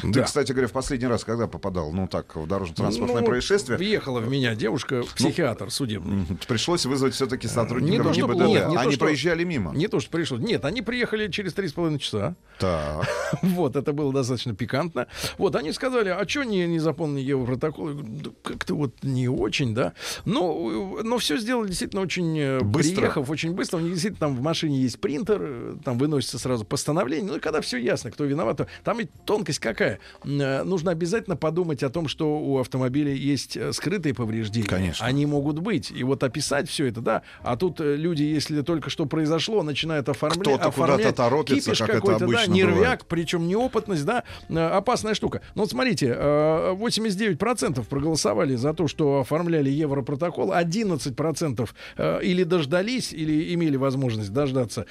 [0.00, 0.22] Ты, Да.
[0.22, 4.28] кстати говоря, в последний раз когда попадал, ну так, в дорожно-транспортное Ну, происшествие, Въехала в
[4.28, 6.16] меня девушка, психиатр судебный.
[6.22, 6.38] Мгм.
[6.46, 8.46] пришлось вызвать все-таки сотрудников то, что- ГИБДД.
[8.46, 9.74] нет, не то, Они что- проезжали мимо.
[9.74, 10.38] Не то, что пришло.
[10.38, 12.34] Нет, они приехали через три с половиной часа.
[12.58, 13.06] Так.
[13.42, 15.06] Вот, это было достаточно пикантно.
[15.36, 17.88] Вот, они сказали, а что не, не заполнили Европротокол?
[17.94, 19.92] «Да как-то вот не очень, да.
[20.24, 22.96] Но, но все сделали действительно очень э, Быстро.
[23.00, 23.78] приехав, очень быстро.
[23.78, 27.30] У них действительно там в машине есть принтер, э, там выносится сразу постановление.
[27.32, 29.87] Ну, и когда все ясно, кто виноват, то там ведь тонкость какая.
[30.24, 34.66] М, э, Нужно обязательно подумать о том, что у автомобиля есть э, скрытые повреждения.
[34.66, 35.06] Конечно.
[35.06, 35.90] Они могут быть.
[35.90, 37.22] И вот описать все это, да.
[37.42, 40.40] А тут э, люди, если только что произошло, начинают оформлять.
[40.40, 43.04] Кто-то куда-то торопится, как это какой-то, да, обычно нервяк, бывает.
[43.08, 45.42] причем неопытность, да, опасная штука.
[45.54, 53.12] Но вот смотрите, э, 89% проголосовали за то, что оформляли Европротокол, 11% э, или дождались,
[53.12, 54.86] или имели возможность дождаться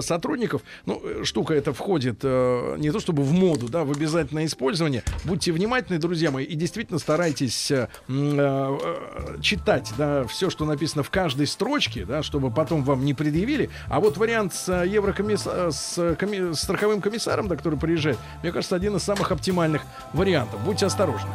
[0.00, 0.62] сотрудников.
[0.86, 3.92] Ну, штука эта входит не то чтобы в моду, да, в
[4.28, 5.02] обязательное использование.
[5.24, 11.02] Будьте внимательны, друзья мои, и действительно старайтесь э, э, э, читать, да, все, что написано
[11.02, 13.70] в каждой строчке, да, чтобы потом вам не предъявили.
[13.88, 18.52] А вот вариант с э, еврокомисс- э, с, коми- страховым комиссаром, да, который приезжает, мне
[18.52, 19.82] кажется, один из самых оптимальных
[20.12, 20.60] вариантов.
[20.64, 21.30] Будьте осторожны.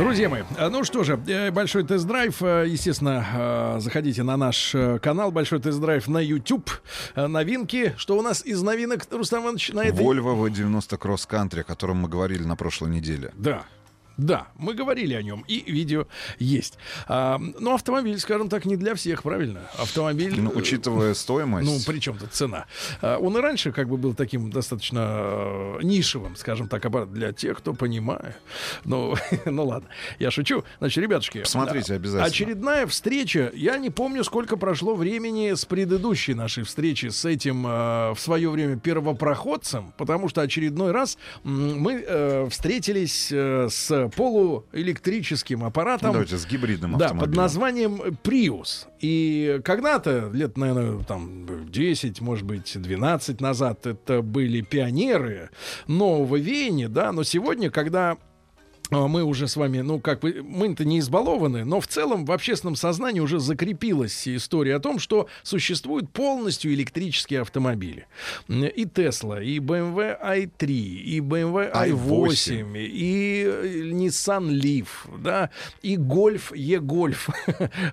[0.00, 2.42] Друзья мои, э, ну что же, э, большой тест-драйв.
[2.42, 6.70] э, Естественно, заходите на наш канал Большой тест-драйв на YouTube.
[7.14, 7.92] Новинки.
[7.98, 10.02] Что у нас из новинок, Рустам Иванович, на этой...
[10.02, 13.30] Volvo V90 Cross Country, о котором мы говорили на прошлой неделе.
[13.36, 13.64] Да.
[14.16, 16.06] Да, мы говорили о нем, и видео
[16.38, 16.78] есть.
[17.08, 19.60] А, но автомобиль, скажем так, не для всех, правильно?
[19.78, 20.38] Автомобиль...
[20.38, 21.66] Ну, э, учитывая стоимость.
[21.66, 22.66] Ну, при чем тут цена?
[23.00, 27.32] А, Он и раньше как бы был таким достаточно э, нишевым, скажем так, аппарат для
[27.32, 28.36] тех, кто понимает.
[28.84, 29.14] Ну,
[29.46, 29.88] ну ладно,
[30.18, 30.64] я шучу.
[30.78, 31.40] Значит, ребятушки...
[31.40, 32.24] Посмотрите а, обязательно.
[32.24, 33.50] Очередная встреча.
[33.54, 38.50] Я не помню, сколько прошло времени с предыдущей нашей встречи с этим э, в свое
[38.50, 46.08] время первопроходцем, потому что очередной раз мы э, встретились э, с полуэлектрическим аппаратом.
[46.08, 48.86] Ну, давайте с гибридным Да, под названием Prius.
[49.00, 55.50] И когда-то, лет, наверное, там 10, может быть, 12 назад, это были пионеры
[55.86, 58.18] нового веяния, да, но сегодня, когда
[58.90, 62.76] мы уже с вами, ну, как бы, мы-то не избалованы, но в целом в общественном
[62.76, 68.06] сознании уже закрепилась история о том, что существуют полностью электрические автомобили.
[68.48, 74.88] И Tesla, и BMW i3, и BMW i8, и э, Nissan Leaf,
[75.18, 75.50] да,
[75.82, 77.30] и Golf E-Golf,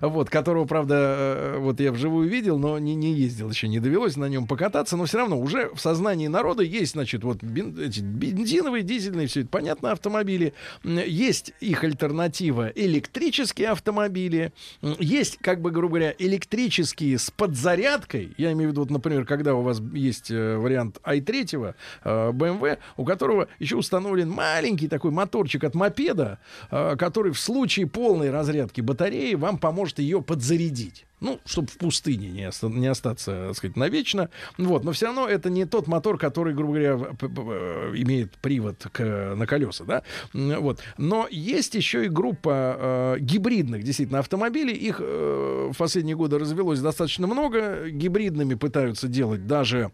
[0.02, 4.16] вот, которого, правда, э, вот я вживую видел, но не, не ездил еще, не довелось
[4.16, 8.00] на нем покататься, но все равно уже в сознании народа есть, значит, вот бен- эти
[8.00, 10.54] бензиновые, дизельные, все это понятно, автомобили.
[10.88, 14.52] Есть их альтернатива электрические автомобили.
[14.98, 18.32] Есть, как бы, грубо говоря, электрические с подзарядкой.
[18.38, 21.74] Я имею в виду, вот, например, когда у вас есть э, вариант i3
[22.04, 26.38] э, BMW, у которого еще установлен маленький такой моторчик от мопеда,
[26.70, 31.04] э, который в случае полной разрядки батареи вам поможет ее подзарядить.
[31.20, 34.30] Ну, чтобы в пустыне не, оста- не остаться, так сказать, навечно.
[34.56, 39.34] Вот, но все равно это не тот мотор, который, грубо говоря, э, имеет привод к,
[39.34, 40.02] на колеса, да.
[40.32, 40.80] Вот.
[40.96, 44.74] Но есть еще и группа э, гибридных, действительно, автомобилей.
[44.74, 47.88] Их э, в последние годы развелось достаточно много.
[47.88, 49.90] Гибридными пытаются делать даже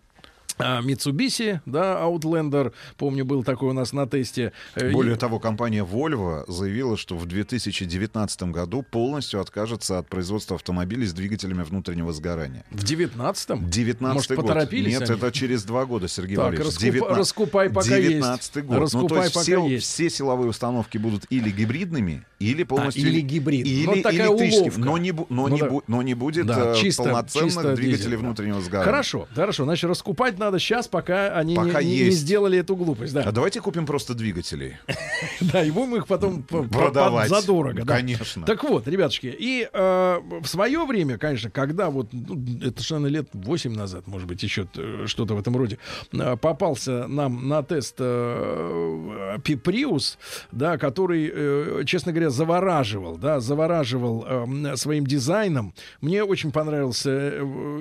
[0.59, 4.53] Mitsubishi, да, Outlander, помню, был такой у нас на тесте.
[4.75, 11.07] Э, Более того, компания Volvo заявила, что в 2019 году полностью откажется от производства автомобилей
[11.07, 12.65] с двигателями внутреннего сгорания.
[12.71, 13.69] В 19-м?
[13.69, 14.47] 19 Может, год.
[14.47, 15.19] поторопились Нет, они?
[15.19, 16.75] это через два года, Сергей Так, Валерьевич.
[16.75, 18.09] раскупа- 19 раскупай, пока есть.
[18.11, 18.65] 19 год.
[18.65, 19.87] ну, то Раскупай, есть пока все, есть.
[19.87, 23.03] все силовые установки будут или гибридными, или полностью...
[23.09, 23.67] или гибрид.
[23.67, 24.63] Или Ну, такая электрическими.
[24.69, 24.81] уловка.
[24.81, 25.71] Но не, но, Ну не да.
[25.87, 28.19] но не будет Да, э, чисто- полноценных чисто двигателей дизель, да.
[28.19, 28.85] внутреннего сгорания.
[28.93, 29.65] Хорошо, хорошо.
[29.65, 33.15] Значит, раскупать надо сейчас, пока они Пока не, не- не сделали эту глупость.
[33.15, 33.23] Да.
[33.23, 34.79] А давайте купим просто двигатели.
[35.41, 37.29] Да, и будем их потом Продавать.
[37.29, 37.85] задорого.
[37.87, 38.45] Конечно.
[38.45, 43.29] Так вот, ребятушки, и э, в свое время, конечно, когда вот, ну, это совершенно лет
[43.33, 45.79] 8 назад, может быть, еще э, что-то в этом роде,
[46.13, 50.17] э, попался нам на тест Prius,
[50.53, 55.75] да, который, честно говоря, завораживал, да, завораживал э, своим дизайном.
[56.01, 57.33] Мне очень понравился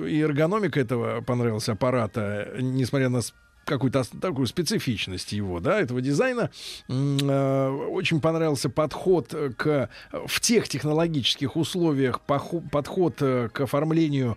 [0.06, 3.20] и эргономика этого понравилась аппарата, несмотря на
[3.64, 6.50] какую-то такую специфичность его, да, этого дизайна.
[6.88, 9.88] Э, Очень понравился подход э, к
[10.26, 14.36] в тех технологических условиях подход э, к оформлению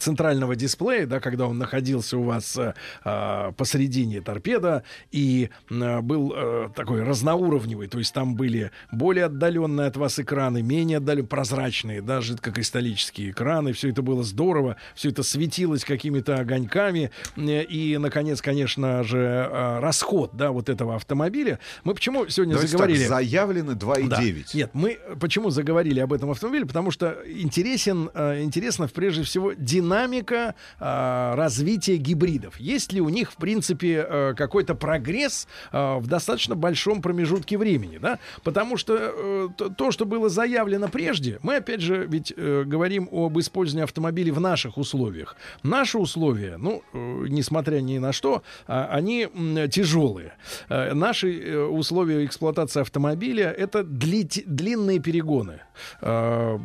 [0.00, 2.58] центрального дисплея, да, когда он находился у вас
[3.04, 6.34] а, посередине торпеда и был
[6.74, 12.20] такой разноуровневый, то есть там были более отдаленные от вас экраны, менее отдаленные, прозрачные, да,
[12.20, 19.18] жидкокристаллические экраны, все это было здорово, все это светилось какими-то огоньками и, наконец, конечно же,
[19.18, 21.58] э, расход, да, вот этого автомобиля.
[21.84, 22.98] Мы почему сегодня Давайте заговорили?
[23.00, 24.08] так, заявлены 2,9.
[24.08, 24.22] Да.
[24.54, 26.66] Нет, мы почему заговорили об этом автомобиле?
[26.66, 32.58] Потому что интересен, э, интересна прежде всего динамика э, развития гибридов.
[32.60, 38.18] Есть ли у них, в принципе, какой-то прогресс в достаточно большом промежутке времени, да?
[38.42, 43.84] Потому что то, то, что было заявлено прежде, мы опять же ведь говорим об использовании
[43.84, 45.36] автомобилей в наших условиях.
[45.62, 49.28] Наши условия, ну, несмотря ни на что, а, они
[49.70, 50.32] тяжелые.
[50.68, 55.60] Э, Наши э, условия эксплуатации автомобиля это дли- длинные перегоны.
[56.00, 56.58] Э,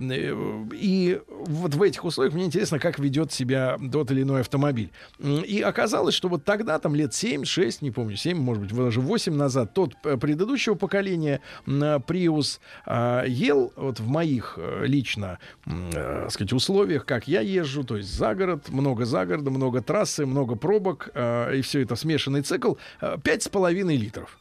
[0.73, 4.91] И вот в этих условиях мне интересно, как ведет себя тот или иной автомобиль.
[5.19, 9.33] И оказалось, что вот тогда, там лет 7-6, не помню, 7, может быть, даже 8
[9.35, 17.27] назад, тот предыдущего поколения Prius а, ел вот в моих лично, э, сказать, условиях, как
[17.27, 21.09] я езжу, то есть за город, много за города, много трассы, много пробок,
[21.49, 24.37] э, и все это смешанный цикл, э, пять с половиной литров.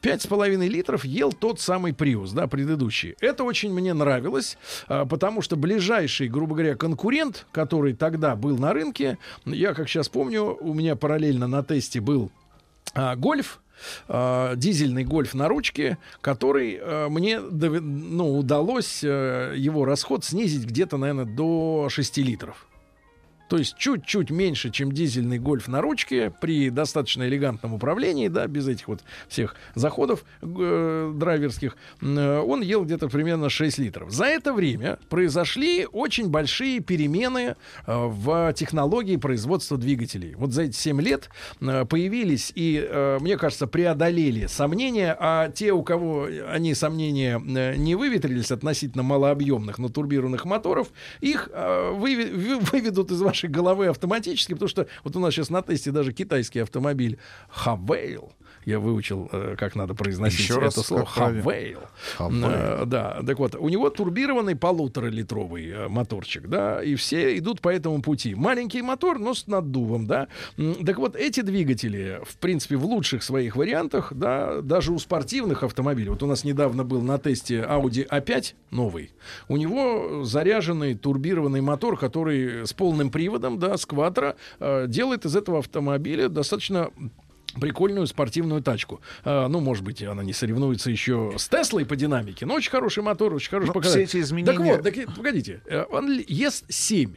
[0.00, 3.14] Пять с половиной литров ел тот самый Prius, да, предыдущий.
[3.20, 8.72] Это очень мне нравилось, а, потому что ближайший, грубо говоря, конкурент, который тогда был на
[8.72, 12.30] рынке, я, как сейчас помню, у меня параллельно на тесте был
[12.94, 13.60] а, гольф,
[14.08, 22.18] дизельный гольф на ручке, который мне ну, удалось его расход снизить где-то, наверное, до 6
[22.18, 22.67] литров.
[23.48, 28.68] То есть чуть-чуть меньше, чем дизельный гольф на ручке при достаточно элегантном управлении, да, без
[28.68, 34.10] этих вот всех заходов э, драйверских, э, он ел где-то примерно 6 литров.
[34.10, 37.56] За это время произошли очень большие перемены
[37.86, 40.34] э, в технологии производства двигателей.
[40.34, 41.30] Вот за эти 7 лет
[41.60, 47.76] э, появились и, э, мне кажется, преодолели сомнения, а те, у кого они сомнения э,
[47.76, 50.88] не выветрились относительно малообъемных, но турбированных моторов,
[51.20, 55.90] их э, выведут из вашей головы автоматически, потому что вот у нас сейчас на тесте
[55.92, 58.32] даже китайский автомобиль Хавейл.
[58.64, 61.06] Я выучил, э, как надо произносить Еще это раз, слово.
[61.06, 61.80] Хавейл.
[62.16, 62.44] Хавейл.
[62.44, 67.68] Э, да, так вот, у него турбированный полуторалитровый э, моторчик, да, и все идут по
[67.68, 68.34] этому пути.
[68.34, 70.28] Маленький мотор, но с наддувом, да.
[70.84, 76.10] Так вот, эти двигатели, в принципе, в лучших своих вариантах, да, даже у спортивных автомобилей,
[76.10, 79.12] вот у нас недавно был на тесте Audi A5 новый,
[79.48, 85.36] у него заряженный турбированный мотор, который с полным приводом, да, с квадро, э, делает из
[85.36, 86.90] этого автомобиля достаточно
[87.60, 89.00] прикольную спортивную тачку.
[89.24, 93.02] А, ну, может быть, она не соревнуется еще с Теслой по динамике, но очень хороший
[93.02, 94.06] мотор, очень хороший Но показатель.
[94.06, 97.14] все эти изменения- Так вот, так, погодите, э, он ест 7.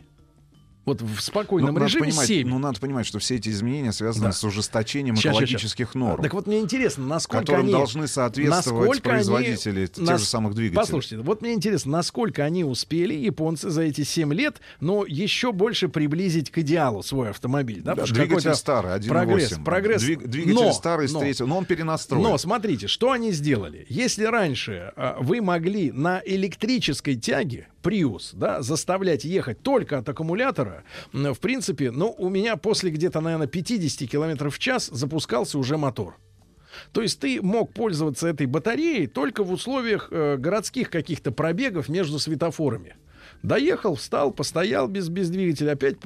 [0.83, 2.47] Вот в спокойном Ну, надо режиме понимать, 7.
[2.49, 4.31] ну, надо понимать, что все эти изменения связаны Да.
[4.31, 5.31] с ужесточением щас.
[5.35, 6.21] экологических норм.
[6.23, 7.71] Так вот мне интересно, насколько которым они...
[7.71, 10.75] должны соответствовать насколько производители тех нас- же самых двигателей.
[10.79, 15.87] Послушайте, вот мне интересно, насколько они успели, японцы, за эти 7 лет, но еще больше
[15.87, 17.81] приблизить к идеалу свой автомобиль.
[17.83, 19.07] Да, Да, двигатель старый, 1.8.
[19.09, 20.01] Прогресс, прогресс.
[20.03, 22.23] Двиг- двигатель Но, старый но- третьего, но он перенастроен.
[22.23, 23.85] но смотрите, что они сделали.
[23.87, 30.83] Если раньше а, вы могли на электрической тяге Prius, да, заставлять ехать только от аккумулятора,
[31.13, 36.17] в принципе, ну, у меня после где-то, наверное, 50 километров в час запускался уже мотор.
[36.91, 42.19] То есть ты мог пользоваться этой батареей только в условиях э, городских каких-то пробегов между
[42.19, 42.95] светофорами.
[43.43, 45.97] Доехал, встал, постоял без, без двигателя, опять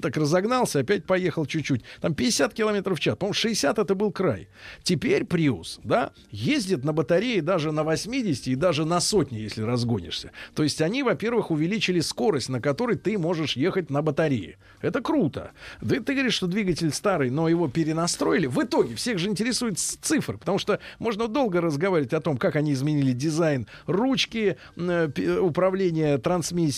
[0.00, 1.82] так разогнался, опять поехал чуть-чуть.
[2.00, 3.16] Там 50 километров в час.
[3.16, 4.48] По-моему, 60 это был край.
[4.82, 10.30] Теперь Prius, да, ездит на батарее даже на 80 и даже на сотни, если разгонишься.
[10.54, 14.56] То есть они, во-первых, увеличили скорость, на которой ты можешь ехать на батарее.
[14.80, 15.52] Это круто.
[15.80, 18.46] Да ты говоришь, что двигатель старый, но его перенастроили.
[18.46, 22.72] В итоге всех же интересует цифры, потому что можно долго разговаривать о том, как они
[22.72, 25.38] изменили дизайн ручки, э, пи-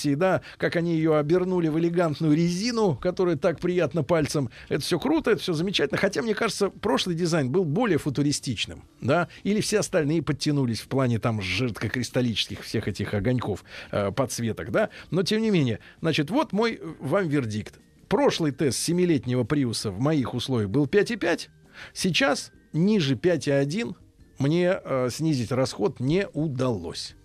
[0.07, 4.51] трансмиссией, да, как они ее обернули в элегантную резину, которая так приятно пальцем.
[4.69, 5.99] Это все круто, это все замечательно.
[5.99, 11.19] Хотя, мне кажется, прошлый дизайн был более футуристичным, да, или все остальные подтянулись в плане
[11.19, 14.91] там жидкокристаллических всех этих огоньков, э, подсветок, да.
[15.11, 17.75] Но, тем не менее, значит, вот мой э, вам вердикт.
[18.09, 21.49] Прошлый тест семилетнего Приуса в моих условиях был 5,5.
[21.93, 23.97] Сейчас ниже 5,1
[24.39, 27.17] мне э, снизить расход не удалось.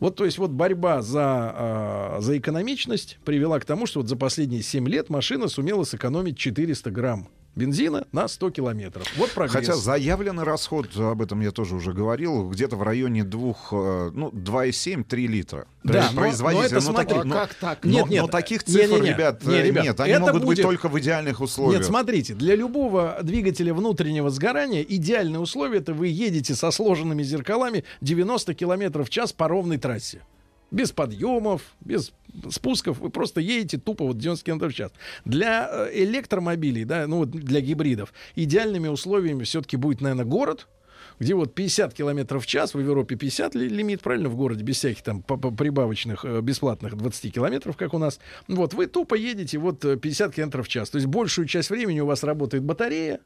[0.00, 4.16] Вот, то есть, вот борьба за, э, за экономичность привела к тому, что вот за
[4.16, 7.28] последние 7 лет машина сумела сэкономить 400 грамм
[7.60, 9.06] бензина на 100 километров.
[9.16, 9.54] Вот прогресс.
[9.66, 14.30] Хотя заявленный расход, об этом я тоже уже говорил, где-то в районе двух, э, ну,
[14.30, 15.66] 2,7-3 литра.
[15.84, 16.60] Да, но- производителя.
[16.62, 17.84] но это но смотри, но- как так?
[17.84, 19.08] но- Нет, нет, но таких не, цифр, не, не.
[19.10, 20.00] ребят, Не, э, ребят, нет.
[20.00, 21.80] Они могут быть будет- только в идеальных условиях.
[21.80, 27.84] Нет, смотрите, для любого двигателя внутреннего сгорания идеальное условие это вы едете со сложенными зеркалами
[28.00, 30.22] 90 километров в час по ровной трассе.
[30.70, 32.12] Без подъемов, без
[32.50, 34.92] спусков, вы просто едете тупо вот 90 км в час.
[35.24, 40.68] Для э, электромобилей, да, ну вот для гибридов, идеальными условиями все-таки будет, наверное, город,
[41.18, 44.76] где вот 50 километров в час, в Европе 50 ли- лимит, правильно, в городе, без
[44.76, 48.20] всяких там прибавочных, э, бесплатных 20 километров, как у нас.
[48.48, 50.90] Вот, вы тупо едете вот э, 50 километров в час.
[50.90, 53.20] То есть большую часть времени у вас работает батарея,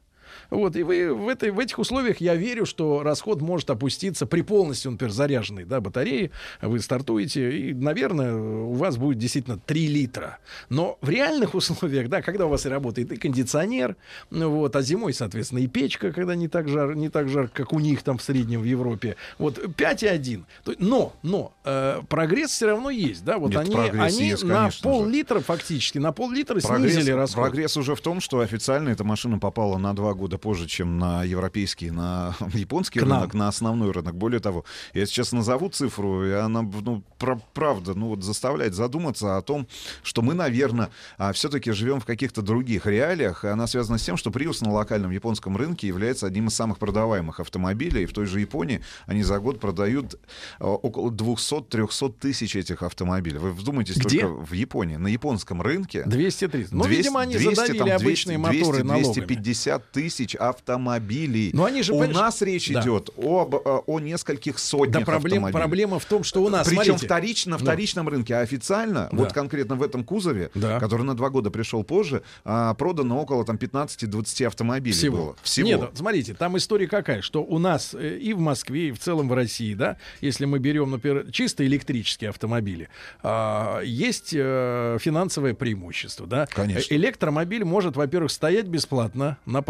[0.49, 4.41] вот, и вы в, этой, в этих условиях, я верю, что расход может опуститься при
[4.41, 6.31] полностью, например, заряженной да, батареи.
[6.61, 10.37] Вы стартуете, и, наверное, у вас будет действительно 3 литра.
[10.69, 13.95] Но в реальных условиях, да, когда у вас и работает и кондиционер,
[14.29, 17.73] ну вот, а зимой, соответственно, и печка, когда не так, жар, не так жарко, как
[17.73, 19.15] у них там в среднем в Европе.
[19.37, 20.43] Вот 5,1.
[20.63, 24.69] То- Но, но э, прогресс все равно есть, да, вот Нет, они, они есть, на
[24.81, 27.43] пол-литра фактически, на пол-литра снизили расход.
[27.45, 31.23] прогресс уже в том, что официально эта машина попала на два года позже, чем на
[31.23, 33.19] европейский, на японский К нам.
[33.19, 34.15] рынок, на основной рынок.
[34.15, 39.37] Более того, я сейчас назову цифру, и она, ну, пра- правда, ну, вот заставляет задуматься
[39.37, 39.67] о том,
[40.03, 40.89] что мы, наверное,
[41.33, 45.11] все-таки живем в каких-то других реалиях, и она связана с тем, что Prius на локальном
[45.11, 49.59] японском рынке является одним из самых продаваемых автомобилей, в той же Японии они за год
[49.59, 50.15] продают
[50.59, 53.37] э, около 200-300 тысяч этих автомобилей.
[53.37, 54.21] Вы вдумайтесь Где?
[54.21, 56.67] только в Японии, на японском рынке 200-300.
[56.71, 59.13] Ну, 200, видимо, они 200, задавили там, 200, обычные моторы 200, налогами.
[59.13, 61.51] 250 тысяч автомобилей.
[61.53, 62.81] Но они же, у понимаешь, нас речь да.
[62.81, 65.61] идет об, о, о нескольких сотнях Да проблем, автомобилей.
[65.61, 67.63] проблема в том, что у нас, Причем смотрите, вторично, на Да.
[67.65, 69.17] вторичном рынке, а официально, Да.
[69.17, 70.79] вот конкретно в этом кузове, Да.
[70.79, 75.17] который на два года пришел позже, а, продано около там 15-20 автомобилей всего.
[75.17, 75.35] было.
[75.43, 75.67] Всего.
[75.67, 79.27] Нет, смотрите, там история какая, что у нас э, и в Москве, и в целом
[79.29, 82.89] в России, да, если мы берем, например, чисто электрические автомобили,
[83.23, 86.47] а, есть э, финансовое преимущество, да.
[86.53, 86.93] Конечно.
[86.93, 89.61] Э, Электромобиль может, во-первых, стоять бесплатно на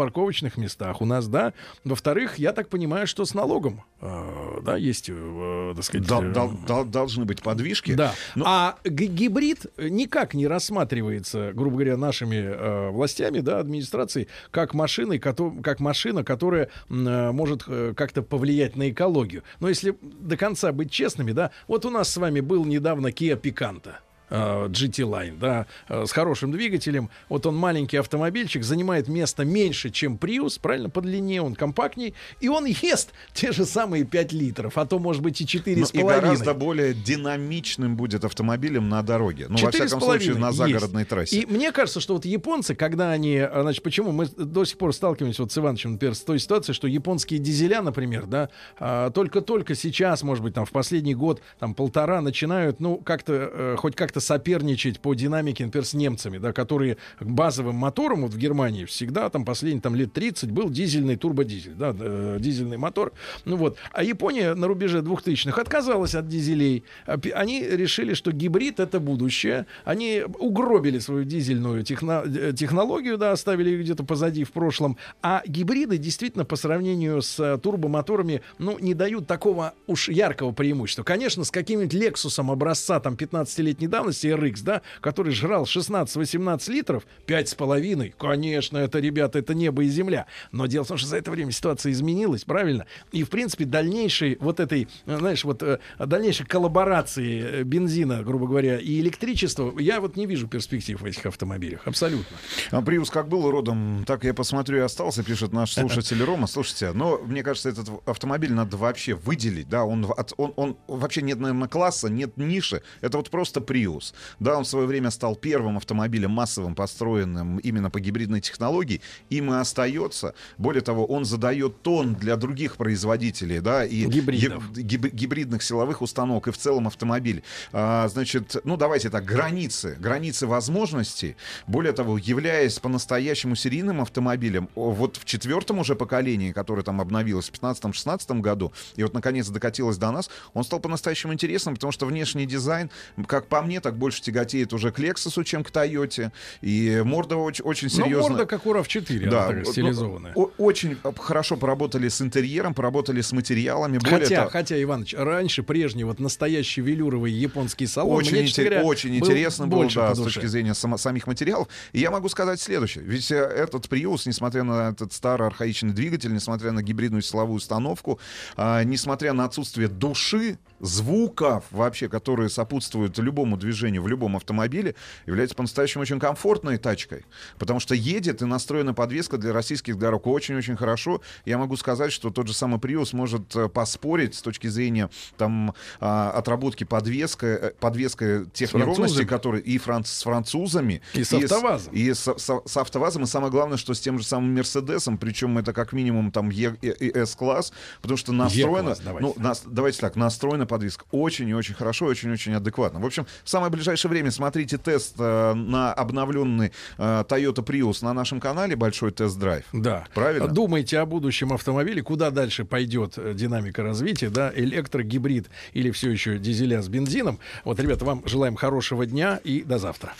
[0.46, 1.52] парковочных местах у нас, да.
[1.84, 6.06] Во-вторых, я так понимаю, что с налогом, э, да, есть, э, так сказать...
[6.06, 7.94] Дол- э, дол- дол- должны быть подвижки.
[7.94, 8.12] Да.
[8.34, 15.18] Ну, А гибрид никак не рассматривается, грубо говоря, нашими э, властями, да, администрацией, как машиной,
[15.18, 19.42] как машина, которая э, может э, как-то повлиять на экологию.
[19.60, 23.40] Но если до конца быть честными, да, вот у нас с вами был недавно Kia
[23.40, 23.94] Picanto.
[24.30, 27.10] Э, GT Line, да, э, с хорошим двигателем.
[27.28, 32.48] Вот он маленький автомобильчик, занимает место меньше, чем Prius, правильно, по длине, он компактней, и
[32.48, 35.90] он ест те же самые 5 литров, а то, может быть, и 4,5.
[35.94, 39.46] ну, и гораздо более динамичным будет автомобилем на дороге.
[39.48, 40.58] Ну, во всяком случае, на есть.
[40.58, 41.40] загородной трассе.
[41.40, 44.92] И мне кажется, что вот японцы, когда они, а, значит, почему мы до сих пор
[44.92, 49.74] сталкиваемся вот с Ивановичем, например, с той ситуацией, что японские дизеля, например, да, а, только-только
[49.74, 54.15] сейчас, может быть, там в последний год, там полтора начинают, ну, как-то, э, хоть как-то
[54.16, 59.28] как-то соперничать по динамике, например, с немцами, да, которые базовым моторам вот в Германии всегда
[59.28, 63.12] там последние там лет 30 был дизельный турбодизель, да, э, дизельный мотор.
[63.44, 63.76] Ну вот.
[63.92, 66.84] А Япония на рубеже 2000-х отказалась от дизелей.
[67.06, 69.66] А Они решили, что гибрид это будущее.
[69.84, 74.96] Они угробили свою дизельную техно- э, технологию, да, оставили ее где-то позади в прошлом.
[75.22, 81.02] А гибриды действительно по сравнению с э, турбомоторами, ну, не дают такого уж яркого преимущества.
[81.02, 88.14] Конечно, с каким-нибудь Лексусом образца там 15-летней давности RX, да, который жрал 16-18 литров, 5,5,
[88.18, 90.26] конечно, это, ребята, это небо и земля.
[90.52, 92.86] Но дело в том, что за это время ситуация изменилась, правильно?
[93.12, 98.78] И, в принципе, дальнейшей вот этой, знаешь, вот э, дальнейшей коллаборации э, бензина, грубо говоря,
[98.78, 101.86] и электричества, я вот не вижу перспектив в этих автомобилях.
[101.86, 102.36] Абсолютно.
[102.70, 106.46] А Приус как был родом, так я посмотрю и остался, пишет наш слушатель Рома.
[106.46, 110.06] Слушайте, но мне кажется, этот автомобиль надо вообще выделить, да, он,
[110.36, 113.95] он, он вообще нет, наверное, класса, нет ниши, это вот просто Приус.
[114.40, 119.00] Да, он в свое время стал первым автомобилем массовым, построенным именно по гибридной технологии,
[119.30, 120.34] им и остается.
[120.58, 124.72] Более того, он задает тон для других производителей, да, и Гибридов.
[124.72, 127.42] ги- гиб- гибридных силовых установок и в целом автомобиль.
[127.72, 131.36] А, значит, ну давайте так, границы, границы возможностей.
[131.66, 137.52] Более того, являясь по-настоящему серийным автомобилем, вот в четвертом уже поколении, которое там обновилось в
[137.52, 142.46] 15-16 году, и вот наконец докатилось до нас, он стал по-настоящему интересным, потому что внешний
[142.46, 142.90] дизайн,
[143.26, 147.64] как по мне, так больше тяготеет уже к Lexus, чем к Toyota, и морда очень,
[147.64, 148.30] очень Но серьезно.
[148.30, 150.32] морда как у RAV4, Да, она ну, стилизованная.
[150.34, 153.98] о- очень хорошо поработали с интерьером, поработали с материалами.
[153.98, 158.64] Более Хотя, того, хотя, Иваныч, раньше прежний вот настоящий велюровый японский салон очень, мне, интер-
[158.64, 161.68] говоря, очень был интересно было, да, с точки зрения само- самих материалов.
[161.92, 163.04] И я могу сказать следующее.
[163.04, 168.18] Ведь э, этот Prius, несмотря на этот старый архаичный двигатель, несмотря на гибридную силовую установку,
[168.56, 174.94] а, несмотря на отсутствие души, звуков вообще, которые сопутствуют любому движению в любом автомобиле,
[175.26, 177.24] является по-настоящему очень комфортной тачкой.
[177.58, 181.20] Потому что едет и настроена подвеска для российских дорог очень-очень хорошо.
[181.44, 185.74] Я могу сказать, что тот же самый Prius может э, поспорить с точки зрения там
[186.00, 191.92] а, отработки подвеска, э, подвеской тех неровностей, которые и франц- с французами, И с автовазом.
[191.94, 195.58] и с, с- с автовазом, и самое главное, что с тем же самым Мерседесом, причем
[195.58, 197.72] это как минимум там Е и- и S-класс,
[198.02, 199.26] потому что настроена, E-класс, давайте.
[199.36, 203.00] ну, нас- давайте так, настроена подвеска очень и очень хорошо, очень-очень адекватно.
[203.00, 208.12] В общем, в самое ближайшее время смотрите тест э, на обновленный э, Toyota Prius на
[208.12, 209.64] нашем канале, большой тест-драйв.
[209.72, 210.06] Да.
[210.14, 210.48] Правильно?
[210.48, 216.38] Думайте о будущем автомобиле, куда дальше пойдет э, динамика развития, да, электрогибрид или все еще
[216.38, 217.38] дизеля с бензином.
[217.64, 220.14] Вот, ребята, вам желаем хорошего дня и до завтра.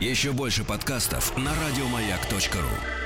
[0.00, 3.05] Еще больше подкастов на радиомаяк.ру.